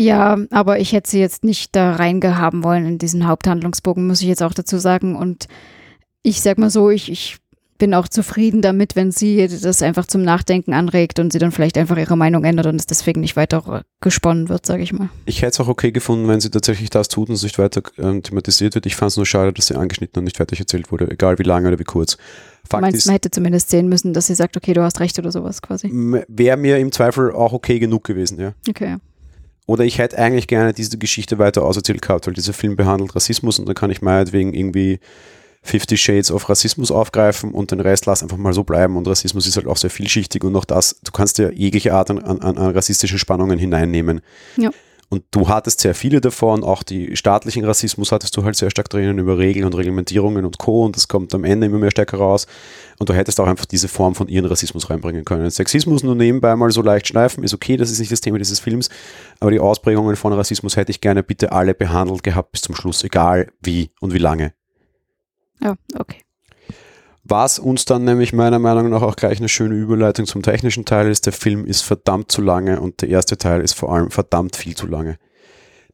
Ja, 0.00 0.38
aber 0.50 0.78
ich 0.78 0.92
hätte 0.92 1.10
sie 1.10 1.20
jetzt 1.20 1.44
nicht 1.44 1.74
da 1.74 1.92
reingehaben 1.92 2.62
wollen 2.62 2.86
in 2.86 2.98
diesen 2.98 3.26
Haupthandlungsbogen, 3.26 4.06
muss 4.06 4.22
ich 4.22 4.28
jetzt 4.28 4.42
auch 4.42 4.54
dazu 4.54 4.78
sagen. 4.78 5.16
Und 5.16 5.48
ich 6.22 6.40
sag 6.40 6.56
mal 6.56 6.70
so, 6.70 6.90
ich, 6.90 7.10
ich 7.10 7.38
bin 7.78 7.94
auch 7.94 8.08
zufrieden 8.08 8.60
damit, 8.60 8.96
wenn 8.96 9.12
sie 9.12 9.48
das 9.48 9.82
einfach 9.82 10.06
zum 10.06 10.22
Nachdenken 10.22 10.72
anregt 10.72 11.18
und 11.18 11.32
sie 11.32 11.38
dann 11.38 11.52
vielleicht 11.52 11.78
einfach 11.78 11.96
ihre 11.96 12.16
Meinung 12.16 12.44
ändert 12.44 12.66
und 12.66 12.76
es 12.76 12.86
deswegen 12.86 13.20
nicht 13.20 13.36
weiter 13.36 13.84
gesponnen 14.00 14.48
wird, 14.48 14.66
sage 14.66 14.82
ich 14.82 14.92
mal. 14.92 15.08
Ich 15.24 15.42
hätte 15.42 15.52
es 15.52 15.60
auch 15.60 15.68
okay 15.68 15.92
gefunden, 15.92 16.28
wenn 16.28 16.40
sie 16.40 16.50
tatsächlich 16.50 16.90
das 16.90 17.08
tut 17.08 17.28
und 17.28 17.36
es 17.36 17.42
nicht 17.42 17.58
weiter 17.58 17.82
ähm, 17.98 18.22
thematisiert 18.22 18.74
wird. 18.74 18.86
Ich 18.86 18.96
fand 18.96 19.12
es 19.12 19.16
nur 19.16 19.26
schade, 19.26 19.52
dass 19.52 19.68
sie 19.68 19.76
angeschnitten 19.76 20.18
und 20.18 20.24
nicht 20.24 20.36
fertig 20.36 20.60
erzählt 20.60 20.90
wurde, 20.90 21.10
egal 21.10 21.38
wie 21.38 21.44
lange 21.44 21.68
oder 21.68 21.78
wie 21.78 21.84
kurz. 21.84 22.18
Fakt 22.68 22.82
meinst, 22.82 22.98
ist, 22.98 23.06
man 23.06 23.14
hätte 23.14 23.30
zumindest 23.30 23.70
sehen 23.70 23.88
müssen, 23.88 24.12
dass 24.12 24.26
sie 24.26 24.34
sagt, 24.34 24.56
okay, 24.56 24.74
du 24.74 24.82
hast 24.82 25.00
recht 25.00 25.18
oder 25.18 25.32
sowas 25.32 25.62
quasi. 25.62 25.88
Wäre 26.28 26.56
mir 26.56 26.78
im 26.78 26.92
Zweifel 26.92 27.32
auch 27.32 27.52
okay 27.52 27.78
genug 27.78 28.04
gewesen, 28.04 28.40
ja. 28.40 28.52
Okay. 28.68 28.96
Oder 29.66 29.84
ich 29.84 29.98
hätte 29.98 30.18
eigentlich 30.18 30.48
gerne 30.48 30.72
diese 30.72 30.96
Geschichte 30.96 31.38
weiter 31.38 31.62
auserzählt 31.62 32.00
gehabt, 32.00 32.26
weil 32.26 32.34
dieser 32.34 32.54
Film 32.54 32.74
behandelt 32.74 33.14
Rassismus 33.14 33.58
und 33.58 33.66
dann 33.66 33.74
kann 33.74 33.90
ich 33.90 34.00
meinetwegen 34.00 34.54
irgendwie 34.54 34.98
Fifty 35.68 35.96
Shades 35.96 36.30
of 36.30 36.48
Rassismus 36.48 36.90
aufgreifen 36.90 37.52
und 37.52 37.70
den 37.70 37.80
Rest 37.80 38.06
lass 38.06 38.22
einfach 38.22 38.38
mal 38.38 38.52
so 38.54 38.64
bleiben. 38.64 38.96
Und 38.96 39.06
Rassismus 39.06 39.46
ist 39.46 39.56
halt 39.56 39.66
auch 39.66 39.76
sehr 39.76 39.90
vielschichtig 39.90 40.42
und 40.44 40.56
auch 40.56 40.64
das, 40.64 40.98
du 41.04 41.12
kannst 41.12 41.38
ja 41.38 41.50
jegliche 41.50 41.92
Art 41.92 42.10
an, 42.10 42.18
an, 42.18 42.40
an 42.40 42.56
rassistische 42.56 43.18
Spannungen 43.18 43.58
hineinnehmen. 43.58 44.20
Ja. 44.56 44.70
Und 45.10 45.24
du 45.30 45.48
hattest 45.48 45.80
sehr 45.80 45.94
viele 45.94 46.20
davon, 46.20 46.62
auch 46.62 46.82
die 46.82 47.16
staatlichen 47.16 47.64
Rassismus 47.64 48.12
hattest 48.12 48.36
du 48.36 48.44
halt 48.44 48.56
sehr 48.56 48.70
stark 48.70 48.90
drinnen 48.90 49.18
über 49.18 49.38
Regeln 49.38 49.64
und 49.64 49.74
Reglementierungen 49.74 50.44
und 50.44 50.58
Co. 50.58 50.84
Und 50.84 50.96
das 50.96 51.08
kommt 51.08 51.34
am 51.34 51.44
Ende 51.44 51.66
immer 51.66 51.78
mehr 51.78 51.90
stärker 51.90 52.18
raus. 52.18 52.46
Und 52.98 53.08
du 53.08 53.14
hättest 53.14 53.40
auch 53.40 53.46
einfach 53.46 53.64
diese 53.64 53.88
Form 53.88 54.14
von 54.14 54.28
ihren 54.28 54.44
Rassismus 54.44 54.90
reinbringen 54.90 55.24
können. 55.24 55.48
Sexismus 55.50 56.02
nur 56.02 56.14
nebenbei 56.14 56.54
mal 56.56 56.70
so 56.70 56.82
leicht 56.82 57.08
schleifen, 57.08 57.42
ist 57.42 57.54
okay, 57.54 57.78
das 57.78 57.90
ist 57.90 58.00
nicht 58.00 58.12
das 58.12 58.20
Thema 58.20 58.36
dieses 58.36 58.60
Films. 58.60 58.90
Aber 59.40 59.50
die 59.50 59.60
Ausprägungen 59.60 60.16
von 60.16 60.34
Rassismus 60.34 60.76
hätte 60.76 60.90
ich 60.90 61.00
gerne 61.00 61.22
bitte 61.22 61.52
alle 61.52 61.74
behandelt 61.74 62.22
gehabt 62.22 62.52
bis 62.52 62.60
zum 62.60 62.74
Schluss, 62.74 63.02
egal 63.02 63.48
wie 63.62 63.90
und 64.00 64.12
wie 64.12 64.18
lange. 64.18 64.52
Ja, 65.60 65.74
okay. 65.98 66.22
Was 67.30 67.58
uns 67.58 67.84
dann 67.84 68.04
nämlich 68.04 68.32
meiner 68.32 68.58
Meinung 68.58 68.88
nach 68.88 69.02
auch 69.02 69.16
gleich 69.16 69.38
eine 69.38 69.50
schöne 69.50 69.74
Überleitung 69.74 70.24
zum 70.24 70.42
technischen 70.42 70.86
Teil 70.86 71.10
ist, 71.10 71.26
der 71.26 71.34
Film 71.34 71.66
ist 71.66 71.82
verdammt 71.82 72.32
zu 72.32 72.40
lange 72.40 72.80
und 72.80 73.02
der 73.02 73.10
erste 73.10 73.36
Teil 73.36 73.60
ist 73.60 73.74
vor 73.74 73.92
allem 73.92 74.10
verdammt 74.10 74.56
viel 74.56 74.74
zu 74.74 74.86
lange. 74.86 75.18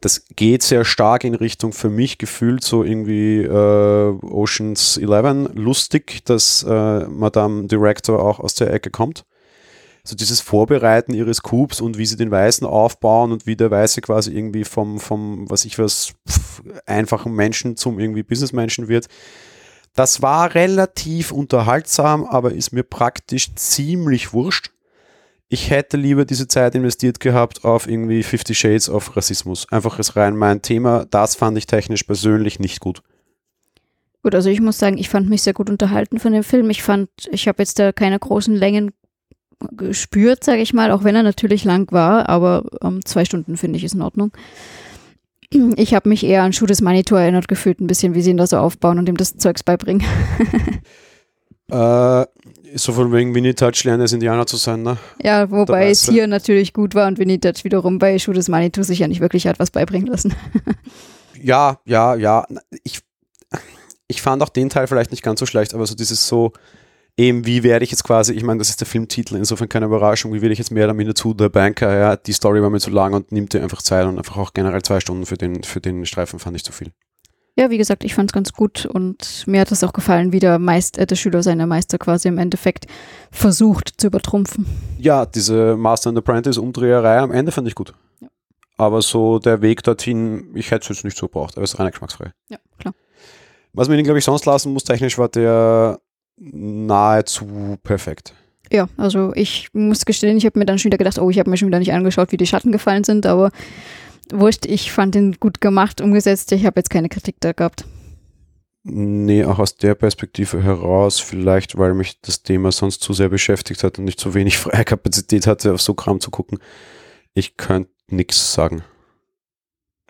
Das 0.00 0.26
geht 0.36 0.62
sehr 0.62 0.84
stark 0.84 1.24
in 1.24 1.34
Richtung 1.34 1.72
für 1.72 1.90
mich 1.90 2.18
gefühlt 2.18 2.62
so 2.62 2.84
irgendwie 2.84 3.42
äh, 3.42 4.18
Oceans 4.22 4.96
11 4.96 5.54
lustig, 5.54 6.24
dass 6.24 6.62
äh, 6.62 7.08
Madame 7.08 7.66
Director 7.66 8.22
auch 8.22 8.38
aus 8.38 8.54
der 8.54 8.72
Ecke 8.72 8.90
kommt. 8.90 9.24
Also 10.04 10.14
dieses 10.14 10.40
Vorbereiten 10.40 11.14
ihres 11.14 11.42
Coups 11.42 11.80
und 11.80 11.98
wie 11.98 12.06
sie 12.06 12.16
den 12.16 12.30
Weißen 12.30 12.66
aufbauen 12.66 13.32
und 13.32 13.46
wie 13.46 13.56
der 13.56 13.70
Weiße 13.70 14.02
quasi 14.02 14.30
irgendwie 14.30 14.64
vom, 14.64 15.00
vom 15.00 15.50
was 15.50 15.64
ich 15.64 15.78
was, 15.80 16.12
pff, 16.28 16.62
einfachen 16.86 17.32
Menschen 17.32 17.76
zum 17.76 17.98
irgendwie 17.98 18.22
Businessmenschen 18.22 18.86
wird 18.86 19.08
das 19.94 20.22
war 20.22 20.54
relativ 20.54 21.30
unterhaltsam, 21.32 22.24
aber 22.24 22.52
ist 22.52 22.72
mir 22.72 22.82
praktisch 22.82 23.54
ziemlich 23.54 24.32
wurscht. 24.32 24.70
Ich 25.48 25.70
hätte 25.70 25.96
lieber 25.96 26.24
diese 26.24 26.48
Zeit 26.48 26.74
investiert 26.74 27.20
gehabt 27.20 27.64
auf 27.64 27.86
irgendwie 27.86 28.22
50 28.22 28.58
Shades 28.58 28.88
of 28.88 29.16
Rassismus. 29.16 29.70
Einfach 29.70 29.98
ist 29.98 30.16
rein 30.16 30.36
mein 30.36 30.62
Thema. 30.62 31.06
Das 31.10 31.36
fand 31.36 31.56
ich 31.58 31.66
technisch 31.66 32.02
persönlich 32.02 32.58
nicht 32.58 32.80
gut. 32.80 33.02
Gut, 34.24 34.34
also 34.34 34.48
ich 34.48 34.60
muss 34.60 34.78
sagen, 34.78 34.98
ich 34.98 35.10
fand 35.10 35.28
mich 35.28 35.42
sehr 35.42 35.52
gut 35.52 35.70
unterhalten 35.70 36.18
von 36.18 36.32
dem 36.32 36.42
Film. 36.42 36.70
Ich 36.70 36.82
fand, 36.82 37.08
ich 37.30 37.46
habe 37.46 37.62
jetzt 37.62 37.78
da 37.78 37.92
keine 37.92 38.18
großen 38.18 38.54
Längen 38.54 38.92
gespürt, 39.72 40.42
sage 40.42 40.62
ich 40.62 40.72
mal, 40.72 40.90
auch 40.90 41.04
wenn 41.04 41.14
er 41.14 41.22
natürlich 41.22 41.64
lang 41.64 41.92
war, 41.92 42.28
aber 42.28 42.64
ähm, 42.82 43.04
zwei 43.04 43.24
Stunden 43.24 43.56
finde 43.56 43.76
ich 43.76 43.84
ist 43.84 43.94
in 43.94 44.02
Ordnung. 44.02 44.32
Ich 45.76 45.94
habe 45.94 46.08
mich 46.08 46.24
eher 46.24 46.42
an 46.42 46.52
Schuh 46.52 46.66
des 46.66 46.80
Manitou 46.80 47.16
erinnert 47.16 47.48
gefühlt, 47.48 47.80
ein 47.80 47.86
bisschen, 47.86 48.14
wie 48.14 48.22
sie 48.22 48.30
ihn 48.30 48.36
da 48.36 48.46
so 48.46 48.58
aufbauen 48.58 48.98
und 48.98 49.08
ihm 49.08 49.16
das 49.16 49.36
Zeugs 49.36 49.62
beibringen. 49.62 50.06
äh, 51.70 52.24
so 52.76 52.92
von 52.92 53.12
wegen 53.12 53.34
Winnie 53.34 53.54
Touch 53.54 53.84
lernen, 53.84 54.02
als 54.02 54.12
Indianer 54.12 54.46
zu 54.46 54.56
sein, 54.56 54.82
ne? 54.82 54.96
Ja, 55.22 55.50
wobei 55.50 55.90
es 55.90 56.08
hier 56.08 56.26
natürlich 56.26 56.72
gut 56.72 56.94
war 56.94 57.06
und 57.06 57.18
Winnie 57.18 57.38
Touch 57.38 57.64
wiederum 57.64 57.98
bei 57.98 58.18
Schuh 58.18 58.32
des 58.32 58.48
Manitou 58.48 58.82
sich 58.82 58.98
ja 58.98 59.08
nicht 59.08 59.20
wirklich 59.20 59.46
hat 59.46 59.58
was 59.58 59.70
beibringen 59.70 60.08
lassen. 60.08 60.34
ja, 61.40 61.78
ja, 61.84 62.14
ja. 62.14 62.46
Ich, 62.82 63.00
ich 64.08 64.22
fand 64.22 64.42
auch 64.42 64.48
den 64.48 64.70
Teil 64.70 64.86
vielleicht 64.86 65.12
nicht 65.12 65.22
ganz 65.22 65.40
so 65.40 65.46
schlecht, 65.46 65.74
aber 65.74 65.86
so 65.86 65.94
dieses 65.94 66.26
so, 66.26 66.52
eben, 67.16 67.46
wie 67.46 67.62
werde 67.62 67.84
ich 67.84 67.90
jetzt 67.90 68.04
quasi, 68.04 68.32
ich 68.32 68.42
meine, 68.42 68.58
das 68.58 68.70
ist 68.70 68.80
der 68.80 68.86
Filmtitel, 68.86 69.36
insofern 69.36 69.68
keine 69.68 69.86
Überraschung, 69.86 70.32
wie 70.32 70.42
werde 70.42 70.52
ich 70.52 70.58
jetzt 70.58 70.70
mehr 70.70 70.84
oder 70.84 70.94
minder 70.94 71.14
zu 71.14 71.34
der 71.34 71.48
Banker, 71.48 71.96
ja, 71.96 72.16
die 72.16 72.32
Story 72.32 72.62
war 72.62 72.70
mir 72.70 72.80
zu 72.80 72.90
lang 72.90 73.14
und 73.14 73.32
nimmt 73.32 73.52
dir 73.52 73.62
einfach 73.62 73.82
Zeit 73.82 74.06
und 74.06 74.18
einfach 74.18 74.36
auch 74.36 74.52
generell 74.52 74.82
zwei 74.82 75.00
Stunden 75.00 75.26
für 75.26 75.36
den, 75.36 75.62
für 75.62 75.80
den 75.80 76.04
Streifen 76.06 76.38
fand 76.38 76.56
ich 76.56 76.64
zu 76.64 76.72
viel. 76.72 76.92
Ja, 77.56 77.70
wie 77.70 77.78
gesagt, 77.78 78.02
ich 78.02 78.14
fand 78.14 78.30
es 78.30 78.32
ganz 78.32 78.52
gut 78.52 78.84
und 78.84 79.44
mir 79.46 79.60
hat 79.60 79.70
es 79.70 79.84
auch 79.84 79.92
gefallen, 79.92 80.32
wie 80.32 80.40
der, 80.40 80.58
Meist, 80.58 80.98
äh, 80.98 81.06
der 81.06 81.14
Schüler 81.14 81.40
seine 81.44 81.68
Meister 81.68 81.98
quasi 81.98 82.26
im 82.26 82.38
Endeffekt 82.38 82.86
versucht 83.30 83.92
zu 83.96 84.08
übertrumpfen. 84.08 84.66
Ja, 84.98 85.24
diese 85.24 85.76
Master 85.76 86.08
and 86.08 86.18
Apprentice-Umdreherei 86.18 87.18
am 87.18 87.30
Ende 87.30 87.52
fand 87.52 87.68
ich 87.68 87.76
gut. 87.76 87.94
Ja. 88.20 88.28
Aber 88.76 89.02
so 89.02 89.38
der 89.38 89.62
Weg 89.62 89.84
dorthin, 89.84 90.50
ich 90.54 90.72
hätte 90.72 90.82
es 90.82 90.88
jetzt 90.96 91.04
nicht 91.04 91.16
so 91.16 91.26
gebraucht, 91.26 91.56
aber 91.56 91.62
es 91.62 91.74
ist 91.74 91.78
rein 91.78 91.92
geschmacksfrei. 91.92 92.32
Ja, 92.48 92.58
klar. 92.76 92.92
Was 93.72 93.88
man 93.88 93.98
ihn, 93.98 94.04
glaube 94.04 94.18
ich, 94.18 94.24
sonst 94.24 94.46
lassen 94.46 94.72
muss, 94.72 94.82
technisch 94.82 95.16
war 95.16 95.28
der 95.28 96.00
nahezu 96.36 97.78
perfekt. 97.82 98.34
Ja, 98.72 98.88
also 98.96 99.32
ich 99.34 99.68
muss 99.72 100.04
gestehen, 100.04 100.36
ich 100.36 100.46
habe 100.46 100.58
mir 100.58 100.64
dann 100.64 100.78
schon 100.78 100.88
wieder 100.88 100.98
gedacht, 100.98 101.18
oh, 101.18 101.30
ich 101.30 101.38
habe 101.38 101.50
mir 101.50 101.56
schon 101.56 101.68
wieder 101.68 101.78
nicht 101.78 101.92
angeschaut, 101.92 102.32
wie 102.32 102.36
die 102.36 102.46
Schatten 102.46 102.72
gefallen 102.72 103.04
sind, 103.04 103.26
aber 103.26 103.50
wurscht, 104.30 104.66
ich 104.66 104.90
fand 104.90 105.14
ihn 105.14 105.36
gut 105.38 105.60
gemacht, 105.60 106.00
umgesetzt. 106.00 106.50
Ich 106.52 106.64
habe 106.64 106.80
jetzt 106.80 106.90
keine 106.90 107.08
Kritik 107.08 107.36
da 107.40 107.52
gehabt. 107.52 107.84
Nee, 108.86 109.44
auch 109.44 109.58
aus 109.58 109.76
der 109.76 109.94
Perspektive 109.94 110.62
heraus, 110.62 111.20
vielleicht 111.20 111.78
weil 111.78 111.94
mich 111.94 112.20
das 112.20 112.42
Thema 112.42 112.70
sonst 112.70 113.02
zu 113.02 113.12
sehr 113.14 113.30
beschäftigt 113.30 113.82
hat 113.82 113.98
und 113.98 114.08
ich 114.08 114.18
zu 114.18 114.34
wenig 114.34 114.58
freie 114.58 114.84
Kapazität 114.84 115.46
hatte, 115.46 115.72
auf 115.72 115.80
so 115.80 115.94
Kram 115.94 116.20
zu 116.20 116.30
gucken. 116.30 116.58
Ich 117.32 117.56
könnte 117.56 117.90
nichts 118.08 118.52
sagen. 118.54 118.82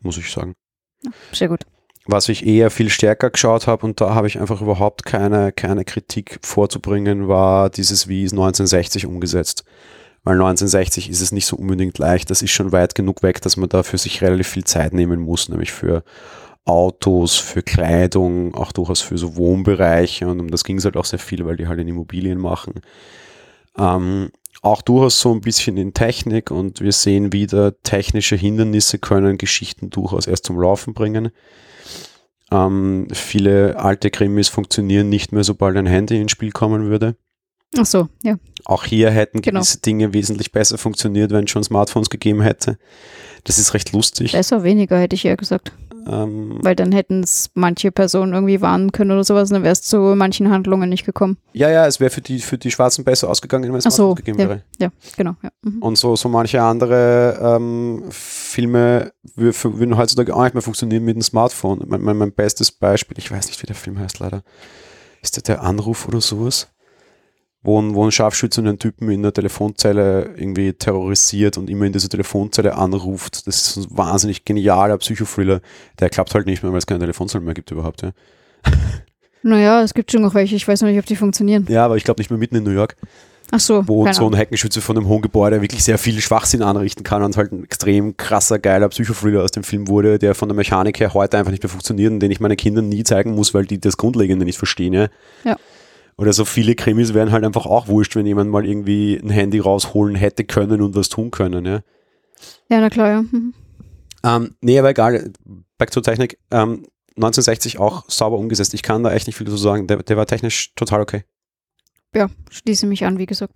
Muss 0.02 0.18
ich 0.18 0.30
sagen. 0.30 0.54
Sehr 1.32 1.48
gut 1.48 1.64
was 2.06 2.28
ich 2.28 2.46
eher 2.46 2.70
viel 2.70 2.90
stärker 2.90 3.30
geschaut 3.30 3.66
habe 3.66 3.86
und 3.86 4.00
da 4.00 4.14
habe 4.14 4.26
ich 4.26 4.38
einfach 4.38 4.60
überhaupt 4.60 5.04
keine, 5.04 5.52
keine 5.52 5.84
Kritik 5.84 6.38
vorzubringen, 6.42 7.28
war 7.28 7.70
dieses, 7.70 8.08
wie 8.08 8.24
ist 8.24 8.32
1960 8.32 9.06
umgesetzt. 9.06 9.64
weil 10.24 10.34
1960 10.34 11.10
ist 11.10 11.20
es 11.20 11.32
nicht 11.32 11.46
so 11.46 11.56
unbedingt 11.56 11.98
leicht. 11.98 12.30
Das 12.30 12.40
ist 12.40 12.50
schon 12.50 12.72
weit 12.72 12.94
genug 12.94 13.22
weg, 13.22 13.42
dass 13.42 13.58
man 13.58 13.68
dafür 13.68 13.98
sich 13.98 14.22
relativ 14.22 14.48
viel 14.48 14.64
Zeit 14.64 14.94
nehmen 14.94 15.20
muss, 15.20 15.50
nämlich 15.50 15.70
für 15.72 16.02
Autos, 16.64 17.36
für 17.36 17.62
Kleidung, 17.62 18.54
auch 18.54 18.72
durchaus 18.72 19.02
für 19.02 19.18
so 19.18 19.36
Wohnbereiche 19.36 20.26
und 20.26 20.40
um 20.40 20.50
das 20.50 20.64
ging 20.64 20.78
es 20.78 20.84
halt 20.86 20.96
auch 20.96 21.04
sehr 21.04 21.18
viel, 21.18 21.44
weil 21.44 21.56
die 21.56 21.68
halt 21.68 21.78
in 21.78 21.88
Immobilien 21.88 22.38
machen. 22.38 22.80
Ähm, 23.76 24.30
auch 24.62 24.80
durchaus 24.80 25.20
so 25.20 25.32
ein 25.32 25.42
bisschen 25.42 25.76
in 25.76 25.92
Technik 25.92 26.50
und 26.50 26.80
wir 26.80 26.92
sehen 26.92 27.34
wieder, 27.34 27.82
technische 27.82 28.36
Hindernisse 28.36 28.98
können 28.98 29.36
Geschichten 29.36 29.90
durchaus 29.90 30.26
erst 30.26 30.46
zum 30.46 30.58
Laufen 30.58 30.94
bringen. 30.94 31.30
Ähm, 32.52 33.08
viele 33.12 33.78
alte 33.78 34.10
Krimis 34.10 34.48
funktionieren 34.48 35.08
nicht 35.08 35.32
mehr, 35.32 35.44
sobald 35.44 35.76
ein 35.76 35.86
Handy 35.86 36.20
ins 36.20 36.32
Spiel 36.32 36.52
kommen 36.52 36.84
würde. 36.88 37.16
Ach 37.76 37.86
so, 37.86 38.08
ja. 38.22 38.36
Auch 38.64 38.84
hier 38.84 39.10
hätten 39.10 39.42
Genau. 39.42 39.60
gewisse 39.60 39.80
Dinge 39.80 40.12
wesentlich 40.12 40.52
besser 40.52 40.78
funktioniert, 40.78 41.32
wenn 41.32 41.44
es 41.44 41.50
schon 41.50 41.64
Smartphones 41.64 42.08
gegeben 42.08 42.40
hätte. 42.42 42.78
Das 43.44 43.58
ist 43.58 43.74
recht 43.74 43.92
lustig. 43.92 44.32
Besser, 44.32 44.62
weniger, 44.62 44.98
hätte 44.98 45.16
ich 45.16 45.24
eher 45.24 45.36
gesagt. 45.36 45.72
Ähm, 46.06 46.58
Weil 46.62 46.76
dann 46.76 46.92
hätten 46.92 47.22
es 47.22 47.50
manche 47.54 47.90
Personen 47.92 48.32
irgendwie 48.32 48.60
warnen 48.60 48.92
können 48.92 49.10
oder 49.10 49.24
sowas 49.24 49.50
und 49.50 49.54
dann 49.54 49.62
wäre 49.62 49.72
es 49.72 49.82
zu 49.82 49.98
manchen 50.16 50.50
Handlungen 50.50 50.88
nicht 50.88 51.04
gekommen. 51.04 51.38
ja, 51.52 51.70
ja, 51.70 51.86
es 51.86 52.00
wäre 52.00 52.10
für 52.10 52.20
die, 52.20 52.40
für 52.40 52.58
die 52.58 52.70
Schwarzen 52.70 53.04
besser 53.04 53.30
ausgegangen, 53.30 53.72
wenn 53.72 53.78
es 53.78 53.84
so, 53.84 54.14
gegeben 54.14 54.38
ja. 54.38 54.48
wäre. 54.48 54.62
Ja, 54.78 54.88
genau. 55.16 55.34
Ja. 55.42 55.50
Mhm. 55.62 55.82
Und 55.82 55.96
so, 55.96 56.16
so 56.16 56.28
manche 56.28 56.62
andere 56.62 57.38
ähm, 57.42 58.04
Filme 58.10 59.12
würden 59.36 59.96
heutzutage 59.96 60.34
auch 60.34 60.44
nicht 60.44 60.54
mehr 60.54 60.62
funktionieren 60.62 61.04
mit 61.04 61.16
dem 61.16 61.22
Smartphone. 61.22 61.82
Mein, 61.86 62.02
mein, 62.02 62.16
mein 62.16 62.32
bestes 62.32 62.70
Beispiel, 62.70 63.18
ich 63.18 63.30
weiß 63.30 63.46
nicht, 63.46 63.62
wie 63.62 63.66
der 63.66 63.76
Film 63.76 63.98
heißt 63.98 64.18
leider, 64.18 64.42
ist 65.22 65.36
der, 65.36 65.42
der 65.42 65.62
Anruf 65.62 66.06
oder 66.06 66.20
sowas? 66.20 66.68
Wo 67.64 67.80
ein, 67.80 67.94
wo 67.94 68.04
ein 68.04 68.12
Scharfschütze 68.12 68.60
einen 68.60 68.78
Typen 68.78 69.10
in 69.10 69.22
der 69.22 69.32
Telefonzelle 69.32 70.34
irgendwie 70.36 70.74
terrorisiert 70.74 71.58
und 71.58 71.68
immer 71.68 71.86
in 71.86 71.92
diese 71.92 72.08
Telefonzelle 72.08 72.76
anruft. 72.76 73.46
Das 73.46 73.76
ist 73.76 73.76
ein 73.78 73.86
wahnsinnig 73.96 74.44
genialer 74.44 74.98
Psychothriller. 74.98 75.60
Der 75.98 76.10
klappt 76.10 76.34
halt 76.34 76.46
nicht 76.46 76.62
mehr, 76.62 76.70
weil 76.70 76.78
es 76.78 76.86
keine 76.86 77.00
Telefonzelle 77.00 77.42
mehr 77.42 77.54
gibt 77.54 77.70
überhaupt. 77.70 78.02
Ja, 78.02 78.12
Naja, 79.42 79.82
es 79.82 79.92
gibt 79.92 80.10
schon 80.10 80.22
noch 80.22 80.34
welche, 80.34 80.56
ich 80.56 80.66
weiß 80.66 80.80
noch 80.80 80.88
nicht, 80.88 80.98
ob 80.98 81.04
die 81.04 81.16
funktionieren. 81.16 81.66
ja 81.68 81.84
aber 81.84 81.96
ich 81.96 82.04
glaube 82.04 82.20
nicht 82.20 82.30
mehr 82.30 82.38
mitten 82.38 82.56
in 82.56 82.64
New 82.64 82.70
York. 82.70 82.96
Ach 83.50 83.60
so, 83.60 83.86
wo 83.86 84.10
so 84.10 84.26
ein. 84.26 84.34
Heckenschütze 84.34 84.80
von 84.80 84.96
einem 84.96 85.06
hohen 85.06 85.20
Gebäude 85.20 85.60
wirklich 85.60 85.84
sehr 85.84 85.98
viel 85.98 86.18
Schwachsinn 86.20 86.62
anrichten 86.62 87.04
kann 87.04 87.22
und 87.22 87.36
halt 87.36 87.52
ein 87.52 87.62
extrem 87.62 88.16
krasser, 88.16 88.58
geiler 88.58 88.88
Psychothriller 88.88 89.42
aus 89.42 89.50
dem 89.50 89.64
Film 89.64 89.86
wurde, 89.88 90.18
der 90.18 90.34
von 90.34 90.48
der 90.48 90.56
Mechanik 90.56 90.98
her 90.98 91.12
heute 91.12 91.36
einfach 91.36 91.50
nicht 91.50 91.62
mehr 91.62 91.70
funktioniert 91.70 92.10
und 92.10 92.20
den 92.20 92.30
ich 92.30 92.40
meinen 92.40 92.56
Kindern 92.56 92.88
nie 92.88 93.04
zeigen 93.04 93.32
muss, 93.34 93.52
weil 93.52 93.66
die 93.66 93.78
das 93.78 93.98
Grundlegende 93.98 94.46
nicht 94.46 94.56
verstehen. 94.56 94.94
Ja. 94.94 95.08
Ja. 95.44 95.56
Oder 96.16 96.32
so 96.32 96.44
viele 96.44 96.74
Krimis 96.74 97.14
wären 97.14 97.32
halt 97.32 97.44
einfach 97.44 97.66
auch 97.66 97.88
wurscht, 97.88 98.14
wenn 98.14 98.26
jemand 98.26 98.50
mal 98.50 98.64
irgendwie 98.64 99.16
ein 99.16 99.30
Handy 99.30 99.58
rausholen 99.58 100.14
hätte 100.14 100.44
können 100.44 100.80
und 100.80 100.94
was 100.94 101.08
tun 101.08 101.30
können. 101.30 101.64
Ja. 101.64 101.80
Ja, 102.68 102.80
na 102.80 102.90
klar, 102.90 103.08
ja. 103.08 103.22
Mhm. 103.22 103.54
Ähm, 104.24 104.54
nee, 104.60 104.78
aber 104.78 104.90
egal. 104.90 105.32
Back 105.76 105.92
zur 105.92 106.02
Technik. 106.02 106.38
Ähm, 106.50 106.86
1960 107.16 107.78
auch 107.78 108.04
sauber 108.08 108.38
umgesetzt. 108.38 108.74
Ich 108.74 108.82
kann 108.82 109.02
da 109.02 109.12
echt 109.12 109.26
nicht 109.26 109.36
viel 109.36 109.46
dazu 109.46 109.56
sagen. 109.56 109.86
Der, 109.86 110.02
der 110.02 110.16
war 110.16 110.26
technisch 110.26 110.74
total 110.74 111.00
okay. 111.00 111.24
Ja, 112.14 112.28
schließe 112.50 112.86
mich 112.86 113.04
an, 113.04 113.18
wie 113.18 113.26
gesagt. 113.26 113.54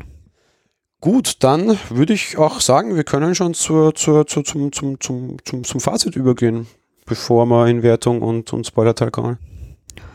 Gut, 1.01 1.44
dann 1.44 1.79
würde 1.90 2.12
ich 2.12 2.38
auch 2.38 2.61
sagen, 2.61 2.97
wir 2.97 3.05
können 3.05 3.35
schon 3.35 3.55
zur, 3.55 3.94
zur, 3.94 4.27
zur, 4.27 4.44
zum, 4.44 4.73
zum, 4.73 5.01
zum, 5.01 5.37
zum, 5.44 5.64
zum 5.64 5.81
Fazit 5.81 6.16
übergehen, 6.16 6.66
bevor 7.07 7.47
wir 7.47 7.68
in 7.68 7.85
Wertung 7.85 8.21
und, 8.21 8.53
und 8.53 8.66
Spoiler-Teil 8.66 9.12
kommen. 9.12 9.38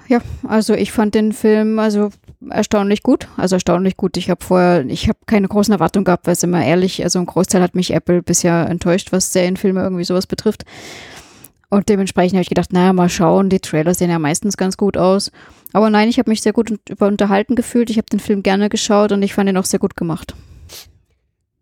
Ja, 0.10 0.20
also 0.46 0.74
ich 0.74 0.92
fand 0.92 1.16
den 1.16 1.32
Film 1.32 1.80
also 1.80 2.10
erstaunlich 2.50 3.04
gut. 3.04 3.28
Also 3.38 3.56
erstaunlich 3.56 3.98
gut. 3.98 4.18
Ich 4.18 4.30
habe 4.30 4.44
vorher, 4.44 4.86
ich 4.86 5.08
habe 5.08 5.20
keine 5.26 5.48
großen 5.48 5.74
Erwartungen 5.74 6.06
gehabt, 6.06 6.28
weil 6.28 6.34
es 6.34 6.44
immer 6.44 6.64
ehrlich, 6.64 7.04
also 7.04 7.20
ein 7.20 7.26
Großteil 7.26 7.62
hat 7.62 7.76
mich 7.76 7.94
Apple 7.94 8.22
bisher 8.22 8.68
enttäuscht, 8.70 9.12
was 9.12 9.34
Serienfilme 9.34 9.82
irgendwie 9.82 10.04
sowas 10.04 10.28
betrifft. 10.28 10.64
Und 11.70 11.90
dementsprechend 11.90 12.36
habe 12.36 12.44
ich 12.44 12.50
gedacht, 12.50 12.72
naja, 12.72 12.94
mal 12.94 13.10
schauen, 13.10 13.50
die 13.50 13.60
Trailer 13.60 13.96
sehen 13.96 14.12
ja 14.12 14.20
meistens 14.20 14.58
ganz 14.58 14.78
gut 14.78 14.96
aus. 14.96 15.32
Aber 15.72 15.90
nein, 15.90 16.08
ich 16.08 16.20
habe 16.20 16.30
mich 16.30 16.42
sehr 16.42 16.54
gut 16.54 16.72
über 16.88 17.08
unterhalten 17.08 17.56
gefühlt. 17.56 17.90
Ich 17.90 17.98
habe 17.98 18.06
den 18.12 18.20
Film 18.20 18.44
gerne 18.44 18.70
geschaut 18.70 19.12
und 19.12 19.24
ich 19.24 19.34
fand 19.34 19.50
ihn 19.50 19.58
auch 19.58 19.66
sehr 19.66 19.80
gut 19.80 19.98
gemacht. 19.98 20.36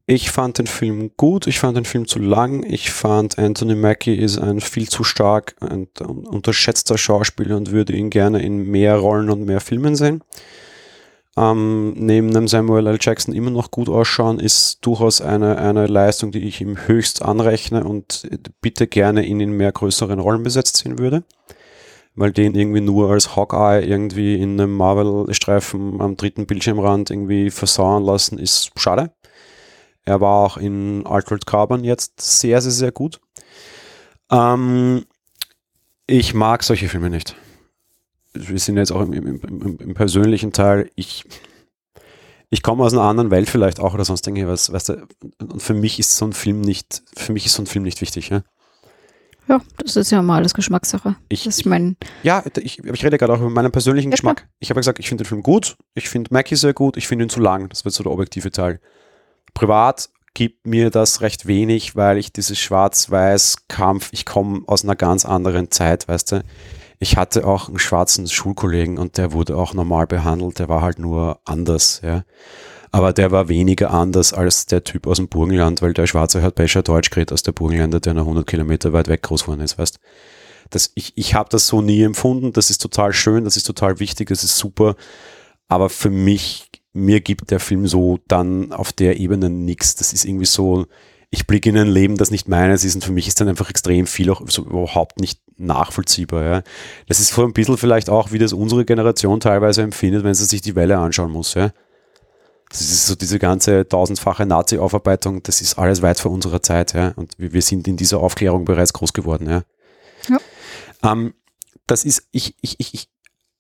Ich 0.08 0.30
fand 0.32 0.58
den 0.58 0.68
Film 0.68 1.12
gut, 1.16 1.48
ich 1.48 1.60
fand 1.60 1.78
den 1.78 1.86
Film 1.86 2.06
zu 2.06 2.20
lang, 2.20 2.64
ich 2.64 2.92
fand 2.92 3.40
Anthony 3.40 3.76
Mackie 3.76 4.16
ist 4.16 4.38
ein 4.38 4.60
viel 4.60 4.90
zu 4.90 5.06
stark 5.06 5.56
und 5.62 6.02
un- 6.02 6.26
unterschätzter 6.26 6.98
Schauspieler 6.98 7.56
und 7.56 7.72
würde 7.72 7.94
ihn 7.94 8.10
gerne 8.10 8.42
in 8.42 8.70
mehr 8.70 8.98
Rollen 8.98 9.30
und 9.30 9.46
mehr 9.46 9.62
Filmen 9.62 9.96
sehen. 9.96 10.22
Ähm, 11.38 11.94
neben 11.94 12.34
dem 12.34 12.48
Samuel 12.48 12.88
L. 12.88 12.98
Jackson 13.00 13.34
immer 13.34 13.52
noch 13.52 13.72
gut 13.72 13.88
ausschauen, 13.88 14.40
ist 14.40 14.86
durchaus 14.86 15.22
eine, 15.22 15.58
eine 15.58 15.88
Leistung, 15.88 16.32
die 16.32 16.44
ich 16.44 16.60
ihm 16.60 16.78
höchst 16.88 17.22
anrechne 17.22 17.86
und 17.86 18.28
bitte 18.60 18.88
gerne 18.88 19.24
ihn 19.26 19.40
in 19.40 19.52
mehr 19.52 19.72
größeren 19.72 20.20
Rollen 20.20 20.44
besetzt 20.44 20.78
sehen 20.78 21.00
würde. 21.00 21.24
Weil 22.14 22.34
den 22.34 22.56
irgendwie 22.56 22.82
nur 22.82 23.10
als 23.10 23.38
Hawkeye 23.38 23.86
irgendwie 23.86 24.36
in 24.36 24.60
einem 24.60 24.76
Marvel-Streifen 24.76 26.02
am 26.02 26.18
dritten 26.18 26.46
Bildschirmrand 26.46 27.10
irgendwie 27.10 27.50
versauern 27.50 28.04
lassen, 28.04 28.38
ist 28.38 28.72
schade. 28.76 29.14
Er 30.04 30.20
war 30.20 30.46
auch 30.46 30.58
in 30.58 31.06
Altered 31.06 31.46
Carbon 31.46 31.86
jetzt 31.86 32.20
sehr, 32.20 32.60
sehr, 32.62 32.72
sehr 32.72 32.92
gut. 32.92 33.22
Ähm, 34.30 35.06
ich 36.08 36.34
mag 36.34 36.64
solche 36.64 36.90
Filme 36.90 37.10
nicht. 37.10 37.36
Wir 38.34 38.60
sind 38.60 38.78
jetzt 38.78 38.92
auch 38.92 39.02
im, 39.02 39.14
im, 39.14 39.42
im, 39.42 39.78
im 39.78 39.94
persönlichen 39.94 40.54
Teil. 40.54 40.90
Ich, 40.96 41.26
ich 42.50 42.64
komme 42.64 42.84
aus 42.84 42.94
einer 42.94 43.04
anderen 43.04 43.32
Welt 43.32 43.50
vielleicht 43.50 43.80
auch 43.80 43.94
oder 43.94 44.06
sonst 44.06 44.26
irgendwie 44.28 44.48
was. 44.48 44.72
Weißt 44.72 44.90
du, 44.90 45.08
und 45.40 45.62
für 45.62 45.74
mich 45.74 46.00
ist 46.00 46.16
so 46.16 46.26
ein 46.26 46.34
Film 46.34 46.62
nicht, 46.62 47.04
für 47.16 47.34
mich 47.34 47.46
ist 47.46 47.54
so 47.54 47.64
ein 47.64 47.68
Film 47.68 47.84
nicht 47.84 48.02
wichtig. 48.02 48.30
Ja, 48.30 48.44
Ja, 49.48 49.60
das 49.78 49.96
ist 49.96 50.12
ja 50.12 50.22
mal 50.22 50.38
alles 50.38 50.54
Geschmackssache. 50.54 51.16
ich, 51.30 51.44
Das 51.44 51.56
ist 51.56 51.60
ich, 51.62 51.66
mein, 51.66 51.98
ja 52.24 52.44
ich, 52.58 52.80
ich 52.80 53.04
rede 53.06 53.18
gerade 53.18 53.34
auch 53.34 53.40
über 53.42 53.50
meinen 53.50 53.72
persönlichen 53.72 54.12
klar. 54.12 54.36
Geschmack. 54.36 54.50
Ich 54.60 54.70
habe 54.70 54.78
ja 54.78 54.82
gesagt, 54.82 55.00
ich 55.00 55.10
finde 55.10 55.24
den 55.24 55.28
Film 55.28 55.44
gut. 55.44 55.76
Ich 55.94 56.08
finde 56.08 56.34
Mackie 56.34 56.56
sehr 56.56 56.74
gut. 56.74 56.96
Ich 56.98 57.08
finde 57.08 57.26
ihn 57.26 57.30
zu 57.30 57.40
lang. 57.42 57.68
Das 57.70 57.84
wird 57.84 57.94
so 57.94 58.04
der 58.04 58.12
objektive 58.12 58.52
Teil. 58.52 58.80
Privat 59.54 60.10
gibt 60.34 60.66
mir 60.66 60.90
das 60.90 61.20
recht 61.22 61.46
wenig, 61.46 61.96
weil 61.98 62.18
ich 62.18 62.32
dieses 62.32 62.58
Schwarz-Weiß-Kampf, 62.60 64.10
ich 64.14 64.26
komme 64.26 64.62
aus 64.68 64.84
einer 64.84 64.96
ganz 64.96 65.26
anderen 65.26 65.72
Zeit, 65.72 66.08
weißt 66.08 66.32
du. 66.32 66.44
Ich 67.02 67.18
hatte 67.18 67.48
auch 67.48 67.68
einen 67.68 67.80
schwarzen 67.80 68.28
Schulkollegen 68.28 69.00
und 69.00 69.18
der 69.18 69.34
wurde 69.34 69.58
auch 69.58 69.74
normal 69.74 70.06
behandelt, 70.06 70.60
der 70.60 70.70
war 70.70 70.82
halt 70.82 71.00
nur 71.00 71.40
anders, 71.46 72.02
ja. 72.04 72.24
Aber 72.92 73.12
der 73.12 73.32
war 73.32 73.50
weniger 73.50 73.92
anders 73.92 74.34
als 74.34 74.68
der 74.68 74.84
Typ 74.84 75.08
aus 75.08 75.18
dem 75.18 75.28
Burgenland, 75.28 75.82
weil 75.82 75.94
der 75.94 76.06
Schwarze 76.06 76.42
hat 76.42 76.56
besser 76.56 76.84
Deutsch 76.84 77.10
geredet 77.10 77.32
als 77.32 77.42
der 77.42 77.54
Burgenländer, 77.54 78.00
der 78.02 78.14
noch 78.14 78.24
100 78.24 78.46
Kilometer 78.46 78.94
weit 78.94 79.08
weg 79.08 79.24
groß 79.24 79.44
geworden 79.44 79.62
ist, 79.62 79.80
weißt 79.80 80.00
das, 80.70 80.92
ich, 80.94 81.14
ich 81.16 81.34
habe 81.34 81.50
das 81.50 81.68
so 81.68 81.82
nie 81.82 82.04
empfunden, 82.04 82.54
das 82.54 82.70
ist 82.70 82.82
total 82.82 83.14
schön, 83.14 83.46
das 83.46 83.58
ist 83.58 83.66
total 83.66 84.00
wichtig, 84.00 84.30
das 84.30 84.44
ist 84.44 84.58
super, 84.58 84.96
aber 85.68 85.90
für 85.90 86.12
mich, 86.12 86.70
mir 86.94 87.20
gibt 87.20 87.50
der 87.50 87.60
Film 87.60 87.88
so 87.88 88.20
dann 88.28 88.74
auf 88.74 88.94
der 88.94 89.20
Ebene 89.20 89.50
nichts. 89.50 89.96
Das 89.96 90.14
ist 90.14 90.26
irgendwie 90.26 90.46
so, 90.46 90.86
ich 91.30 91.48
blicke 91.48 91.70
in 91.70 91.78
ein 91.78 91.88
Leben, 91.88 92.18
das 92.18 92.30
nicht 92.30 92.48
meines 92.50 92.84
ist 92.84 92.96
und 92.96 93.04
für 93.04 93.14
mich 93.14 93.28
ist 93.28 93.40
dann 93.40 93.48
einfach 93.48 93.70
extrem 93.70 94.06
viel 94.06 94.30
auch 94.30 94.42
so 94.50 94.64
überhaupt 94.64 95.20
nicht 95.20 95.40
nachvollziehbar. 95.66 96.44
Ja. 96.44 96.64
Das 97.08 97.20
ist 97.20 97.30
so 97.30 97.44
ein 97.44 97.54
bisschen 97.54 97.78
vielleicht 97.78 98.10
auch, 98.10 98.32
wie 98.32 98.40
das 98.40 98.54
unsere 98.54 98.86
Generation 98.86 99.40
teilweise 99.40 99.82
empfindet, 99.82 100.24
wenn 100.24 100.34
sie 100.34 100.46
sich 100.46 100.62
die 100.62 100.76
Welle 100.76 100.98
anschauen 100.98 101.32
muss. 101.32 101.54
Ja. 101.54 101.72
Das 102.70 102.82
ist 102.82 103.08
so 103.08 103.16
diese 103.16 103.38
ganze 103.38 103.88
tausendfache 103.88 104.46
Nazi-Aufarbeitung, 104.46 105.44
das 105.44 105.60
ist 105.60 105.78
alles 105.78 106.02
weit 106.02 106.20
vor 106.20 106.32
unserer 106.32 106.62
Zeit. 106.62 106.94
Ja. 106.94 107.14
Und 107.16 107.34
wir, 107.38 107.62
sind 107.62 107.88
in 107.88 107.98
dieser 107.98 108.20
Aufklärung 108.20 108.66
bereits 108.66 108.94
groß 108.94 109.14
geworden. 109.14 109.50
Ja. 109.50 109.64
Ja. 110.30 110.40
Ähm, 111.12 111.34
das 111.88 112.06
ist, 112.06 112.28
ich, 112.32 112.56
ich, 112.62 112.76
ich, 112.80 112.94
ich 112.94 113.10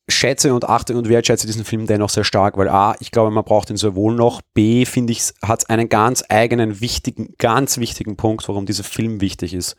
schätze 0.07 0.53
und 0.53 0.67
achte 0.67 0.95
und 0.95 1.09
wertschätze 1.09 1.47
diesen 1.47 1.65
Film 1.65 1.87
dennoch 1.87 2.09
sehr 2.09 2.23
stark, 2.23 2.57
weil 2.57 2.69
A, 2.69 2.95
ich 2.99 3.11
glaube, 3.11 3.31
man 3.31 3.43
braucht 3.43 3.69
ihn 3.69 3.77
sehr 3.77 3.95
wohl 3.95 4.15
noch. 4.15 4.41
B, 4.53 4.85
finde 4.85 5.13
ich, 5.13 5.33
hat 5.41 5.69
einen 5.69 5.89
ganz 5.89 6.23
eigenen, 6.29 6.81
wichtigen, 6.81 7.35
ganz 7.37 7.77
wichtigen 7.77 8.17
Punkt, 8.17 8.47
warum 8.47 8.65
dieser 8.65 8.83
Film 8.83 9.21
wichtig 9.21 9.53
ist. 9.53 9.75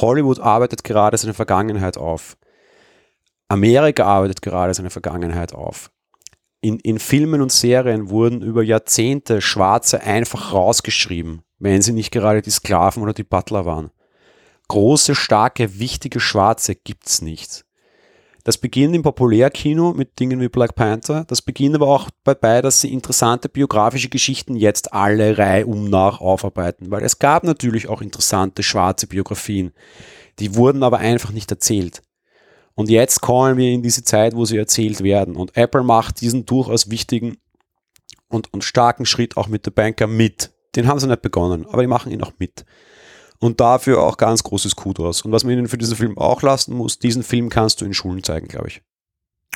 Hollywood 0.00 0.40
arbeitet 0.40 0.84
gerade 0.84 1.16
seine 1.16 1.34
Vergangenheit 1.34 1.96
auf. 1.96 2.36
Amerika 3.48 4.04
arbeitet 4.04 4.42
gerade 4.42 4.74
seine 4.74 4.90
Vergangenheit 4.90 5.54
auf. 5.54 5.90
In, 6.60 6.78
in 6.78 6.98
Filmen 6.98 7.42
und 7.42 7.52
Serien 7.52 8.08
wurden 8.08 8.42
über 8.42 8.62
Jahrzehnte 8.62 9.42
Schwarze 9.42 10.00
einfach 10.00 10.52
rausgeschrieben, 10.52 11.42
wenn 11.58 11.82
sie 11.82 11.92
nicht 11.92 12.10
gerade 12.10 12.40
die 12.40 12.50
Sklaven 12.50 13.02
oder 13.02 13.12
die 13.12 13.22
Butler 13.22 13.66
waren. 13.66 13.90
Große, 14.68 15.14
starke, 15.14 15.78
wichtige 15.78 16.20
Schwarze 16.20 16.74
gibt's 16.74 17.20
nicht. 17.20 17.63
Das 18.44 18.58
beginnt 18.58 18.94
im 18.94 19.02
Populärkino 19.02 19.94
mit 19.94 20.20
Dingen 20.20 20.38
wie 20.38 20.50
Black 20.50 20.74
Panther. 20.74 21.24
Das 21.28 21.40
beginnt 21.40 21.74
aber 21.74 21.88
auch 21.88 22.10
dabei, 22.24 22.60
dass 22.60 22.82
sie 22.82 22.92
interessante 22.92 23.48
biografische 23.48 24.10
Geschichten 24.10 24.54
jetzt 24.54 24.92
alle 24.92 25.38
Reihe 25.38 25.66
um 25.66 25.88
nach 25.88 26.20
aufarbeiten. 26.20 26.90
Weil 26.90 27.02
es 27.04 27.18
gab 27.18 27.42
natürlich 27.44 27.88
auch 27.88 28.02
interessante 28.02 28.62
schwarze 28.62 29.06
Biografien. 29.06 29.72
Die 30.38 30.56
wurden 30.56 30.82
aber 30.82 30.98
einfach 30.98 31.30
nicht 31.30 31.50
erzählt. 31.50 32.02
Und 32.74 32.90
jetzt 32.90 33.22
kommen 33.22 33.56
wir 33.56 33.70
in 33.70 33.82
diese 33.82 34.04
Zeit, 34.04 34.36
wo 34.36 34.44
sie 34.44 34.58
erzählt 34.58 35.02
werden. 35.02 35.36
Und 35.36 35.56
Apple 35.56 35.82
macht 35.82 36.20
diesen 36.20 36.44
durchaus 36.44 36.90
wichtigen 36.90 37.38
und, 38.28 38.52
und 38.52 38.62
starken 38.62 39.06
Schritt 39.06 39.38
auch 39.38 39.48
mit 39.48 39.64
The 39.64 39.70
Banker 39.70 40.06
mit. 40.06 40.52
den 40.76 40.86
haben 40.86 40.98
sie 40.98 41.06
nicht 41.06 41.22
begonnen, 41.22 41.66
aber 41.66 41.82
die 41.82 41.88
machen 41.88 42.12
ihn 42.12 42.22
auch 42.22 42.32
mit. 42.38 42.66
Und 43.40 43.60
dafür 43.60 44.02
auch 44.02 44.16
ganz 44.16 44.42
großes 44.42 44.76
Kudos. 44.76 45.22
Und 45.22 45.32
was 45.32 45.44
man 45.44 45.52
ihnen 45.52 45.68
für 45.68 45.78
diesen 45.78 45.96
Film 45.96 46.16
auch 46.16 46.42
lassen 46.42 46.74
muss, 46.74 46.98
diesen 46.98 47.22
Film 47.22 47.48
kannst 47.50 47.80
du 47.80 47.84
in 47.84 47.94
Schulen 47.94 48.22
zeigen, 48.22 48.48
glaube 48.48 48.68
ich. 48.68 48.82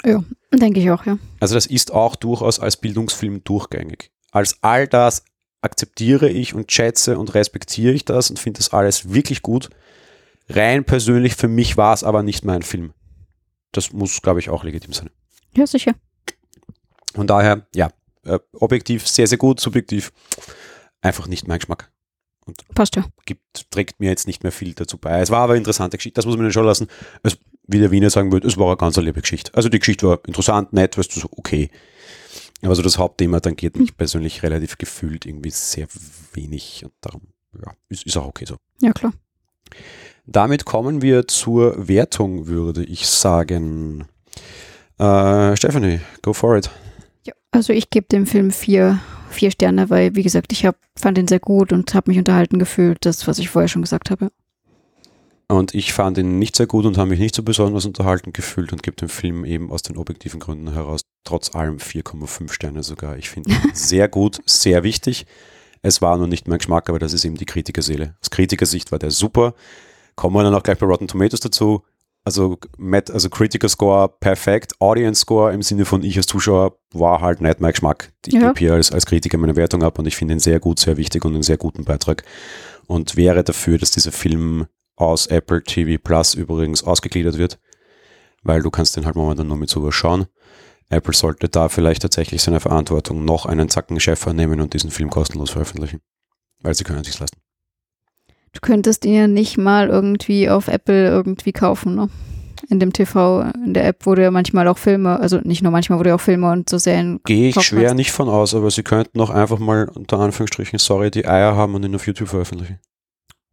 Ja, 0.05 0.23
denke 0.53 0.81
ich 0.81 0.91
auch, 0.91 1.07
ja. 1.07 1.19
Also 1.41 1.55
das 1.55 1.67
ist 1.67 1.93
auch 1.93 2.17
durchaus 2.17 2.61
als 2.61 2.77
Bildungsfilm 2.77 3.43
durchgängig. 3.45 4.11
Als 4.31 4.59
all 4.63 4.87
das 4.87 5.25
akzeptiere 5.61 6.29
ich 6.29 6.55
und 6.55 6.71
schätze 6.71 7.19
und 7.19 7.35
respektiere 7.35 7.93
ich 7.93 8.05
das 8.05 8.31
und 8.31 8.39
finde 8.39 8.59
das 8.59 8.73
alles 8.73 9.13
wirklich 9.13 9.43
gut. 9.43 9.71
Rein 10.49 10.85
persönlich 10.85 11.35
für 11.35 11.49
mich 11.49 11.77
war 11.77 11.95
es 11.95 12.05
aber 12.05 12.23
nicht 12.23 12.45
mein 12.45 12.63
Film. 12.63 12.93
Das 13.73 13.93
muss, 13.93 14.23
glaube 14.23 14.41
ich, 14.41 14.51
auch 14.51 14.65
legitim 14.65 14.93
sein. 14.93 15.11
Ja, 15.57 15.67
sicher. 15.67 15.95
Und 17.15 17.29
daher, 17.29 17.67
ja, 17.75 17.91
äh, 18.25 18.39
objektiv 18.53 19.07
sehr, 19.07 19.27
sehr 19.27 19.39
gut, 19.39 19.61
subjektiv 19.61 20.13
einfach 21.01 21.27
nicht 21.27 21.49
mein 21.49 21.59
Geschmack. 21.59 21.91
Und 22.49 22.67
Passt 22.75 22.97
ja. 22.97 23.05
gibt, 23.27 23.71
trägt 23.71 24.01
mir 24.01 24.09
jetzt 24.09 24.27
nicht 24.27 24.43
mehr 24.43 24.53
viel 24.53 24.73
dazu 24.73 24.99
bei. 24.99 25.21
Es 25.21 25.31
war 25.31 25.41
aber 25.41 25.53
eine 25.53 25.59
interessante 25.59 25.99
Geschichte, 25.99 26.17
das 26.19 26.27
muss 26.27 26.37
man 26.37 26.51
schon 26.51 26.65
lassen. 26.65 26.89
Es, 27.23 27.39
wie 27.67 27.79
der 27.79 27.91
Wiener 27.91 28.11
sagen 28.11 28.33
würde, 28.33 28.49
es 28.49 28.57
war 28.57 28.69
eine 28.69 28.77
ganz 28.77 28.97
liebe 28.97 29.21
Geschichte. 29.21 29.53
Also 29.55 29.69
die 29.69 29.79
Geschichte 29.79 30.09
war 30.09 30.21
interessant, 30.27 30.73
nett, 30.73 30.97
weißt 30.97 31.15
du, 31.15 31.21
so 31.21 31.29
okay. 31.37 31.71
Aber 32.63 32.75
so 32.75 32.83
das 32.83 32.99
Hauptthema 32.99 33.41
tangiert 33.41 33.77
mich 33.77 33.97
persönlich 33.97 34.43
relativ 34.43 34.79
gefühlt 34.79 35.27
irgendwie 35.27 35.51
sehr 35.51 35.87
wenig 36.33 36.85
und 36.85 36.93
darum, 37.01 37.23
ja, 37.55 37.73
ist, 37.89 38.07
ist 38.07 38.17
auch 38.17 38.27
okay 38.27 38.47
so. 38.47 38.57
Ja, 38.81 38.93
klar. 38.93 39.13
Damit 40.27 40.65
kommen 40.65 41.03
wir 41.03 41.29
zur 41.29 41.89
Wertung, 41.89 42.47
würde 42.47 42.85
ich 42.85 43.07
sagen. 43.07 44.07
Äh, 44.99 45.57
Stephanie, 45.57 46.01
go 46.23 46.33
for 46.33 46.57
it. 46.57 46.71
Ja, 47.25 47.35
also 47.51 47.73
ich 47.73 47.91
gebe 47.91 48.09
dem 48.09 48.27
Film 48.27 48.51
vier, 48.51 48.99
vier 49.31 49.51
Sterne, 49.51 49.91
weil, 49.91 50.15
wie 50.15 50.23
gesagt, 50.23 50.53
ich 50.53 50.65
hab, 50.65 50.77
fand 50.97 51.19
ihn 51.19 51.29
sehr 51.29 51.41
gut 51.41 51.73
und 51.73 51.95
habe 51.95 52.11
mich 52.11 52.19
unterhalten 52.19 52.59
gefühlt, 52.59 52.99
das, 53.03 53.27
was 53.27 53.39
ich 53.39 53.51
vorher 53.51 53.69
schon 53.69 53.83
gesagt 53.83 54.11
habe. 54.11 54.31
Und 55.51 55.75
ich 55.75 55.95
fand 55.95 56.19
ihn 56.19 56.39
nicht 56.39 56.57
sehr 56.57 56.67
gut 56.67 56.85
und 56.85 56.99
habe 56.99 57.09
mich 57.11 57.21
nicht 57.21 57.35
so 57.35 57.43
besonders 57.43 57.87
unterhalten 57.87 58.35
gefühlt 58.35 58.71
und 58.73 58.83
gebe 58.83 58.97
dem 58.97 59.09
Film 59.09 59.47
eben 59.47 59.71
aus 59.71 59.83
den 59.83 59.97
objektiven 59.97 60.41
Gründen 60.41 60.73
heraus 60.75 61.01
trotz 61.25 61.55
allem 61.55 61.79
4,5 61.79 62.53
Sterne 62.53 62.83
sogar. 62.83 63.17
Ich 63.17 63.31
finde 63.31 63.51
ihn 63.51 63.61
sehr 63.73 64.09
gut, 64.09 64.41
sehr 64.45 64.83
wichtig. 64.83 65.27
Es 65.81 66.03
war 66.03 66.19
nur 66.19 66.27
nicht 66.27 66.49
mein 66.49 66.59
Geschmack, 66.59 66.91
aber 66.91 66.99
das 66.99 67.15
ist 67.15 67.25
eben 67.25 67.37
die 67.37 67.47
Kritikerseele. 67.47 68.15
Aus 68.21 68.31
Kritikersicht 68.31 68.93
war 68.93 68.99
der 68.99 69.11
super. 69.11 69.55
Kommen 70.17 70.37
wir 70.37 70.43
dann 70.43 70.55
auch 70.55 70.63
gleich 70.63 70.79
bei 70.79 70.87
Rotten 70.87 71.09
Tomatoes 71.09 71.41
dazu. 71.41 71.83
Also, 72.29 72.59
Met, 72.77 73.11
also 73.11 73.31
Critical 73.31 73.71
Score 73.71 74.07
perfekt, 74.21 74.75
Audience 74.81 75.23
Score 75.23 75.51
im 75.55 75.63
Sinne 75.63 75.87
von 75.87 76.03
ich 76.03 76.15
als 76.19 76.27
Zuschauer 76.27 76.79
war 76.93 77.23
halt 77.23 77.41
nicht 77.41 77.61
mein 77.61 77.73
Geschmack. 77.73 78.13
Ich 78.27 78.35
Ja. 78.35 78.49
gebe 78.49 78.59
hier 78.59 78.75
als, 78.75 78.93
als 78.93 79.07
Kritiker 79.07 79.39
meine 79.39 79.57
Wertung 79.57 79.83
ab 79.83 79.99
und 79.99 80.05
ich 80.07 80.15
finde 80.15 80.35
ihn 80.35 80.39
sehr 80.39 80.61
gut, 80.61 80.79
sehr 80.79 80.99
wichtig 80.99 81.25
und 81.25 81.33
einen 81.33 81.43
sehr 81.43 81.57
guten 81.57 81.85
Beitrag. 81.85 82.25
Und 82.87 83.17
wäre 83.17 83.43
dafür, 83.45 83.79
dass 83.79 83.93
dieser 83.93 84.13
Film 84.13 84.67
aus 84.95 85.27
Apple 85.29 85.63
TV 85.63 85.99
Plus 86.03 86.35
übrigens 86.35 86.83
ausgegliedert 86.85 87.39
wird, 87.39 87.59
weil 88.43 88.61
du 88.61 88.71
kannst 88.71 88.95
den 88.97 89.07
halt 89.07 89.17
momentan 89.17 89.49
nur 89.49 89.57
mit 89.57 89.71
sowas 89.71 89.95
schauen. 89.95 90.27
Apple 90.91 91.15
sollte 91.15 91.49
da 91.49 91.71
vielleicht 91.71 92.03
tatsächlich 92.03 92.43
seine 92.43 92.61
Verantwortung 92.61 93.25
noch 93.25 93.47
einen 93.47 93.71
Zacken 93.71 93.99
schärfer 94.01 94.35
nehmen 94.35 94.61
und 94.61 94.75
diesen 94.75 94.91
Film 94.91 95.09
kostenlos 95.09 95.49
veröffentlichen. 95.49 96.01
Weil 96.61 96.75
sie 96.75 96.85
können 96.85 97.01
es 97.01 97.07
sich 97.07 97.19
leisten. 97.19 97.41
Du 98.53 98.61
könntest 98.61 99.05
ihn 99.05 99.15
ja 99.15 99.27
nicht 99.27 99.59
mal 99.59 99.89
irgendwie 99.89 100.49
auf 100.49 100.69
Apple 100.69 101.09
irgendwie 101.09 101.53
kaufen, 101.53 101.95
ne? 101.95 102.09
In 102.71 102.81
dem 102.81 102.93
TV, 102.93 103.43
in 103.65 103.73
der 103.73 103.87
App, 103.87 104.05
wo 104.05 104.15
du 104.15 104.23
ja 104.23 104.31
manchmal 104.31 104.69
auch 104.69 104.79
Filme, 104.79 105.19
also 105.21 105.39
nicht 105.43 105.63
nur 105.63 105.73
manchmal, 105.73 105.99
wo 105.99 106.03
du 106.03 106.15
auch 106.15 106.21
Filme 106.21 106.51
und 106.51 106.69
so 106.69 106.77
Serien 106.77 107.21
Gehe 107.25 107.51
ich 107.51 107.61
schwer 107.63 107.95
nicht 107.95 108.11
von 108.11 108.29
aus, 108.29 108.55
aber 108.55 108.71
sie 108.71 108.83
könnten 108.83 109.21
auch 109.21 109.31
einfach 109.31 109.59
mal 109.59 109.89
unter 109.95 110.19
Anführungsstrichen, 110.19 110.79
sorry, 110.79 111.11
die 111.11 111.25
Eier 111.25 111.57
haben 111.57 111.75
und 111.75 111.85
ihn 111.85 111.95
auf 111.95 112.07
YouTube 112.07 112.29
veröffentlichen. 112.29 112.79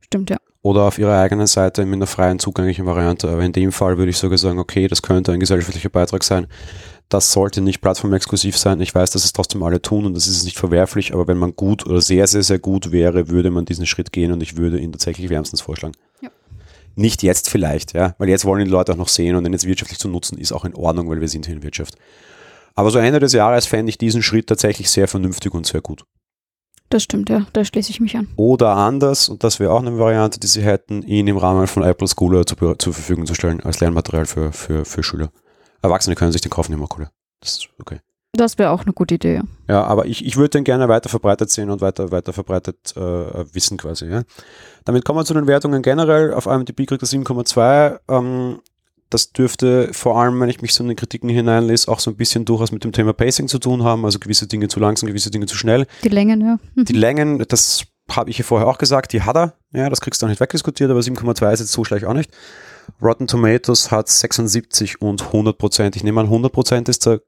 Stimmt, 0.01 0.31
ja. 0.31 0.37
Oder 0.61 0.83
auf 0.83 0.97
ihrer 0.97 1.19
eigenen 1.19 1.45
Seite 1.45 1.85
mit 1.85 1.95
einer 1.95 2.07
freien 2.07 2.39
zugänglichen 2.39 2.87
Variante. 2.87 3.29
Aber 3.29 3.43
in 3.43 3.51
dem 3.51 3.71
Fall 3.71 3.99
würde 3.99 4.09
ich 4.09 4.17
sogar 4.17 4.39
sagen, 4.39 4.57
okay, 4.57 4.87
das 4.87 5.03
könnte 5.03 5.31
ein 5.31 5.39
gesellschaftlicher 5.39 5.89
Beitrag 5.89 6.23
sein. 6.23 6.47
Das 7.09 7.31
sollte 7.31 7.61
nicht 7.61 7.81
plattformexklusiv 7.81 8.57
sein. 8.57 8.81
Ich 8.81 8.93
weiß, 8.95 9.11
dass 9.11 9.25
es 9.25 9.33
trotzdem 9.33 9.61
alle 9.63 9.81
tun 9.81 10.05
und 10.05 10.15
das 10.15 10.27
ist 10.27 10.43
nicht 10.43 10.57
verwerflich, 10.57 11.13
aber 11.13 11.27
wenn 11.27 11.37
man 11.37 11.55
gut 11.55 11.85
oder 11.85 12.01
sehr, 12.01 12.25
sehr, 12.25 12.41
sehr 12.41 12.59
gut 12.59 12.91
wäre, 12.91 13.29
würde 13.29 13.51
man 13.51 13.65
diesen 13.65 13.85
Schritt 13.85 14.11
gehen 14.11 14.31
und 14.31 14.41
ich 14.41 14.57
würde 14.57 14.79
ihn 14.79 14.91
tatsächlich 14.91 15.29
wärmstens 15.29 15.61
vorschlagen. 15.61 15.95
Ja. 16.21 16.29
Nicht 16.95 17.21
jetzt 17.21 17.49
vielleicht, 17.49 17.93
ja, 17.93 18.15
weil 18.17 18.29
jetzt 18.29 18.45
wollen 18.45 18.65
die 18.65 18.71
Leute 18.71 18.93
auch 18.93 18.97
noch 18.97 19.09
sehen 19.09 19.35
und 19.35 19.45
ihn 19.45 19.53
jetzt 19.53 19.67
wirtschaftlich 19.67 19.99
zu 19.99 20.07
nutzen, 20.07 20.37
ist 20.37 20.51
auch 20.51 20.65
in 20.65 20.73
Ordnung, 20.73 21.09
weil 21.09 21.21
wir 21.21 21.27
sind 21.27 21.45
hier 21.45 21.55
in 21.55 21.63
Wirtschaft. 21.63 21.95
Aber 22.73 22.89
so 22.89 22.99
Ende 22.99 23.19
des 23.19 23.33
Jahres 23.33 23.67
fände 23.67 23.89
ich 23.89 23.97
diesen 23.97 24.23
Schritt 24.23 24.47
tatsächlich 24.47 24.89
sehr 24.89 25.07
vernünftig 25.07 25.53
und 25.53 25.65
sehr 25.65 25.81
gut. 25.81 26.05
Das 26.89 27.03
stimmt, 27.03 27.29
ja. 27.29 27.47
Da 27.53 27.65
schließe 27.65 27.89
ich 27.89 27.99
mich 27.99 28.15
an. 28.15 28.27
Oder 28.35 28.75
anders, 28.75 29.29
und 29.29 29.43
das 29.43 29.59
wäre 29.59 29.71
auch 29.71 29.81
eine 29.81 29.97
Variante, 29.97 30.39
die 30.39 30.47
sie 30.47 30.61
hätten, 30.61 31.01
ihn 31.03 31.27
im 31.27 31.37
Rahmen 31.37 31.67
von 31.67 31.83
Apple 31.83 32.07
Schooler 32.07 32.45
zu, 32.45 32.55
zur 32.55 32.93
Verfügung 32.93 33.25
zu 33.25 33.33
stellen, 33.33 33.61
als 33.61 33.79
Lernmaterial 33.79 34.25
für, 34.25 34.51
für, 34.51 34.85
für 34.85 35.03
Schüler. 35.03 35.31
Erwachsene 35.85 36.15
können 36.15 36.31
sich 36.31 36.41
den 36.41 36.51
kaufen, 36.51 36.73
immer 36.73 36.87
cooler. 36.87 37.11
Das 37.41 37.57
ist 37.57 37.69
okay. 37.79 37.99
Das 38.33 38.57
wäre 38.57 38.71
auch 38.71 38.81
eine 38.81 38.93
gute 38.93 39.15
Idee, 39.15 39.41
ja. 39.67 39.83
Aber 39.83 40.07
ich, 40.07 40.25
ich 40.25 40.35
würde 40.35 40.49
den 40.49 40.63
gerne 40.65 40.89
weiter 40.89 41.09
verbreitet 41.09 41.49
sehen 41.49 41.69
und 41.69 41.81
weiter, 41.81 42.11
weiter 42.11 42.33
verbreitet 42.33 42.93
äh, 42.97 42.99
wissen 43.53 43.77
quasi. 43.77 44.07
Ja. 44.07 44.23
Damit 44.83 45.05
kommen 45.05 45.19
wir 45.19 45.25
zu 45.25 45.33
den 45.33 45.47
Wertungen 45.47 45.81
generell. 45.81 46.33
Auf 46.33 46.45
IMDb 46.45 46.85
kriegt 46.85 47.01
er 47.01 47.07
7,2. 47.07 47.99
Ähm, 48.09 48.59
das 49.09 49.31
dürfte 49.31 49.93
vor 49.93 50.19
allem, 50.19 50.39
wenn 50.41 50.49
ich 50.49 50.61
mich 50.61 50.73
so 50.73 50.83
in 50.83 50.89
den 50.89 50.97
Kritiken 50.97 51.29
hineinlese, 51.29 51.89
auch 51.89 51.99
so 51.99 52.11
ein 52.11 52.17
bisschen 52.17 52.43
durchaus 52.43 52.71
mit 52.71 52.83
dem 52.83 52.91
Thema 52.91 53.13
Pacing 53.13 53.47
zu 53.47 53.59
tun 53.59 53.83
haben. 53.83 54.03
Also 54.03 54.19
gewisse 54.19 54.47
Dinge 54.47 54.67
zu 54.67 54.79
langsam, 54.79 55.07
gewisse 55.07 55.31
Dinge 55.31 55.45
zu 55.45 55.55
schnell. 55.55 55.85
Die 56.03 56.09
Längen, 56.09 56.41
ja. 56.41 56.57
Die 56.75 56.93
Längen, 56.93 57.45
das 57.47 57.85
habe 58.09 58.29
ich 58.29 58.35
hier 58.35 58.45
vorher 58.45 58.67
auch 58.67 58.77
gesagt, 58.77 59.13
die 59.13 59.21
hat 59.21 59.35
er. 59.35 59.53
Ja, 59.71 59.89
das 59.89 60.01
kriegst 60.01 60.21
du 60.21 60.25
auch 60.25 60.29
nicht 60.29 60.41
wegdiskutiert, 60.41 60.91
aber 60.91 60.99
7,2 60.99 61.53
ist 61.53 61.59
jetzt 61.61 61.71
so 61.71 61.83
schlecht 61.83 62.05
auch 62.05 62.13
nicht. 62.13 62.31
Rotten 63.01 63.27
Tomatoes 63.27 63.91
hat 63.91 64.09
76 64.09 65.01
und 65.01 65.21
100 65.23 65.57
Prozent. 65.57 65.95
Ich 65.95 66.03
nehme 66.03 66.21
an, 66.21 66.27
100 66.27 66.51
Prozent 66.51 66.89
ist, 66.89 67.05
der, 67.05 67.21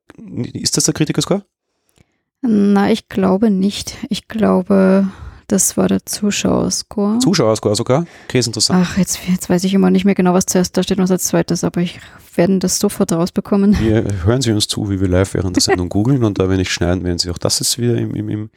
ist 0.53 0.77
das 0.77 0.85
der 0.85 0.93
Kritikerscore? 0.93 1.43
Na, 2.41 2.91
ich 2.91 3.09
glaube 3.09 3.49
nicht. 3.49 3.97
Ich 4.09 4.27
glaube, 4.27 5.07
das 5.47 5.77
war 5.77 5.87
der 5.87 6.05
Zuschauerscore. 6.05 7.19
Zuschauerscore 7.19 7.75
sogar? 7.75 8.05
Okay, 8.27 8.39
ist 8.39 8.47
interessant. 8.47 8.85
Ach, 8.85 8.97
jetzt, 8.97 9.19
jetzt 9.27 9.49
weiß 9.49 9.63
ich 9.63 9.73
immer 9.73 9.89
nicht 9.89 10.05
mehr 10.05 10.13
genau, 10.13 10.33
was 10.33 10.45
zuerst 10.45 10.75
da 10.75 10.83
steht 10.83 10.97
und 10.97 11.03
was 11.03 11.11
als 11.11 11.25
zweites, 11.25 11.63
aber 11.63 11.81
ich 11.81 11.99
werde 12.35 12.59
das 12.59 12.79
sofort 12.79 13.11
rausbekommen. 13.13 13.73
Hier 13.73 14.05
hören 14.25 14.41
Sie 14.41 14.51
uns 14.51 14.67
zu, 14.67 14.89
wie 14.89 14.99
wir 14.99 15.07
live 15.07 15.33
während 15.33 15.55
der 15.55 15.63
Sendung 15.63 15.89
googeln 15.89 16.23
und 16.23 16.37
da, 16.39 16.49
wenn 16.49 16.59
ich 16.59 16.71
schneiden, 16.71 17.03
werden 17.03 17.17
Sie 17.17 17.29
auch 17.29 17.37
das 17.37 17.59
jetzt 17.59 17.79
wieder 17.79 17.97
im, 17.97 18.13
im, 18.13 18.29
im, 18.29 18.49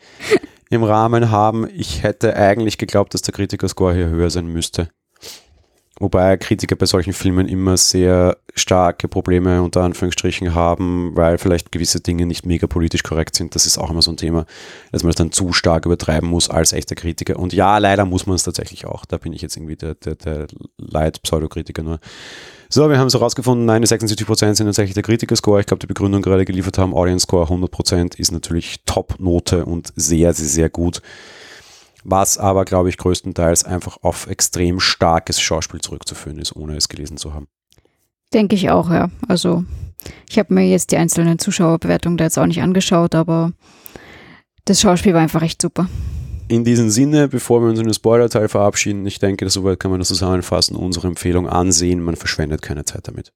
im 0.68 0.82
Rahmen 0.82 1.30
haben. 1.30 1.68
Ich 1.72 2.02
hätte 2.02 2.36
eigentlich 2.36 2.76
geglaubt, 2.76 3.14
dass 3.14 3.22
der 3.22 3.34
Kritikerscore 3.34 3.94
hier 3.94 4.08
höher 4.08 4.30
sein 4.30 4.48
müsste. 4.48 4.88
Wobei 6.00 6.38
Kritiker 6.38 6.76
bei 6.76 6.86
solchen 6.86 7.12
Filmen 7.12 7.46
immer 7.46 7.76
sehr 7.76 8.38
starke 8.54 9.06
Probleme 9.06 9.62
unter 9.62 9.82
Anführungsstrichen 9.82 10.54
haben, 10.54 11.14
weil 11.14 11.36
vielleicht 11.36 11.72
gewisse 11.72 12.00
Dinge 12.00 12.24
nicht 12.24 12.46
mega 12.46 12.66
politisch 12.66 13.02
korrekt 13.02 13.36
sind. 13.36 13.54
Das 13.54 13.66
ist 13.66 13.76
auch 13.76 13.90
immer 13.90 14.00
so 14.00 14.10
ein 14.10 14.16
Thema, 14.16 14.46
dass 14.92 15.02
man 15.02 15.10
es 15.10 15.16
dann 15.16 15.30
zu 15.30 15.52
stark 15.52 15.84
übertreiben 15.84 16.26
muss 16.26 16.48
als 16.48 16.72
echter 16.72 16.94
Kritiker. 16.94 17.38
Und 17.38 17.52
ja, 17.52 17.76
leider 17.76 18.06
muss 18.06 18.26
man 18.26 18.36
es 18.36 18.44
tatsächlich 18.44 18.86
auch. 18.86 19.04
Da 19.04 19.18
bin 19.18 19.34
ich 19.34 19.42
jetzt 19.42 19.58
irgendwie 19.58 19.76
der, 19.76 19.94
der, 19.94 20.14
der 20.14 20.46
Leid-Pseudokritiker 20.78 21.82
nur. 21.82 22.00
So, 22.70 22.88
wir 22.88 22.98
haben 22.98 23.08
es 23.08 23.14
herausgefunden, 23.14 23.66
nein, 23.66 23.82
die 23.82 23.88
76% 23.88 24.54
sind 24.54 24.66
tatsächlich 24.66 24.94
der 24.94 25.02
Kritikerscore. 25.02 25.60
Ich 25.60 25.66
glaube, 25.66 25.80
die 25.80 25.86
Begründung 25.86 26.22
gerade 26.22 26.46
geliefert 26.46 26.78
haben, 26.78 26.94
Audience 26.94 27.24
Score 27.24 27.46
100% 27.46 28.18
ist 28.18 28.32
natürlich 28.32 28.84
Top-Note 28.86 29.66
und 29.66 29.92
sehr, 29.96 30.32
sehr, 30.32 30.46
sehr 30.46 30.70
gut. 30.70 31.02
Was 32.04 32.38
aber, 32.38 32.64
glaube 32.64 32.88
ich, 32.88 32.96
größtenteils 32.96 33.64
einfach 33.64 33.98
auf 34.02 34.26
extrem 34.26 34.80
starkes 34.80 35.40
Schauspiel 35.40 35.80
zurückzuführen 35.80 36.38
ist, 36.38 36.56
ohne 36.56 36.76
es 36.76 36.88
gelesen 36.88 37.16
zu 37.16 37.34
haben. 37.34 37.48
Denke 38.32 38.54
ich 38.54 38.70
auch, 38.70 38.90
ja. 38.90 39.10
Also, 39.28 39.64
ich 40.28 40.38
habe 40.38 40.54
mir 40.54 40.66
jetzt 40.66 40.92
die 40.92 40.96
einzelnen 40.96 41.38
Zuschauerbewertungen 41.38 42.16
da 42.16 42.24
jetzt 42.24 42.38
auch 42.38 42.46
nicht 42.46 42.62
angeschaut, 42.62 43.14
aber 43.14 43.53
das 44.64 44.80
Schauspiel 44.80 45.14
war 45.14 45.20
einfach 45.20 45.42
echt 45.42 45.61
super. 45.61 45.88
In 46.48 46.64
diesem 46.64 46.90
Sinne, 46.90 47.28
bevor 47.28 47.61
wir 47.62 47.68
uns 47.68 47.78
in 47.78 47.84
den 47.84 47.94
Spoiler-Teil 47.94 48.48
verabschieden, 48.48 49.07
ich 49.07 49.18
denke, 49.18 49.48
soweit 49.51 49.78
kann 49.78 49.90
man 49.90 50.01
das 50.01 50.09
zusammenfassen, 50.09 50.76
unsere 50.76 51.07
Empfehlung 51.07 51.48
ansehen, 51.48 52.03
man 52.03 52.16
verschwendet 52.16 52.62
keine 52.62 52.84
Zeit 52.84 53.07
damit. 53.07 53.32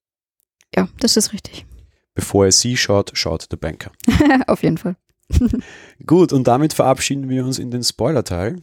Ja, 0.75 0.89
das 0.99 1.17
ist 1.17 1.33
richtig. 1.33 1.67
Bevor 2.15 2.47
ihr 2.47 2.53
sie 2.53 2.77
schaut, 2.77 3.13
schaut 3.15 3.51
der 3.51 3.57
Banker. 3.57 3.93
Auf 4.47 4.63
jeden 4.63 4.79
Fall. 4.79 4.97
Gut, 6.07 6.33
und 6.33 6.47
damit 6.47 6.73
verabschieden 6.73 7.29
wir 7.29 7.45
uns 7.45 7.59
in 7.59 7.71
den 7.71 7.83
Spoiler-Teil. 7.83 8.63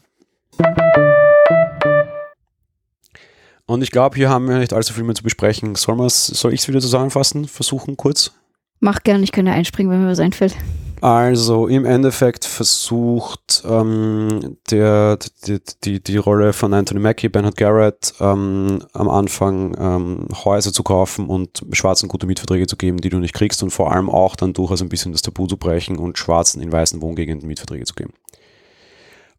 Und 3.65 3.81
ich 3.81 3.91
glaube, 3.91 4.17
hier 4.17 4.29
haben 4.29 4.49
wir 4.49 4.57
nicht 4.57 4.73
allzu 4.73 4.93
viel 4.93 5.03
mehr 5.03 5.15
zu 5.15 5.23
besprechen. 5.23 5.75
Soll, 5.75 6.09
soll 6.09 6.53
ich 6.53 6.61
es 6.61 6.67
wieder 6.67 6.81
zusammenfassen? 6.81 7.47
Versuchen 7.47 7.95
kurz? 7.95 8.33
Mach 8.79 9.03
gern, 9.03 9.23
ich 9.23 9.31
kann 9.31 9.47
ja 9.47 9.53
einspringen, 9.53 9.91
wenn 9.91 10.03
mir 10.03 10.09
was 10.09 10.19
einfällt. 10.19 10.55
Also 11.01 11.65
im 11.65 11.83
Endeffekt 11.83 12.45
versucht 12.45 13.63
ähm, 13.67 14.57
der, 14.69 15.17
die, 15.47 15.59
die, 15.83 15.99
die 15.99 16.17
Rolle 16.17 16.53
von 16.53 16.75
Anthony 16.75 16.99
Mackie, 16.99 17.27
Bernhard 17.27 17.57
Garrett, 17.57 18.13
ähm, 18.19 18.83
am 18.93 19.09
Anfang 19.09 19.75
ähm, 19.79 20.27
Häuser 20.45 20.71
zu 20.71 20.83
kaufen 20.83 21.25
und 21.25 21.63
Schwarzen 21.71 22.07
gute 22.07 22.27
Mietverträge 22.27 22.67
zu 22.67 22.77
geben, 22.77 22.97
die 23.01 23.09
du 23.09 23.17
nicht 23.17 23.33
kriegst 23.33 23.63
und 23.63 23.71
vor 23.71 23.91
allem 23.91 24.11
auch 24.11 24.35
dann 24.35 24.53
durchaus 24.53 24.83
ein 24.83 24.89
bisschen 24.89 25.11
das 25.11 25.23
Tabu 25.23 25.47
zu 25.47 25.57
brechen 25.57 25.97
und 25.97 26.19
Schwarzen 26.19 26.61
in 26.61 26.71
weißen 26.71 27.01
Wohngegenden 27.01 27.47
Mietverträge 27.47 27.85
zu 27.85 27.95
geben. 27.95 28.13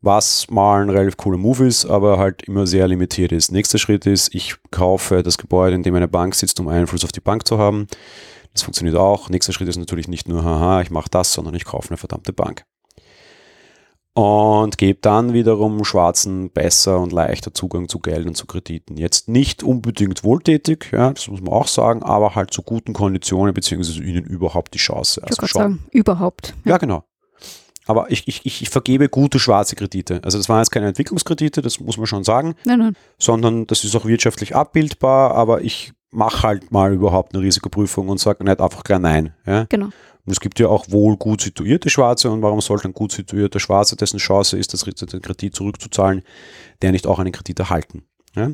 was 0.02 0.50
mal 0.50 0.82
ein 0.82 0.90
relativ 0.90 1.16
cooler 1.16 1.38
Move 1.38 1.66
ist, 1.66 1.86
aber 1.86 2.18
halt 2.18 2.42
immer 2.42 2.66
sehr 2.66 2.88
limitiert 2.88 3.30
ist. 3.30 3.52
Nächster 3.52 3.78
Schritt 3.78 4.04
ist, 4.04 4.34
ich 4.34 4.56
kaufe 4.72 5.22
das 5.22 5.38
Gebäude, 5.38 5.76
in 5.76 5.84
dem 5.84 5.94
eine 5.94 6.08
Bank 6.08 6.34
sitzt, 6.34 6.58
um 6.58 6.66
Einfluss 6.66 7.04
auf 7.04 7.12
die 7.12 7.20
Bank 7.20 7.46
zu 7.46 7.58
haben. 7.58 7.86
Das 8.52 8.62
funktioniert 8.62 8.96
auch. 8.96 9.28
Nächster 9.28 9.52
Schritt 9.52 9.68
ist 9.68 9.78
natürlich 9.78 10.08
nicht 10.08 10.28
nur, 10.28 10.44
haha, 10.44 10.82
ich 10.82 10.90
mache 10.90 11.08
das, 11.10 11.32
sondern 11.32 11.54
ich 11.54 11.64
kaufe 11.64 11.88
eine 11.90 11.96
verdammte 11.96 12.32
Bank. 12.32 12.64
Und 14.14 14.76
gebe 14.76 14.98
dann 15.00 15.32
wiederum 15.32 15.84
Schwarzen 15.84 16.50
besser 16.50 17.00
und 17.00 17.12
leichter 17.12 17.54
Zugang 17.54 17.88
zu 17.88 17.98
Geld 17.98 18.26
und 18.26 18.36
zu 18.36 18.46
Krediten. 18.46 18.98
Jetzt 18.98 19.28
nicht 19.28 19.62
unbedingt 19.62 20.22
wohltätig, 20.22 20.90
ja, 20.92 21.12
das 21.14 21.28
muss 21.28 21.40
man 21.40 21.54
auch 21.54 21.66
sagen, 21.66 22.02
aber 22.02 22.34
halt 22.34 22.52
zu 22.52 22.60
guten 22.60 22.92
Konditionen, 22.92 23.54
beziehungsweise 23.54 24.02
ihnen 24.02 24.24
überhaupt 24.24 24.74
die 24.74 24.78
Chance. 24.78 25.22
Also 25.24 25.42
ich 25.42 25.52
sagen, 25.52 25.86
überhaupt. 25.92 26.54
Ja, 26.64 26.72
ja 26.72 26.78
genau 26.78 27.04
aber 27.86 28.10
ich, 28.10 28.28
ich, 28.28 28.44
ich 28.44 28.68
vergebe 28.68 29.08
gute 29.08 29.38
schwarze 29.38 29.76
Kredite. 29.76 30.20
Also 30.24 30.38
das 30.38 30.48
waren 30.48 30.58
jetzt 30.58 30.70
keine 30.70 30.88
Entwicklungskredite, 30.88 31.62
das 31.62 31.80
muss 31.80 31.96
man 31.96 32.06
schon 32.06 32.24
sagen, 32.24 32.54
nein, 32.64 32.78
nein. 32.78 32.96
sondern 33.18 33.66
das 33.66 33.84
ist 33.84 33.96
auch 33.96 34.04
wirtschaftlich 34.04 34.54
abbildbar, 34.54 35.34
aber 35.34 35.62
ich 35.62 35.92
mache 36.12 36.42
halt 36.46 36.70
mal 36.70 36.92
überhaupt 36.92 37.34
eine 37.34 37.42
Risikoprüfung 37.42 38.08
und 38.08 38.20
sage 38.20 38.44
nicht 38.44 38.60
einfach 38.60 38.84
gleich 38.84 39.00
nein. 39.00 39.34
Ja? 39.46 39.66
Genau. 39.68 39.86
Und 40.24 40.32
es 40.32 40.38
gibt 40.38 40.60
ja 40.60 40.68
auch 40.68 40.86
wohl 40.90 41.16
gut 41.16 41.40
situierte 41.40 41.90
Schwarze 41.90 42.30
und 42.30 42.42
warum 42.42 42.60
sollte 42.60 42.86
ein 42.86 42.92
gut 42.92 43.10
situierter 43.10 43.58
Schwarze, 43.58 43.96
dessen 43.96 44.18
Chance 44.18 44.56
ist, 44.56 44.72
das, 44.72 44.84
den 44.84 45.20
Kredit 45.22 45.56
zurückzuzahlen, 45.56 46.22
der 46.80 46.92
nicht 46.92 47.08
auch 47.08 47.18
einen 47.18 47.32
Kredit 47.32 47.58
erhalten? 47.58 48.04
Ja? 48.36 48.50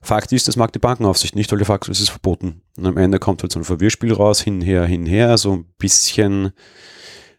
Fakt 0.00 0.32
ist, 0.32 0.48
das 0.48 0.56
mag 0.56 0.72
die 0.72 0.78
Bankenaufsicht 0.78 1.34
nicht, 1.34 1.50
weil 1.50 1.58
de 1.58 1.66
facto 1.66 1.90
ist 1.90 2.00
es 2.00 2.08
verboten. 2.08 2.62
Und 2.78 2.86
am 2.86 2.96
Ende 2.96 3.18
kommt 3.18 3.42
halt 3.42 3.52
so 3.52 3.58
ein 3.58 3.64
Verwirrspiel 3.64 4.12
raus, 4.12 4.40
hinher, 4.40 4.84
hinher, 4.84 5.36
so 5.36 5.52
ein 5.52 5.66
bisschen 5.76 6.52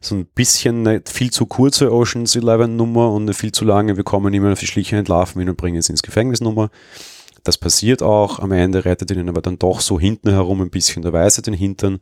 so 0.02 0.16
ein 0.16 0.26
bisschen 0.28 0.88
eine 0.88 1.02
viel 1.06 1.30
zu 1.30 1.46
kurze 1.46 1.92
Ocean's 1.92 2.36
Eleven 2.36 2.78
Nummer 2.78 3.12
und 3.12 3.24
eine 3.24 3.34
viel 3.34 3.52
zu 3.52 3.66
lange, 3.66 3.98
wir 3.98 4.06
kommen 4.06 4.34
immer 4.34 4.52
auf 4.52 4.60
die 4.60 4.68
Schliche 4.68 4.96
entlarven 4.96 5.42
ihn 5.42 5.50
und 5.50 5.58
bringen 5.58 5.78
es 5.78 5.90
ins 5.90 6.04
Gefängnis 6.04 6.40
Nummer. 6.40 6.70
Das 7.44 7.58
passiert 7.58 8.04
auch. 8.04 8.40
Am 8.40 8.52
Ende 8.52 8.86
rettet 8.86 9.12
ihnen 9.12 9.30
aber 9.30 9.42
dann 9.42 9.58
doch 9.58 9.82
so 9.82 10.00
hinten 10.00 10.30
herum 10.30 10.62
ein 10.62 10.70
bisschen 10.70 11.02
der 11.02 11.14
Weiße 11.14 11.42
den 11.42 11.54
Hintern 11.54 12.00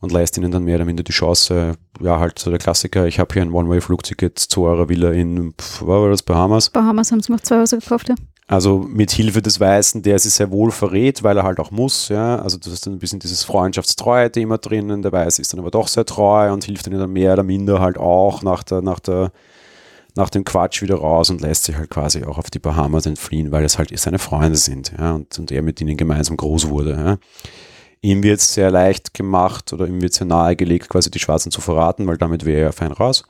und 0.00 0.12
leistet 0.12 0.42
ihnen 0.42 0.52
dann 0.52 0.64
mehr 0.64 0.76
oder 0.76 0.84
minder 0.84 1.02
die 1.02 1.12
Chance, 1.12 1.74
ja, 2.00 2.18
halt 2.20 2.38
so 2.38 2.50
der 2.50 2.58
Klassiker, 2.58 3.06
ich 3.06 3.18
habe 3.18 3.32
hier 3.32 3.42
ein 3.42 3.52
One-Way-Flugticket 3.52 4.38
zu 4.38 4.62
eurer 4.62 4.88
Villa 4.88 5.10
in, 5.10 5.54
pf, 5.54 5.86
war 5.86 6.08
das, 6.08 6.22
Bahamas? 6.22 6.70
Bahamas 6.70 7.10
haben 7.10 7.20
sie 7.20 7.32
noch 7.32 7.40
zwei 7.40 7.58
Häuser 7.58 7.78
gekauft, 7.78 8.08
ja. 8.08 8.14
Also 8.50 8.78
mit 8.78 9.10
Hilfe 9.10 9.42
des 9.42 9.60
Weißen, 9.60 10.02
der 10.02 10.18
sie 10.18 10.30
sehr 10.30 10.50
wohl 10.50 10.70
verrät, 10.70 11.22
weil 11.22 11.36
er 11.36 11.42
halt 11.42 11.60
auch 11.60 11.70
muss, 11.70 12.08
ja. 12.08 12.36
Also 12.36 12.56
du 12.56 12.70
hast 12.70 12.86
dann 12.86 12.94
ein 12.94 12.98
bisschen 12.98 13.18
dieses 13.18 13.44
Freundschaftstreue-Thema 13.44 14.56
drinnen. 14.56 15.02
Der 15.02 15.12
Weiße 15.12 15.42
ist 15.42 15.52
dann 15.52 15.60
aber 15.60 15.70
doch 15.70 15.86
sehr 15.86 16.06
treu 16.06 16.50
und 16.50 16.64
hilft 16.64 16.86
ihnen 16.86 16.98
dann 16.98 17.12
mehr 17.12 17.34
oder 17.34 17.42
minder 17.42 17.80
halt 17.80 17.98
auch 17.98 18.42
nach 18.42 18.62
der, 18.62 18.80
nach 18.80 19.00
der, 19.00 19.32
nach 20.18 20.30
dem 20.30 20.44
Quatsch 20.44 20.82
wieder 20.82 20.96
raus 20.96 21.30
und 21.30 21.40
lässt 21.40 21.64
sich 21.64 21.76
halt 21.76 21.90
quasi 21.90 22.24
auch 22.24 22.38
auf 22.38 22.50
die 22.50 22.58
Bahamas 22.58 23.06
entfliehen, 23.06 23.50
weil 23.50 23.64
es 23.64 23.78
halt 23.78 23.96
seine 23.98 24.18
Freunde 24.18 24.58
sind, 24.58 24.92
ja, 24.98 25.12
und, 25.12 25.38
und 25.38 25.50
er 25.50 25.62
mit 25.62 25.80
ihnen 25.80 25.96
gemeinsam 25.96 26.36
groß 26.36 26.68
wurde, 26.68 26.92
ja. 26.92 27.18
Ihm 28.00 28.22
wird 28.22 28.38
es 28.38 28.54
sehr 28.54 28.70
leicht 28.70 29.12
gemacht 29.12 29.72
oder 29.72 29.86
ihm 29.88 30.00
wird 30.00 30.12
sehr 30.12 30.26
nahegelegt, 30.26 30.88
quasi 30.88 31.10
die 31.10 31.18
Schwarzen 31.18 31.50
zu 31.50 31.60
verraten, 31.60 32.06
weil 32.06 32.16
damit 32.16 32.44
wäre 32.44 32.60
er 32.62 32.72
fein 32.72 32.92
raus. 32.92 33.24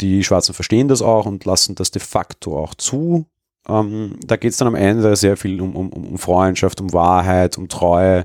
Die 0.00 0.24
Schwarzen 0.24 0.54
verstehen 0.54 0.88
das 0.88 1.02
auch 1.02 1.26
und 1.26 1.44
lassen 1.44 1.76
das 1.76 1.92
de 1.92 2.02
facto 2.02 2.58
auch 2.58 2.74
zu, 2.74 3.26
ähm, 3.68 4.16
da 4.26 4.36
geht 4.36 4.52
es 4.52 4.58
dann 4.58 4.68
am 4.68 4.74
Ende 4.74 5.14
sehr 5.14 5.36
viel 5.36 5.60
um, 5.60 5.76
um, 5.76 5.88
um 5.90 6.18
Freundschaft, 6.18 6.80
um 6.80 6.92
Wahrheit, 6.92 7.58
um 7.58 7.68
Treue. 7.68 8.24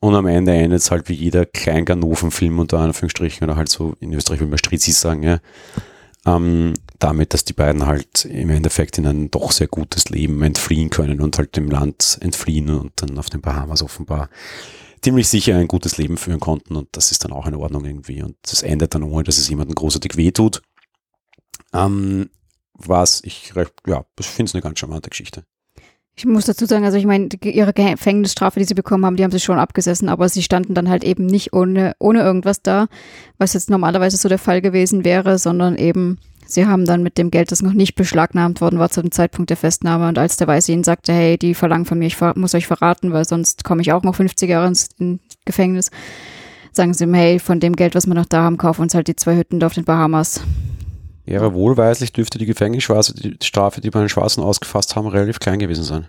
Und 0.00 0.14
am 0.14 0.26
Ende 0.26 0.52
endet 0.52 0.80
es 0.80 0.90
halt 0.90 1.08
wie 1.08 1.14
jeder 1.14 1.44
Kleinganoven-Film 1.44 2.58
unter 2.58 2.78
Anführungsstrichen 2.78 3.48
oder 3.48 3.56
halt 3.56 3.68
so 3.68 3.94
in 3.98 4.12
Österreich 4.12 4.38
würde 4.38 4.50
man 4.50 4.58
Strizis 4.58 5.00
sagen, 5.00 5.22
ja. 5.22 5.38
Ähm, 6.28 6.74
damit, 6.98 7.32
dass 7.32 7.44
die 7.44 7.52
beiden 7.52 7.86
halt 7.86 8.24
im 8.24 8.50
Endeffekt 8.50 8.98
in 8.98 9.06
ein 9.06 9.30
doch 9.30 9.52
sehr 9.52 9.68
gutes 9.68 10.08
Leben 10.08 10.42
entfliehen 10.42 10.90
können 10.90 11.20
und 11.20 11.38
halt 11.38 11.56
dem 11.56 11.70
Land 11.70 12.18
entfliehen 12.20 12.70
und 12.70 12.92
dann 12.96 13.16
auf 13.18 13.30
den 13.30 13.40
Bahamas 13.40 13.82
offenbar 13.82 14.28
ziemlich 15.00 15.28
sicher 15.28 15.56
ein 15.56 15.68
gutes 15.68 15.96
Leben 15.96 16.16
führen 16.16 16.40
konnten 16.40 16.74
und 16.74 16.88
das 16.92 17.12
ist 17.12 17.24
dann 17.24 17.32
auch 17.32 17.46
in 17.46 17.54
Ordnung 17.54 17.84
irgendwie 17.84 18.22
und 18.22 18.36
das 18.42 18.62
endet 18.62 18.94
dann 18.94 19.04
ohne, 19.04 19.22
dass 19.22 19.38
es 19.38 19.48
jemandem 19.48 19.76
großartig 19.76 20.16
wehtut. 20.16 20.60
Ähm, 21.72 22.30
was 22.74 23.22
ich 23.24 23.54
recht, 23.54 23.72
ja, 23.86 24.04
ich 24.18 24.26
finde 24.26 24.50
es 24.50 24.54
eine 24.54 24.62
ganz 24.62 24.78
charmante 24.80 25.10
Geschichte. 25.10 25.44
Ich 26.18 26.24
muss 26.24 26.46
dazu 26.46 26.66
sagen, 26.66 26.84
also 26.84 26.98
ich 26.98 27.06
meine, 27.06 27.28
ihre 27.44 27.72
Gefängnisstrafe, 27.72 28.58
die 28.58 28.66
sie 28.66 28.74
bekommen 28.74 29.06
haben, 29.06 29.14
die 29.14 29.22
haben 29.22 29.30
sie 29.30 29.38
schon 29.38 29.60
abgesessen, 29.60 30.08
aber 30.08 30.28
sie 30.28 30.42
standen 30.42 30.74
dann 30.74 30.88
halt 30.88 31.04
eben 31.04 31.26
nicht 31.26 31.52
ohne, 31.52 31.94
ohne 32.00 32.22
irgendwas 32.22 32.60
da, 32.60 32.88
was 33.38 33.52
jetzt 33.52 33.70
normalerweise 33.70 34.16
so 34.16 34.28
der 34.28 34.40
Fall 34.40 34.60
gewesen 34.60 35.04
wäre, 35.04 35.38
sondern 35.38 35.76
eben, 35.76 36.18
sie 36.44 36.66
haben 36.66 36.86
dann 36.86 37.04
mit 37.04 37.18
dem 37.18 37.30
Geld, 37.30 37.52
das 37.52 37.62
noch 37.62 37.72
nicht 37.72 37.94
beschlagnahmt 37.94 38.60
worden 38.60 38.80
war 38.80 38.90
zu 38.90 39.00
dem 39.00 39.12
Zeitpunkt 39.12 39.50
der 39.50 39.56
Festnahme 39.56 40.08
und 40.08 40.18
als 40.18 40.36
der 40.36 40.48
Weiße 40.48 40.72
ihnen 40.72 40.82
sagte, 40.82 41.12
hey, 41.12 41.38
die 41.38 41.54
verlangen 41.54 41.84
von 41.84 42.00
mir, 42.00 42.06
ich 42.06 42.20
muss 42.34 42.56
euch 42.56 42.66
verraten, 42.66 43.12
weil 43.12 43.24
sonst 43.24 43.62
komme 43.62 43.82
ich 43.82 43.92
auch 43.92 44.02
noch 44.02 44.16
50 44.16 44.50
Jahre 44.50 44.66
ins 44.66 44.88
Gefängnis, 45.44 45.92
sagen 46.72 46.94
sie 46.94 47.04
ihm, 47.04 47.14
hey, 47.14 47.38
von 47.38 47.60
dem 47.60 47.76
Geld, 47.76 47.94
was 47.94 48.08
wir 48.08 48.14
noch 48.14 48.26
da 48.26 48.42
haben, 48.42 48.56
kaufen 48.56 48.82
uns 48.82 48.94
halt 48.96 49.06
die 49.06 49.14
zwei 49.14 49.36
Hütten 49.36 49.60
da 49.60 49.66
auf 49.66 49.74
den 49.74 49.84
Bahamas. 49.84 50.40
Ja, 51.28 51.40
aber 51.40 51.52
wohlweislich 51.52 52.12
dürfte 52.12 52.38
die 52.38 52.46
Gefängnisstrafe, 52.46 53.12
die 53.12 53.36
Strafe, 53.42 53.82
die 53.82 53.90
bei 53.90 54.00
den 54.00 54.08
Schwarzen 54.08 54.42
ausgefasst 54.42 54.96
haben, 54.96 55.06
relativ 55.08 55.40
klein 55.40 55.58
gewesen 55.58 55.84
sein. 55.84 56.06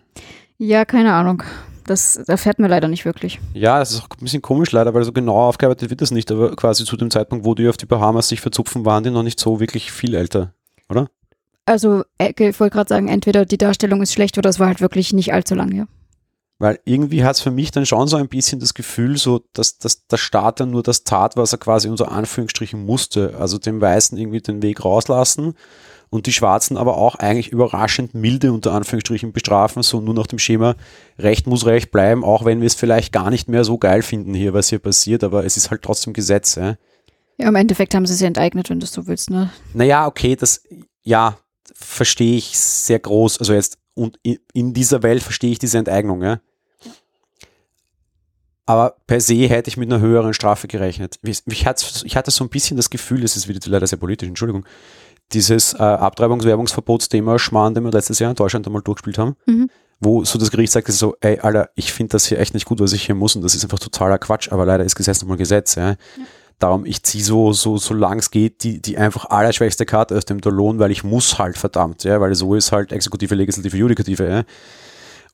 Ja, 0.57 0.85
keine 0.85 1.13
Ahnung. 1.13 1.43
Das 1.85 2.15
erfährt 2.15 2.59
man 2.59 2.69
leider 2.69 2.87
nicht 2.87 3.03
wirklich. 3.03 3.39
Ja, 3.53 3.79
das 3.79 3.91
ist 3.91 4.01
auch 4.01 4.09
ein 4.11 4.23
bisschen 4.23 4.41
komisch 4.41 4.71
leider, 4.71 4.93
weil 4.93 5.03
so 5.03 5.11
genau 5.11 5.35
aufgearbeitet 5.35 5.89
wird 5.89 6.01
das 6.01 6.11
nicht, 6.11 6.31
aber 6.31 6.55
quasi 6.55 6.85
zu 6.85 6.95
dem 6.95 7.11
Zeitpunkt, 7.11 7.43
wo 7.43 7.53
die 7.53 7.67
auf 7.67 7.75
die 7.75 7.85
Bahamas 7.85 8.29
sich 8.29 8.39
verzupfen, 8.39 8.85
waren 8.85 9.03
die 9.03 9.09
noch 9.09 9.23
nicht 9.23 9.39
so 9.39 9.59
wirklich 9.59 9.91
viel 9.91 10.15
älter, 10.15 10.53
oder? 10.87 11.07
Also, 11.65 12.03
äh, 12.17 12.31
ich 12.37 12.59
wollte 12.59 12.75
gerade 12.75 12.89
sagen, 12.89 13.09
entweder 13.09 13.45
die 13.45 13.57
Darstellung 13.57 14.01
ist 14.01 14.13
schlecht 14.13 14.37
oder 14.37 14.49
es 14.49 14.59
war 14.59 14.67
halt 14.67 14.79
wirklich 14.79 15.11
nicht 15.11 15.33
allzu 15.33 15.53
lang, 15.53 15.73
ja. 15.73 15.87
Weil 16.59 16.79
irgendwie 16.83 17.23
hat 17.23 17.37
es 17.37 17.41
für 17.41 17.51
mich 17.51 17.71
dann 17.71 17.85
schon 17.85 18.09
so 18.09 18.17
ein 18.17 18.27
bisschen 18.27 18.59
das 18.59 18.73
Gefühl, 18.73 19.17
so, 19.17 19.41
dass, 19.53 19.77
dass 19.77 20.05
der 20.07 20.17
Staat 20.17 20.59
dann 20.59 20.71
nur 20.71 20.83
das 20.83 21.05
tat, 21.05 21.37
was 21.37 21.53
er 21.53 21.57
quasi 21.57 21.87
unter 21.87 22.11
Anführungsstrichen 22.11 22.85
musste. 22.85 23.35
Also 23.39 23.57
dem 23.57 23.79
Weißen 23.79 24.17
irgendwie 24.17 24.41
den 24.41 24.61
Weg 24.61 24.83
rauslassen 24.83 25.55
und 26.09 26.25
die 26.25 26.33
Schwarzen 26.33 26.77
aber 26.77 26.97
auch 26.97 27.15
eigentlich 27.15 27.49
überraschend 27.49 28.13
milde 28.13 28.51
unter 28.51 28.73
Anführungsstrichen 28.73 29.31
bestrafen, 29.31 29.83
so 29.83 30.01
nur 30.01 30.13
nach 30.13 30.27
dem 30.27 30.39
Schema, 30.39 30.75
Recht 31.17 31.47
muss 31.47 31.65
Recht 31.65 31.91
bleiben, 31.91 32.23
auch 32.23 32.45
wenn 32.45 32.61
wir 32.61 32.67
es 32.67 32.75
vielleicht 32.75 33.13
gar 33.13 33.29
nicht 33.29 33.47
mehr 33.47 33.63
so 33.63 33.77
geil 33.77 34.01
finden 34.01 34.33
hier, 34.33 34.53
was 34.53 34.69
hier 34.69 34.79
passiert, 34.79 35.23
aber 35.23 35.45
es 35.45 35.55
ist 35.55 35.71
halt 35.71 35.81
trotzdem 35.81 36.13
Gesetz. 36.13 36.55
Ja, 36.55 36.75
ja 37.37 37.47
im 37.47 37.55
Endeffekt 37.55 37.93
haben 37.95 38.05
sie 38.05 38.15
sie 38.15 38.25
enteignet, 38.25 38.69
wenn 38.69 38.79
du 38.79 38.85
so 38.85 39.07
willst, 39.07 39.29
ne? 39.29 39.51
Naja, 39.73 40.07
okay, 40.07 40.35
das, 40.35 40.63
ja, 41.03 41.37
verstehe 41.73 42.37
ich 42.37 42.57
sehr 42.57 42.99
groß, 42.99 43.39
also 43.39 43.53
jetzt, 43.53 43.77
und 43.93 44.17
in 44.23 44.73
dieser 44.73 45.03
Welt 45.03 45.21
verstehe 45.21 45.51
ich 45.51 45.59
diese 45.59 45.77
Enteignung, 45.77 46.23
ja. 46.23 46.39
Aber 48.69 48.97
per 49.07 49.19
se 49.19 49.47
hätte 49.47 49.67
ich 49.67 49.77
mit 49.77 49.91
einer 49.91 49.99
höheren 49.99 50.31
Strafe 50.31 50.67
gerechnet. 50.67 51.19
Ich 51.23 51.65
hatte, 51.65 51.83
ich 52.03 52.15
hatte 52.15 52.29
so 52.29 52.43
ein 52.43 52.49
bisschen 52.49 52.77
das 52.77 52.91
Gefühl, 52.91 53.21
das 53.21 53.35
ist 53.35 53.47
wieder 53.47 53.59
leider 53.65 53.87
sehr 53.87 53.97
politisch, 53.97 54.29
Entschuldigung, 54.29 54.63
dieses 55.33 55.73
äh, 55.73 55.77
Abtreibungswerbungsverbotsthema 55.77 57.39
Schmarrn, 57.39 57.73
den 57.73 57.83
wir 57.83 57.91
letztes 57.91 58.19
Jahr 58.19 58.29
in 58.29 58.35
Deutschland 58.35 58.67
einmal 58.67 58.83
durchgespielt 58.83 59.17
haben, 59.17 59.35
mhm. 59.47 59.71
wo 59.99 60.23
so 60.23 60.37
das 60.37 60.51
Gericht 60.51 60.71
sagte 60.71 60.91
so, 60.91 61.15
ey, 61.19 61.39
Alter, 61.39 61.71
ich 61.73 61.91
finde 61.91 62.11
das 62.11 62.27
hier 62.27 62.37
echt 62.37 62.53
nicht 62.53 62.67
gut, 62.67 62.79
was 62.79 62.93
ich 62.93 63.07
hier 63.07 63.15
muss 63.15 63.35
und 63.35 63.41
das 63.41 63.55
ist 63.55 63.63
einfach 63.63 63.79
totaler 63.79 64.19
Quatsch, 64.19 64.51
aber 64.51 64.67
leider 64.67 64.83
ist 64.83 64.93
Gesetz 64.93 65.19
nochmal 65.19 65.37
Gesetz. 65.37 65.73
Ja. 65.73 65.89
ja. 65.89 65.95
Darum, 66.59 66.85
ich 66.85 67.01
ziehe 67.01 67.23
so, 67.23 67.53
so, 67.53 67.77
so 67.77 67.95
lang 67.95 68.19
es 68.19 68.29
geht, 68.29 68.63
die, 68.63 68.79
die 68.83 68.99
einfach 68.99 69.25
allerschwächste 69.31 69.87
Karte 69.87 70.15
aus 70.15 70.25
dem 70.25 70.41
Dolon, 70.41 70.77
weil 70.77 70.91
ich 70.91 71.03
muss 71.03 71.39
halt, 71.39 71.57
verdammt, 71.57 72.03
ja, 72.03 72.21
weil 72.21 72.35
so 72.35 72.53
ist 72.53 72.71
halt 72.71 72.91
Exekutive, 72.91 73.33
Legislative, 73.33 73.75
Judikative, 73.75 74.29
ja. 74.29 74.43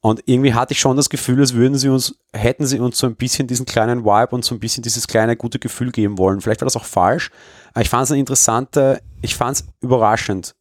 Und 0.05 0.21
irgendwie 0.27 0.53
hatte 0.53 0.73
ich 0.73 0.79
schon 0.79 0.97
das 0.97 1.09
Gefühl, 1.09 1.39
als 1.39 1.55
würden 1.55 1.79
sie 1.79 1.89
uns, 1.89 2.13
hätten 2.31 2.67
sie 2.67 2.79
uns 2.79 2.99
so 2.99 3.07
ein 3.07 3.15
bisschen 3.15 3.47
diesen 3.47 3.65
kleinen 3.65 4.05
Vibe 4.05 4.35
und 4.35 4.45
so 4.45 4.53
ein 4.53 4.59
bisschen 4.59 4.83
dieses 4.83 5.07
kleine 5.07 5.35
gute 5.35 5.57
Gefühl 5.57 5.91
geben 5.91 6.19
wollen. 6.19 6.41
Vielleicht 6.41 6.61
war 6.61 6.67
das 6.67 6.75
auch 6.75 6.85
falsch, 6.85 7.31
aber 7.73 7.81
ich 7.81 7.89
fand 7.89 8.03
es 8.03 8.11
eine 8.11 8.19
interessante, 8.19 9.01
ich 9.23 9.33
fand 9.33 9.57
es 9.57 9.65
überraschend. 9.81 10.53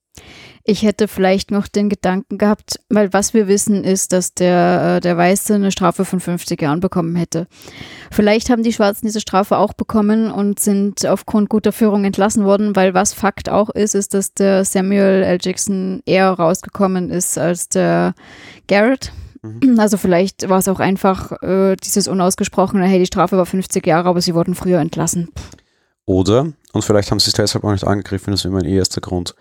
Ich 0.62 0.82
hätte 0.82 1.08
vielleicht 1.08 1.50
noch 1.50 1.68
den 1.68 1.90
Gedanken 1.90 2.38
gehabt, 2.38 2.80
weil 2.88 3.12
was 3.12 3.34
wir 3.34 3.46
wissen 3.46 3.84
ist, 3.84 4.14
dass 4.14 4.32
der, 4.32 4.96
äh, 4.96 5.00
der 5.02 5.18
Weiße 5.18 5.56
eine 5.56 5.70
Strafe 5.70 6.06
von 6.06 6.20
50 6.20 6.62
Jahren 6.62 6.80
bekommen 6.80 7.14
hätte. 7.14 7.46
Vielleicht 8.10 8.48
haben 8.48 8.62
die 8.62 8.72
Schwarzen 8.72 9.04
diese 9.04 9.20
Strafe 9.20 9.58
auch 9.58 9.74
bekommen 9.74 10.30
und 10.30 10.58
sind 10.58 11.04
aufgrund 11.04 11.50
guter 11.50 11.72
Führung 11.72 12.06
entlassen 12.06 12.46
worden, 12.46 12.74
weil 12.76 12.94
was 12.94 13.12
Fakt 13.12 13.50
auch 13.50 13.68
ist, 13.68 13.94
ist, 13.94 14.14
dass 14.14 14.32
der 14.32 14.64
Samuel 14.64 15.22
L. 15.22 15.36
Jackson 15.38 16.00
eher 16.06 16.30
rausgekommen 16.30 17.10
ist 17.10 17.36
als 17.36 17.68
der 17.68 18.14
Garrett. 18.68 19.12
Mhm. 19.44 19.78
Also 19.78 19.96
vielleicht 19.96 20.48
war 20.48 20.58
es 20.58 20.68
auch 20.68 20.80
einfach 20.80 21.32
äh, 21.42 21.76
dieses 21.76 22.08
unausgesprochene, 22.08 22.86
hey, 22.86 22.98
die 22.98 23.06
Strafe 23.06 23.36
war 23.36 23.46
50 23.46 23.86
Jahre, 23.86 24.08
aber 24.08 24.20
sie 24.20 24.34
wurden 24.34 24.54
früher 24.54 24.80
entlassen. 24.80 25.28
Oder, 26.06 26.52
und 26.72 26.84
vielleicht 26.84 27.10
haben 27.10 27.20
sie 27.20 27.28
es 27.28 27.34
deshalb 27.34 27.64
auch 27.64 27.72
nicht 27.72 27.86
angegriffen, 27.86 28.32
das 28.32 28.44
wäre 28.44 28.54
mein 28.54 28.64
erster 28.64 29.00
Grund. 29.00 29.34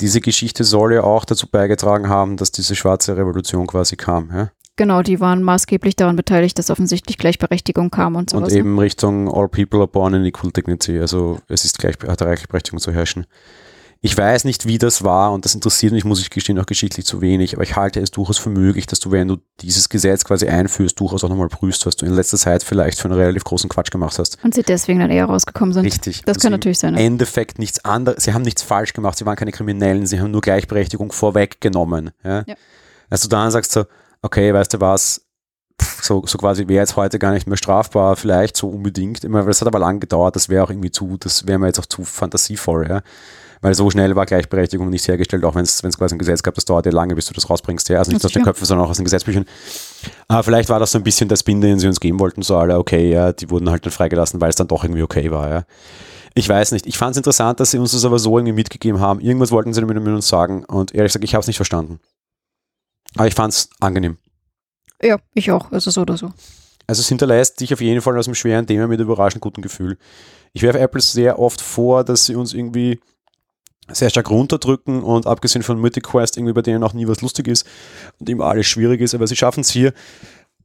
Diese 0.00 0.20
Geschichte 0.20 0.64
soll 0.64 0.94
ja 0.94 1.02
auch 1.02 1.24
dazu 1.24 1.48
beigetragen 1.48 2.08
haben, 2.08 2.36
dass 2.36 2.52
diese 2.52 2.76
schwarze 2.76 3.16
Revolution 3.16 3.66
quasi 3.66 3.96
kam. 3.96 4.30
Ja? 4.32 4.50
Genau, 4.76 5.02
die 5.02 5.18
waren 5.18 5.42
maßgeblich 5.42 5.96
daran 5.96 6.14
beteiligt, 6.14 6.58
dass 6.58 6.70
offensichtlich 6.70 7.18
Gleichberechtigung 7.18 7.90
kam 7.90 8.14
und 8.14 8.30
sowas. 8.30 8.48
Und 8.48 8.52
ne? 8.52 8.58
eben? 8.58 8.78
Richtung 8.78 9.32
All 9.32 9.48
People 9.48 9.80
are 9.80 9.88
born 9.88 10.14
in 10.14 10.24
equal 10.24 10.52
dignity, 10.52 10.98
also 10.98 11.40
es 11.48 11.64
ist 11.64 11.78
gleich, 11.78 11.96
hat 12.06 12.18
Gleichberechtigung 12.18 12.78
zu 12.78 12.92
herrschen. 12.92 13.26
Ich 14.00 14.16
weiß 14.16 14.44
nicht, 14.44 14.66
wie 14.66 14.78
das 14.78 15.02
war 15.02 15.32
und 15.32 15.44
das 15.44 15.56
interessiert 15.56 15.92
mich, 15.92 16.04
muss 16.04 16.20
ich 16.20 16.30
gestehen, 16.30 16.56
auch 16.60 16.66
geschichtlich 16.66 17.04
zu 17.04 17.20
wenig, 17.20 17.54
aber 17.54 17.64
ich 17.64 17.74
halte 17.74 17.98
es 17.98 18.12
durchaus 18.12 18.38
für 18.38 18.48
möglich, 18.48 18.86
dass 18.86 19.00
du, 19.00 19.10
wenn 19.10 19.26
du 19.26 19.38
dieses 19.60 19.88
Gesetz 19.88 20.24
quasi 20.24 20.46
einführst, 20.46 21.00
durchaus 21.00 21.24
auch 21.24 21.28
nochmal 21.28 21.48
prüfst, 21.48 21.84
was 21.84 21.96
du 21.96 22.06
in 22.06 22.14
letzter 22.14 22.36
Zeit 22.36 22.62
vielleicht 22.62 23.00
für 23.00 23.06
einen 23.08 23.18
relativ 23.18 23.42
großen 23.42 23.68
Quatsch 23.68 23.90
gemacht 23.90 24.16
hast. 24.20 24.38
Und 24.44 24.54
sie 24.54 24.62
deswegen 24.62 25.00
dann 25.00 25.10
eher 25.10 25.24
rausgekommen 25.24 25.72
sind. 25.72 25.84
Richtig. 25.84 26.22
Das 26.24 26.38
kann 26.38 26.52
natürlich 26.52 26.78
sein. 26.78 26.94
Im 26.94 27.00
Endeffekt 27.00 27.58
nichts 27.58 27.84
anderes. 27.84 28.22
Sie 28.22 28.32
haben 28.32 28.42
nichts 28.42 28.62
falsch 28.62 28.92
gemacht, 28.92 29.18
sie 29.18 29.26
waren 29.26 29.34
keine 29.34 29.50
Kriminellen, 29.50 30.06
sie 30.06 30.20
haben 30.20 30.30
nur 30.30 30.42
Gleichberechtigung 30.42 31.10
vorweggenommen. 31.10 32.12
Ja? 32.22 32.44
Ja. 32.46 32.54
Also 33.10 33.28
du 33.28 33.30
dann 33.34 33.50
sagst 33.50 33.72
so, 33.72 33.84
okay, 34.22 34.54
weißt 34.54 34.74
du 34.74 34.80
was, 34.80 35.26
so, 36.00 36.24
so 36.24 36.38
quasi 36.38 36.68
wäre 36.68 36.82
jetzt 36.82 36.94
heute 36.94 37.18
gar 37.18 37.32
nicht 37.32 37.48
mehr 37.48 37.56
strafbar, 37.56 38.14
vielleicht 38.14 38.56
so 38.56 38.68
unbedingt. 38.68 39.24
Immer, 39.24 39.42
das 39.42 39.60
hat 39.60 39.66
aber 39.66 39.80
lang 39.80 39.98
gedauert, 39.98 40.36
das 40.36 40.48
wäre 40.48 40.62
auch 40.62 40.70
irgendwie 40.70 40.92
zu, 40.92 41.16
das 41.18 41.48
wäre 41.48 41.58
mir 41.58 41.66
jetzt 41.66 41.80
auch 41.80 41.86
zu 41.86 42.04
fantasievoll, 42.04 42.86
ja 42.88 43.02
weil 43.60 43.74
so 43.74 43.90
schnell 43.90 44.14
war 44.16 44.26
Gleichberechtigung 44.26 44.88
nicht 44.90 45.06
hergestellt, 45.08 45.44
auch 45.44 45.54
wenn 45.54 45.62
es 45.62 45.80
quasi 45.80 46.14
ein 46.14 46.18
Gesetz 46.18 46.42
gab, 46.42 46.54
das 46.54 46.64
dauert 46.64 46.86
ja 46.86 46.92
lange, 46.92 47.14
bis 47.14 47.26
du 47.26 47.34
das 47.34 47.48
rausbringst. 47.48 47.88
Ja? 47.88 47.98
Also 47.98 48.12
nicht 48.12 48.24
aus 48.24 48.32
den 48.32 48.42
Köpfen, 48.42 48.66
sondern 48.66 48.86
auch 48.86 48.90
aus 48.90 48.96
den 48.96 49.04
Gesetzbüchern. 49.04 49.44
Aber 50.28 50.42
vielleicht 50.42 50.68
war 50.68 50.80
das 50.80 50.92
so 50.92 50.98
ein 50.98 51.04
bisschen 51.04 51.28
der 51.28 51.36
Spin, 51.36 51.60
den 51.60 51.78
sie 51.78 51.86
uns 51.86 52.00
geben 52.00 52.20
wollten, 52.20 52.42
so 52.42 52.56
alle, 52.56 52.78
okay, 52.78 53.10
ja, 53.10 53.32
die 53.32 53.50
wurden 53.50 53.70
halt 53.70 53.84
dann 53.84 53.92
freigelassen, 53.92 54.40
weil 54.40 54.50
es 54.50 54.56
dann 54.56 54.68
doch 54.68 54.84
irgendwie 54.84 55.02
okay 55.02 55.30
war. 55.30 55.50
Ja? 55.50 55.64
Ich 56.34 56.48
weiß 56.48 56.72
nicht. 56.72 56.86
Ich 56.86 56.98
fand 56.98 57.12
es 57.12 57.16
interessant, 57.16 57.58
dass 57.58 57.72
sie 57.72 57.78
uns 57.78 57.92
das 57.92 58.04
aber 58.04 58.18
so 58.18 58.38
irgendwie 58.38 58.54
mitgegeben 58.54 59.00
haben. 59.00 59.20
Irgendwas 59.20 59.50
wollten 59.50 59.72
sie 59.72 59.80
damit 59.80 59.96
mit 59.96 60.14
uns 60.14 60.28
sagen 60.28 60.64
und 60.64 60.94
ehrlich 60.94 61.10
gesagt, 61.10 61.24
ich 61.24 61.34
habe 61.34 61.40
es 61.40 61.48
nicht 61.48 61.56
verstanden. 61.56 61.98
Aber 63.16 63.26
ich 63.26 63.34
fand 63.34 63.54
es 63.54 63.70
angenehm. 63.80 64.18
Ja, 65.02 65.18
ich 65.34 65.50
auch. 65.50 65.72
Also 65.72 65.90
so 65.90 66.02
oder 66.02 66.16
so. 66.16 66.30
Also 66.86 67.00
es 67.00 67.08
hinterlässt 67.08 67.60
dich 67.60 67.72
auf 67.74 67.80
jeden 67.80 68.00
Fall 68.00 68.16
aus 68.16 68.26
einem 68.26 68.34
schweren 68.34 68.66
Thema 68.66 68.86
mit 68.86 69.00
überraschend 69.00 69.42
gutem 69.42 69.62
Gefühl. 69.62 69.98
Ich 70.52 70.62
werfe 70.62 70.78
Apple 70.78 71.00
sehr 71.00 71.38
oft 71.38 71.60
vor, 71.60 72.04
dass 72.04 72.26
sie 72.26 72.34
uns 72.34 72.54
irgendwie 72.54 73.00
sehr 73.92 74.10
stark 74.10 74.30
runterdrücken 74.30 75.02
und 75.02 75.26
abgesehen 75.26 75.62
von 75.62 75.80
Mythic 75.80 76.04
Quest 76.04 76.36
irgendwie 76.36 76.52
bei 76.52 76.62
denen 76.62 76.82
auch 76.82 76.92
nie 76.92 77.08
was 77.08 77.22
lustig 77.22 77.48
ist 77.48 77.66
und 78.18 78.28
immer 78.28 78.46
alles 78.46 78.66
schwierig 78.66 79.00
ist, 79.00 79.14
aber 79.14 79.26
sie 79.26 79.36
schaffen 79.36 79.60
es 79.60 79.70
hier 79.70 79.92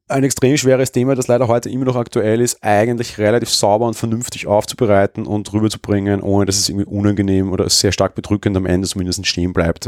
ein 0.09 0.23
extrem 0.23 0.57
schweres 0.57 0.91
Thema, 0.91 1.15
das 1.15 1.27
leider 1.27 1.47
heute 1.47 1.69
immer 1.69 1.85
noch 1.85 1.95
aktuell 1.95 2.41
ist, 2.41 2.61
eigentlich 2.61 3.17
relativ 3.17 3.49
sauber 3.49 3.87
und 3.87 3.95
vernünftig 3.95 4.47
aufzubereiten 4.47 5.25
und 5.25 5.51
rüberzubringen, 5.53 6.21
ohne 6.21 6.45
dass 6.45 6.57
es 6.57 6.69
irgendwie 6.69 6.85
unangenehm 6.85 7.51
oder 7.51 7.69
sehr 7.69 7.91
stark 7.91 8.13
bedrückend 8.15 8.57
am 8.57 8.65
Ende 8.65 8.87
zumindest 8.87 9.25
stehen 9.25 9.53
bleibt. 9.53 9.87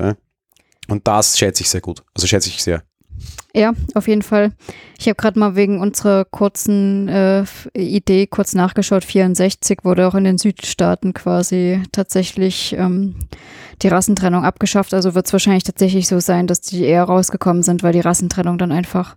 Und 0.87 1.07
das 1.07 1.37
schätze 1.37 1.63
ich 1.63 1.69
sehr 1.69 1.81
gut. 1.81 2.03
Also 2.13 2.27
schätze 2.27 2.49
ich 2.49 2.63
sehr. 2.63 2.83
Ja, 3.55 3.71
auf 3.93 4.09
jeden 4.09 4.21
Fall. 4.21 4.51
Ich 4.99 5.07
habe 5.07 5.15
gerade 5.15 5.39
mal 5.39 5.55
wegen 5.55 5.79
unserer 5.79 6.25
kurzen 6.25 7.07
äh, 7.07 7.45
Idee 7.73 8.27
kurz 8.27 8.53
nachgeschaut. 8.53 9.05
64 9.05 9.79
wurde 9.83 10.07
auch 10.07 10.15
in 10.15 10.25
den 10.25 10.37
Südstaaten 10.37 11.13
quasi 11.13 11.81
tatsächlich 11.93 12.75
ähm, 12.77 13.15
die 13.81 13.87
Rassentrennung 13.87 14.43
abgeschafft. 14.43 14.93
Also 14.93 15.15
wird 15.15 15.27
es 15.27 15.33
wahrscheinlich 15.33 15.63
tatsächlich 15.63 16.09
so 16.09 16.19
sein, 16.19 16.47
dass 16.47 16.59
die 16.59 16.83
eher 16.83 17.05
rausgekommen 17.05 17.63
sind, 17.63 17.81
weil 17.81 17.93
die 17.93 18.01
Rassentrennung 18.01 18.57
dann 18.57 18.73
einfach 18.73 19.15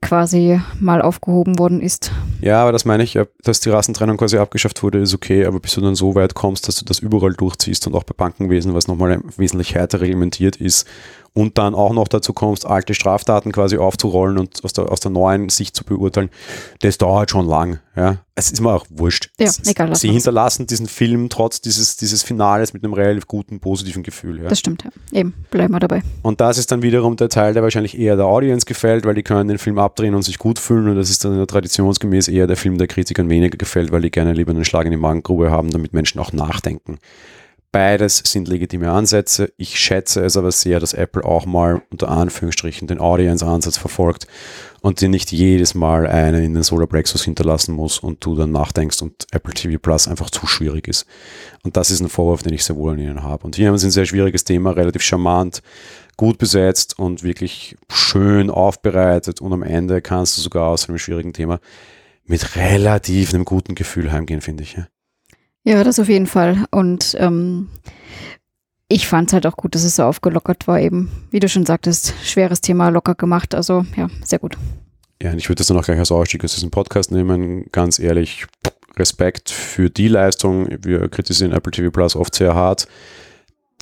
quasi 0.00 0.60
mal 0.80 1.02
aufgehoben 1.02 1.58
worden 1.58 1.80
ist. 1.80 2.12
Ja, 2.40 2.62
aber 2.62 2.72
das 2.72 2.84
meine 2.84 3.02
ich, 3.02 3.18
dass 3.42 3.60
die 3.60 3.70
Rassentrennung 3.70 4.16
quasi 4.16 4.38
abgeschafft 4.38 4.82
wurde, 4.82 4.98
ist 4.98 5.14
okay, 5.14 5.44
aber 5.44 5.60
bis 5.60 5.74
du 5.74 5.80
dann 5.80 5.94
so 5.94 6.14
weit 6.14 6.34
kommst, 6.34 6.68
dass 6.68 6.76
du 6.76 6.84
das 6.84 6.98
überall 6.98 7.32
durchziehst 7.32 7.86
und 7.86 7.94
auch 7.94 8.04
bei 8.04 8.14
Bankenwesen, 8.16 8.74
was 8.74 8.88
nochmal 8.88 9.20
wesentlich 9.36 9.74
härter 9.74 10.00
reglementiert 10.00 10.56
ist 10.56 10.86
und 11.36 11.58
dann 11.58 11.74
auch 11.74 11.92
noch 11.92 12.08
dazu 12.08 12.32
kommst, 12.32 12.66
alte 12.66 12.94
Straftaten 12.94 13.52
quasi 13.52 13.76
aufzurollen 13.76 14.38
und 14.38 14.64
aus 14.64 14.72
der, 14.72 14.90
aus 14.90 15.00
der 15.00 15.10
neuen 15.10 15.50
Sicht 15.50 15.76
zu 15.76 15.84
beurteilen, 15.84 16.30
das 16.80 16.96
dauert 16.96 17.30
schon 17.30 17.46
lang. 17.46 17.78
Ja. 17.94 18.16
Es 18.34 18.50
ist 18.50 18.60
mir 18.62 18.72
auch 18.72 18.86
wurscht. 18.88 19.30
Ja, 19.38 19.50
egal, 19.66 19.94
Sie 19.94 20.10
hinterlassen 20.10 20.66
diesen 20.66 20.86
Film 20.86 21.28
trotz 21.28 21.60
dieses, 21.60 21.98
dieses 21.98 22.22
Finales 22.22 22.72
mit 22.72 22.84
einem 22.84 22.94
relativ 22.94 23.26
guten, 23.26 23.60
positiven 23.60 24.02
Gefühl. 24.02 24.42
Ja. 24.42 24.48
Das 24.48 24.58
stimmt, 24.58 24.84
ja. 24.84 24.90
Eben, 25.12 25.34
bleiben 25.50 25.74
wir 25.74 25.80
dabei. 25.80 26.02
Und 26.22 26.40
das 26.40 26.56
ist 26.56 26.72
dann 26.72 26.80
wiederum 26.80 27.16
der 27.16 27.28
Teil, 27.28 27.52
der 27.52 27.62
wahrscheinlich 27.62 27.98
eher 27.98 28.16
der 28.16 28.26
Audience 28.26 28.64
gefällt, 28.64 29.04
weil 29.04 29.14
die 29.14 29.22
können 29.22 29.48
den 29.48 29.58
Film 29.58 29.78
abdrehen 29.78 30.14
und 30.14 30.22
sich 30.22 30.38
gut 30.38 30.58
fühlen 30.58 30.88
und 30.88 30.96
das 30.96 31.10
ist 31.10 31.22
dann 31.22 31.46
traditionsgemäß 31.46 32.28
eher 32.28 32.46
der 32.46 32.56
Film, 32.56 32.78
der 32.78 32.86
Kritikern 32.86 33.28
weniger 33.28 33.58
gefällt, 33.58 33.92
weil 33.92 34.00
die 34.00 34.10
gerne 34.10 34.32
lieber 34.32 34.52
einen 34.52 34.64
Schlag 34.64 34.86
in 34.86 34.90
die 34.90 34.96
Magengrube 34.96 35.50
haben, 35.50 35.70
damit 35.70 35.92
Menschen 35.92 36.18
auch 36.18 36.32
nachdenken. 36.32 36.98
Beides 37.76 38.22
sind 38.24 38.48
legitime 38.48 38.90
Ansätze. 38.90 39.52
Ich 39.58 39.78
schätze 39.78 40.24
es 40.24 40.38
aber 40.38 40.50
sehr, 40.50 40.80
dass 40.80 40.94
Apple 40.94 41.22
auch 41.22 41.44
mal 41.44 41.82
unter 41.90 42.08
Anführungsstrichen 42.08 42.88
den 42.88 42.98
Audience-Ansatz 42.98 43.76
verfolgt 43.76 44.26
und 44.80 45.02
dir 45.02 45.10
nicht 45.10 45.30
jedes 45.30 45.74
Mal 45.74 46.06
einen 46.06 46.42
in 46.42 46.54
den 46.54 46.62
Solar 46.62 46.86
Plexus 46.86 47.24
hinterlassen 47.24 47.74
muss 47.74 47.98
und 47.98 48.24
du 48.24 48.34
dann 48.34 48.50
nachdenkst 48.50 49.02
und 49.02 49.26
Apple 49.30 49.52
TV 49.52 49.78
Plus 49.78 50.08
einfach 50.08 50.30
zu 50.30 50.46
schwierig 50.46 50.88
ist. 50.88 51.04
Und 51.64 51.76
das 51.76 51.90
ist 51.90 52.00
ein 52.00 52.08
Vorwurf, 52.08 52.42
den 52.42 52.54
ich 52.54 52.64
sehr 52.64 52.76
wohl 52.76 52.92
an 52.92 52.98
ihnen 52.98 53.22
habe. 53.22 53.44
Und 53.44 53.56
hier 53.56 53.68
haben 53.68 53.76
sie 53.76 53.88
ein 53.88 53.90
sehr 53.90 54.06
schwieriges 54.06 54.44
Thema, 54.44 54.70
relativ 54.70 55.02
charmant, 55.02 55.60
gut 56.16 56.38
besetzt 56.38 56.98
und 56.98 57.24
wirklich 57.24 57.76
schön 57.90 58.48
aufbereitet 58.48 59.42
und 59.42 59.52
am 59.52 59.62
Ende 59.62 60.00
kannst 60.00 60.38
du 60.38 60.40
sogar 60.40 60.68
aus 60.70 60.88
einem 60.88 60.96
schwierigen 60.96 61.34
Thema 61.34 61.60
mit 62.24 62.56
relativ 62.56 63.34
einem 63.34 63.44
guten 63.44 63.74
Gefühl 63.74 64.12
heimgehen, 64.12 64.40
finde 64.40 64.62
ich. 64.62 64.78
Ja. 64.78 64.86
Ja, 65.66 65.82
das 65.82 65.98
auf 65.98 66.08
jeden 66.08 66.28
Fall. 66.28 66.64
Und 66.70 67.16
ähm, 67.18 67.68
ich 68.88 69.08
fand 69.08 69.28
es 69.28 69.32
halt 69.32 69.46
auch 69.46 69.56
gut, 69.56 69.74
dass 69.74 69.82
es 69.82 69.96
so 69.96 70.04
aufgelockert 70.04 70.68
war, 70.68 70.78
eben, 70.80 71.10
wie 71.32 71.40
du 71.40 71.48
schon 71.48 71.66
sagtest, 71.66 72.14
schweres 72.22 72.60
Thema 72.60 72.88
locker 72.90 73.16
gemacht. 73.16 73.52
Also 73.52 73.84
ja, 73.96 74.06
sehr 74.22 74.38
gut. 74.38 74.56
Ja, 75.20 75.32
und 75.32 75.38
ich 75.38 75.48
würde 75.48 75.58
das 75.58 75.66
dann 75.66 75.76
auch 75.76 75.84
gleich 75.84 75.98
als 75.98 76.12
Ausstieg 76.12 76.44
aus 76.44 76.54
diesem 76.54 76.70
Podcast 76.70 77.10
nehmen. 77.10 77.66
Ganz 77.72 77.98
ehrlich, 77.98 78.46
Respekt 78.96 79.50
für 79.50 79.90
die 79.90 80.06
Leistung. 80.06 80.68
Wir 80.82 81.08
kritisieren 81.08 81.50
Apple 81.50 81.72
TV 81.72 81.90
Plus 81.90 82.14
oft 82.14 82.36
sehr 82.36 82.54
hart. 82.54 82.86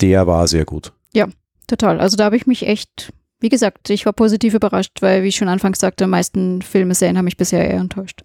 Der 0.01 0.25
war 0.25 0.47
sehr 0.47 0.65
gut. 0.65 0.91
Ja, 1.13 1.27
total. 1.67 1.99
Also 1.99 2.17
da 2.17 2.25
habe 2.25 2.35
ich 2.35 2.47
mich 2.47 2.65
echt, 2.65 3.13
wie 3.39 3.49
gesagt, 3.49 3.91
ich 3.91 4.07
war 4.07 4.13
positiv 4.13 4.55
überrascht, 4.55 5.03
weil, 5.03 5.21
wie 5.21 5.27
ich 5.27 5.35
schon 5.35 5.49
anfangs 5.49 5.79
sagte, 5.79 6.05
die 6.05 6.09
meisten 6.09 6.63
Filme, 6.63 6.95
Serien 6.95 7.19
haben 7.19 7.25
mich 7.25 7.37
bisher 7.37 7.63
eher 7.69 7.79
enttäuscht. 7.79 8.23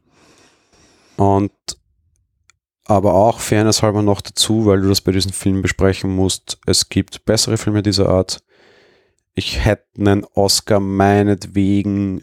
Und 1.19 1.53
aber 2.91 3.15
auch 3.15 3.39
Fairness 3.39 3.85
halber 3.85 4.03
noch 4.03 4.21
dazu, 4.21 4.67
weil 4.67 4.81
du 4.81 4.89
das 4.89 5.01
bei 5.01 5.13
diesem 5.13 5.33
Film 5.33 5.63
besprechen 5.63 6.11
musst. 6.11 6.59
Es 6.67 6.89
gibt 6.89 7.25
bessere 7.25 7.57
Filme 7.57 7.85
dieser 7.85 8.09
Art. 8.09 8.43
Ich 9.33 9.65
hätte 9.65 9.87
einen 9.97 10.25
Oscar 10.35 10.81
meinetwegen 10.81 12.23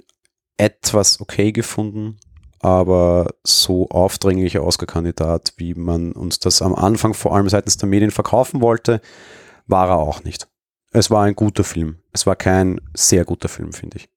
etwas 0.57 1.21
okay 1.21 1.53
gefunden, 1.53 2.19
aber 2.59 3.27
so 3.45 3.87
aufdringlicher 3.87 4.61
Oscar-Kandidat, 4.61 5.53
wie 5.55 5.73
man 5.73 6.11
uns 6.11 6.39
das 6.39 6.61
am 6.61 6.75
Anfang 6.75 7.13
vor 7.13 7.33
allem 7.33 7.47
seitens 7.47 7.77
der 7.77 7.87
Medien 7.87 8.11
verkaufen 8.11 8.59
wollte, 8.59 8.99
war 9.67 9.87
er 9.87 9.99
auch 9.99 10.25
nicht. 10.25 10.49
Es 10.91 11.09
war 11.09 11.23
ein 11.23 11.35
guter 11.35 11.63
Film. 11.63 11.99
Es 12.11 12.27
war 12.27 12.35
kein 12.35 12.81
sehr 12.93 13.23
guter 13.23 13.47
Film, 13.47 13.71
finde 13.71 13.99
ich. 13.99 14.09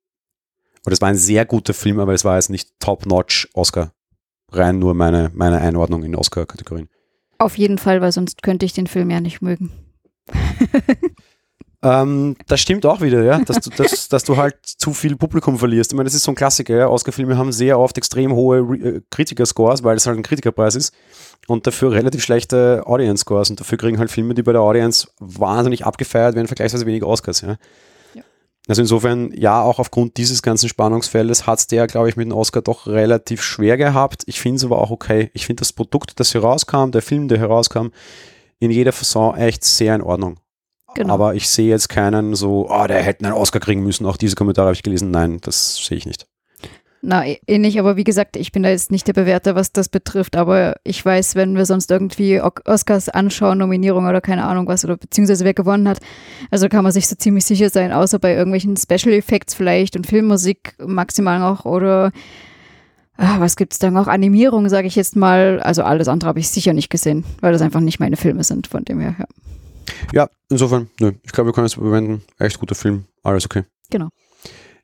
Oder 0.85 0.95
es 0.95 1.01
war 1.01 1.11
ein 1.11 1.17
sehr 1.17 1.45
guter 1.45 1.75
Film, 1.75 2.01
aber 2.01 2.13
es 2.13 2.25
war 2.25 2.35
jetzt 2.35 2.51
nicht 2.51 2.73
top-notch 2.81 3.49
Oscar 3.55 3.93
rein 4.53 4.79
nur 4.79 4.95
meine, 4.95 5.31
meine 5.35 5.61
Einordnung 5.61 6.03
in 6.03 6.17
Oscar-Kategorien. 6.17 6.89
Auf 7.39 7.57
jeden 7.57 7.79
Fall, 7.79 8.01
weil 8.01 8.13
sonst 8.13 8.43
könnte 8.43 8.67
ich 8.67 8.73
den 8.73 8.87
Film 8.87 9.11
ja 9.11 9.21
nicht 9.21 9.41
mögen. 9.41 9.71
ähm, 11.83 12.37
das 12.47 12.61
stimmt 12.61 12.85
auch 12.85 13.01
wieder, 13.01 13.23
ja, 13.23 13.39
dass 13.39 13.61
du, 13.61 13.71
dass, 13.71 14.09
dass 14.11 14.25
du 14.25 14.37
halt 14.37 14.57
zu 14.63 14.93
viel 14.93 15.17
Publikum 15.17 15.59
verlierst. 15.59 15.93
Ich 15.93 15.97
meine, 15.97 16.07
das 16.07 16.15
ist 16.15 16.25
so 16.25 16.33
ein 16.33 16.35
Klassiker, 16.35 16.77
ja. 16.77 16.89
Oscar-Filme 16.89 17.39
haben 17.39 17.53
sehr 17.53 17.79
oft 17.79 17.97
extrem 17.97 18.33
hohe 18.33 18.59
äh, 18.77 19.01
Kritiker-Scores, 19.11 19.83
weil 19.83 19.97
es 19.97 20.07
halt 20.07 20.19
ein 20.19 20.23
Kritikerpreis 20.23 20.75
ist 20.75 20.95
und 21.47 21.67
dafür 21.67 21.93
relativ 21.93 22.23
schlechte 22.23 22.83
Audience-Scores 22.85 23.51
und 23.51 23.61
dafür 23.61 23.79
kriegen 23.79 23.99
halt 23.99 24.11
Filme, 24.11 24.35
die 24.35 24.43
bei 24.43 24.53
der 24.53 24.61
Audience 24.61 25.09
wahnsinnig 25.19 25.87
abgefeiert 25.87 26.35
werden, 26.35 26.47
vergleichsweise 26.47 26.87
weniger 26.87 27.07
Oscars, 27.07 27.41
ja. 27.41 27.57
Also 28.69 28.83
insofern, 28.83 29.33
ja, 29.33 29.63
auch 29.63 29.79
aufgrund 29.79 30.17
dieses 30.17 30.43
ganzen 30.43 30.69
Spannungsfeldes 30.69 31.47
hat 31.47 31.59
es 31.59 31.67
der, 31.67 31.87
glaube 31.87 32.09
ich, 32.09 32.17
mit 32.17 32.27
dem 32.27 32.37
Oscar 32.37 32.63
doch 32.63 32.87
relativ 32.87 33.43
schwer 33.43 33.77
gehabt. 33.77 34.23
Ich 34.27 34.41
finde 34.41 34.57
es 34.57 34.65
aber 34.65 34.79
auch 34.79 34.91
okay. 34.91 35.31
Ich 35.35 35.47
finde 35.47 35.61
das 35.61 35.73
Produkt, 35.73 36.21
das 36.21 36.35
herauskam, 36.35 36.91
der 36.91 37.03
Film, 37.03 37.29
der 37.29 37.39
herauskam, 37.39 37.89
in 38.59 38.71
jeder 38.71 38.93
Fasson 38.93 39.37
echt 39.37 39.65
sehr 39.65 39.95
in 39.95 40.03
Ordnung. 40.03 40.39
Genau. 40.95 41.15
Aber 41.15 41.35
ich 41.35 41.49
sehe 41.49 41.69
jetzt 41.69 41.89
keinen 41.89 42.35
so, 42.35 42.69
oh, 42.69 42.87
der 42.87 43.03
hätte 43.03 43.25
einen 43.25 43.35
Oscar 43.35 43.61
kriegen 43.61 43.83
müssen. 43.83 44.07
Auch 44.07 44.17
diese 44.17 44.37
Kommentare 44.37 44.67
habe 44.67 44.75
ich 44.75 44.83
gelesen. 44.83 45.11
Nein, 45.11 45.39
das 45.41 45.77
sehe 45.77 45.97
ich 45.97 46.07
nicht. 46.07 46.27
Na, 47.03 47.25
ähnlich, 47.47 47.79
aber 47.79 47.97
wie 47.97 48.05
gesagt, 48.05 48.37
ich 48.37 48.53
bin 48.53 48.63
da 48.63 48.69
jetzt 48.69 48.91
nicht 48.91 49.09
der 49.09 49.15
Bewerter, 49.15 49.55
was 49.55 49.73
das 49.73 49.89
betrifft, 49.89 50.37
aber 50.37 50.77
ich 50.85 51.03
weiß, 51.03 51.35
wenn 51.35 51.57
wir 51.57 51.65
sonst 51.65 51.91
irgendwie 51.91 52.43
Oscars 52.43 53.09
anschauen, 53.09 53.57
Nominierung 53.57 54.07
oder 54.07 54.21
keine 54.21 54.45
Ahnung 54.45 54.67
was, 54.69 54.85
oder 54.85 54.99
beziehungsweise 54.99 55.47
wer 55.47 55.55
gewonnen 55.55 55.89
hat, 55.89 56.01
also 56.51 56.69
kann 56.69 56.85
man 56.85 56.93
sich 56.93 57.09
so 57.09 57.17
ziemlich 57.17 57.47
sicher 57.47 57.71
sein, 57.71 57.93
außer 57.93 58.19
bei 58.19 58.35
irgendwelchen 58.35 58.77
Special 58.77 59.15
Effects 59.15 59.55
vielleicht 59.55 59.97
und 59.97 60.07
Filmmusik 60.07 60.75
maximal 60.79 61.39
noch 61.39 61.65
oder 61.65 62.13
ah, 63.17 63.41
was 63.41 63.57
gibt 63.57 63.73
es 63.73 63.79
da 63.79 63.91
noch? 63.91 64.07
Animierung, 64.07 64.69
sage 64.69 64.87
ich 64.87 64.97
jetzt 64.97 65.17
mal. 65.17 65.61
Also 65.61 65.83
alles 65.83 66.09
andere 66.09 66.29
habe 66.29 66.41
ich 66.41 66.49
sicher 66.49 66.73
nicht 66.73 66.91
gesehen, 66.91 67.25
weil 67.41 67.53
das 67.53 67.63
einfach 67.63 67.81
nicht 67.81 68.01
meine 68.01 68.17
Filme 68.17 68.45
sind, 68.45 68.67
von 68.67 68.85
dem 68.85 69.01
her, 69.01 69.15
ja. 69.19 69.27
Ja, 70.13 70.29
insofern, 70.49 70.89
nö. 71.01 71.13
Ich 71.23 71.33
glaube, 71.33 71.49
wir 71.49 71.53
können 71.55 71.67
es 71.67 71.77
überwenden. 71.77 72.23
Echt 72.39 72.59
guter 72.59 72.75
Film, 72.75 73.05
alles 73.23 73.45
okay. 73.45 73.65
Genau. 73.91 74.09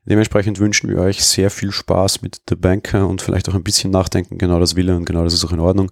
Dementsprechend 0.07 0.59
wünschen 0.59 0.89
wir 0.89 0.99
euch 0.99 1.23
sehr 1.23 1.49
viel 1.49 1.71
Spaß 1.71 2.21
mit 2.21 2.41
The 2.49 2.55
Banker 2.55 3.07
und 3.07 3.21
vielleicht 3.21 3.49
auch 3.49 3.53
ein 3.53 3.63
bisschen 3.63 3.91
nachdenken. 3.91 4.37
Genau 4.37 4.59
das 4.59 4.75
will 4.75 4.89
er 4.89 4.95
und 4.95 5.05
genau 5.05 5.23
das 5.23 5.33
ist 5.33 5.43
auch 5.43 5.51
in 5.51 5.59
Ordnung. 5.59 5.91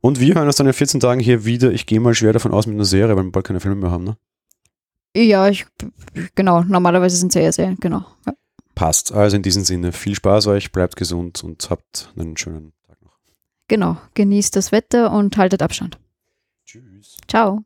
Und 0.00 0.20
wir 0.20 0.34
hören 0.34 0.46
uns 0.46 0.56
dann 0.56 0.66
in 0.66 0.72
14 0.72 1.00
Tagen 1.00 1.20
hier 1.20 1.44
wieder. 1.44 1.72
Ich 1.72 1.86
gehe 1.86 2.00
mal 2.00 2.14
schwer 2.14 2.32
davon 2.32 2.52
aus 2.52 2.66
mit 2.66 2.76
einer 2.76 2.84
Serie, 2.84 3.16
weil 3.16 3.24
wir 3.24 3.32
bald 3.32 3.46
keine 3.46 3.60
Filme 3.60 3.76
mehr 3.76 3.90
haben, 3.90 4.04
ne? 4.04 4.16
Ja, 5.16 5.48
ich, 5.48 5.66
genau. 6.36 6.62
Normalerweise 6.62 7.16
sind 7.16 7.34
es 7.34 7.42
ja 7.42 7.50
Serien, 7.50 7.76
genau. 7.80 8.04
Ja. 8.26 8.32
Passt. 8.76 9.12
Also 9.12 9.36
in 9.36 9.42
diesem 9.42 9.64
Sinne, 9.64 9.92
viel 9.92 10.14
Spaß 10.14 10.46
euch, 10.46 10.70
bleibt 10.70 10.96
gesund 10.96 11.42
und 11.42 11.68
habt 11.68 12.12
einen 12.16 12.36
schönen 12.36 12.72
Tag 12.86 13.02
noch. 13.02 13.18
Genau. 13.66 13.96
Genießt 14.14 14.54
das 14.54 14.70
Wetter 14.70 15.12
und 15.12 15.36
haltet 15.36 15.62
Abstand. 15.62 15.98
Tschüss. 16.64 17.16
Ciao. 17.26 17.64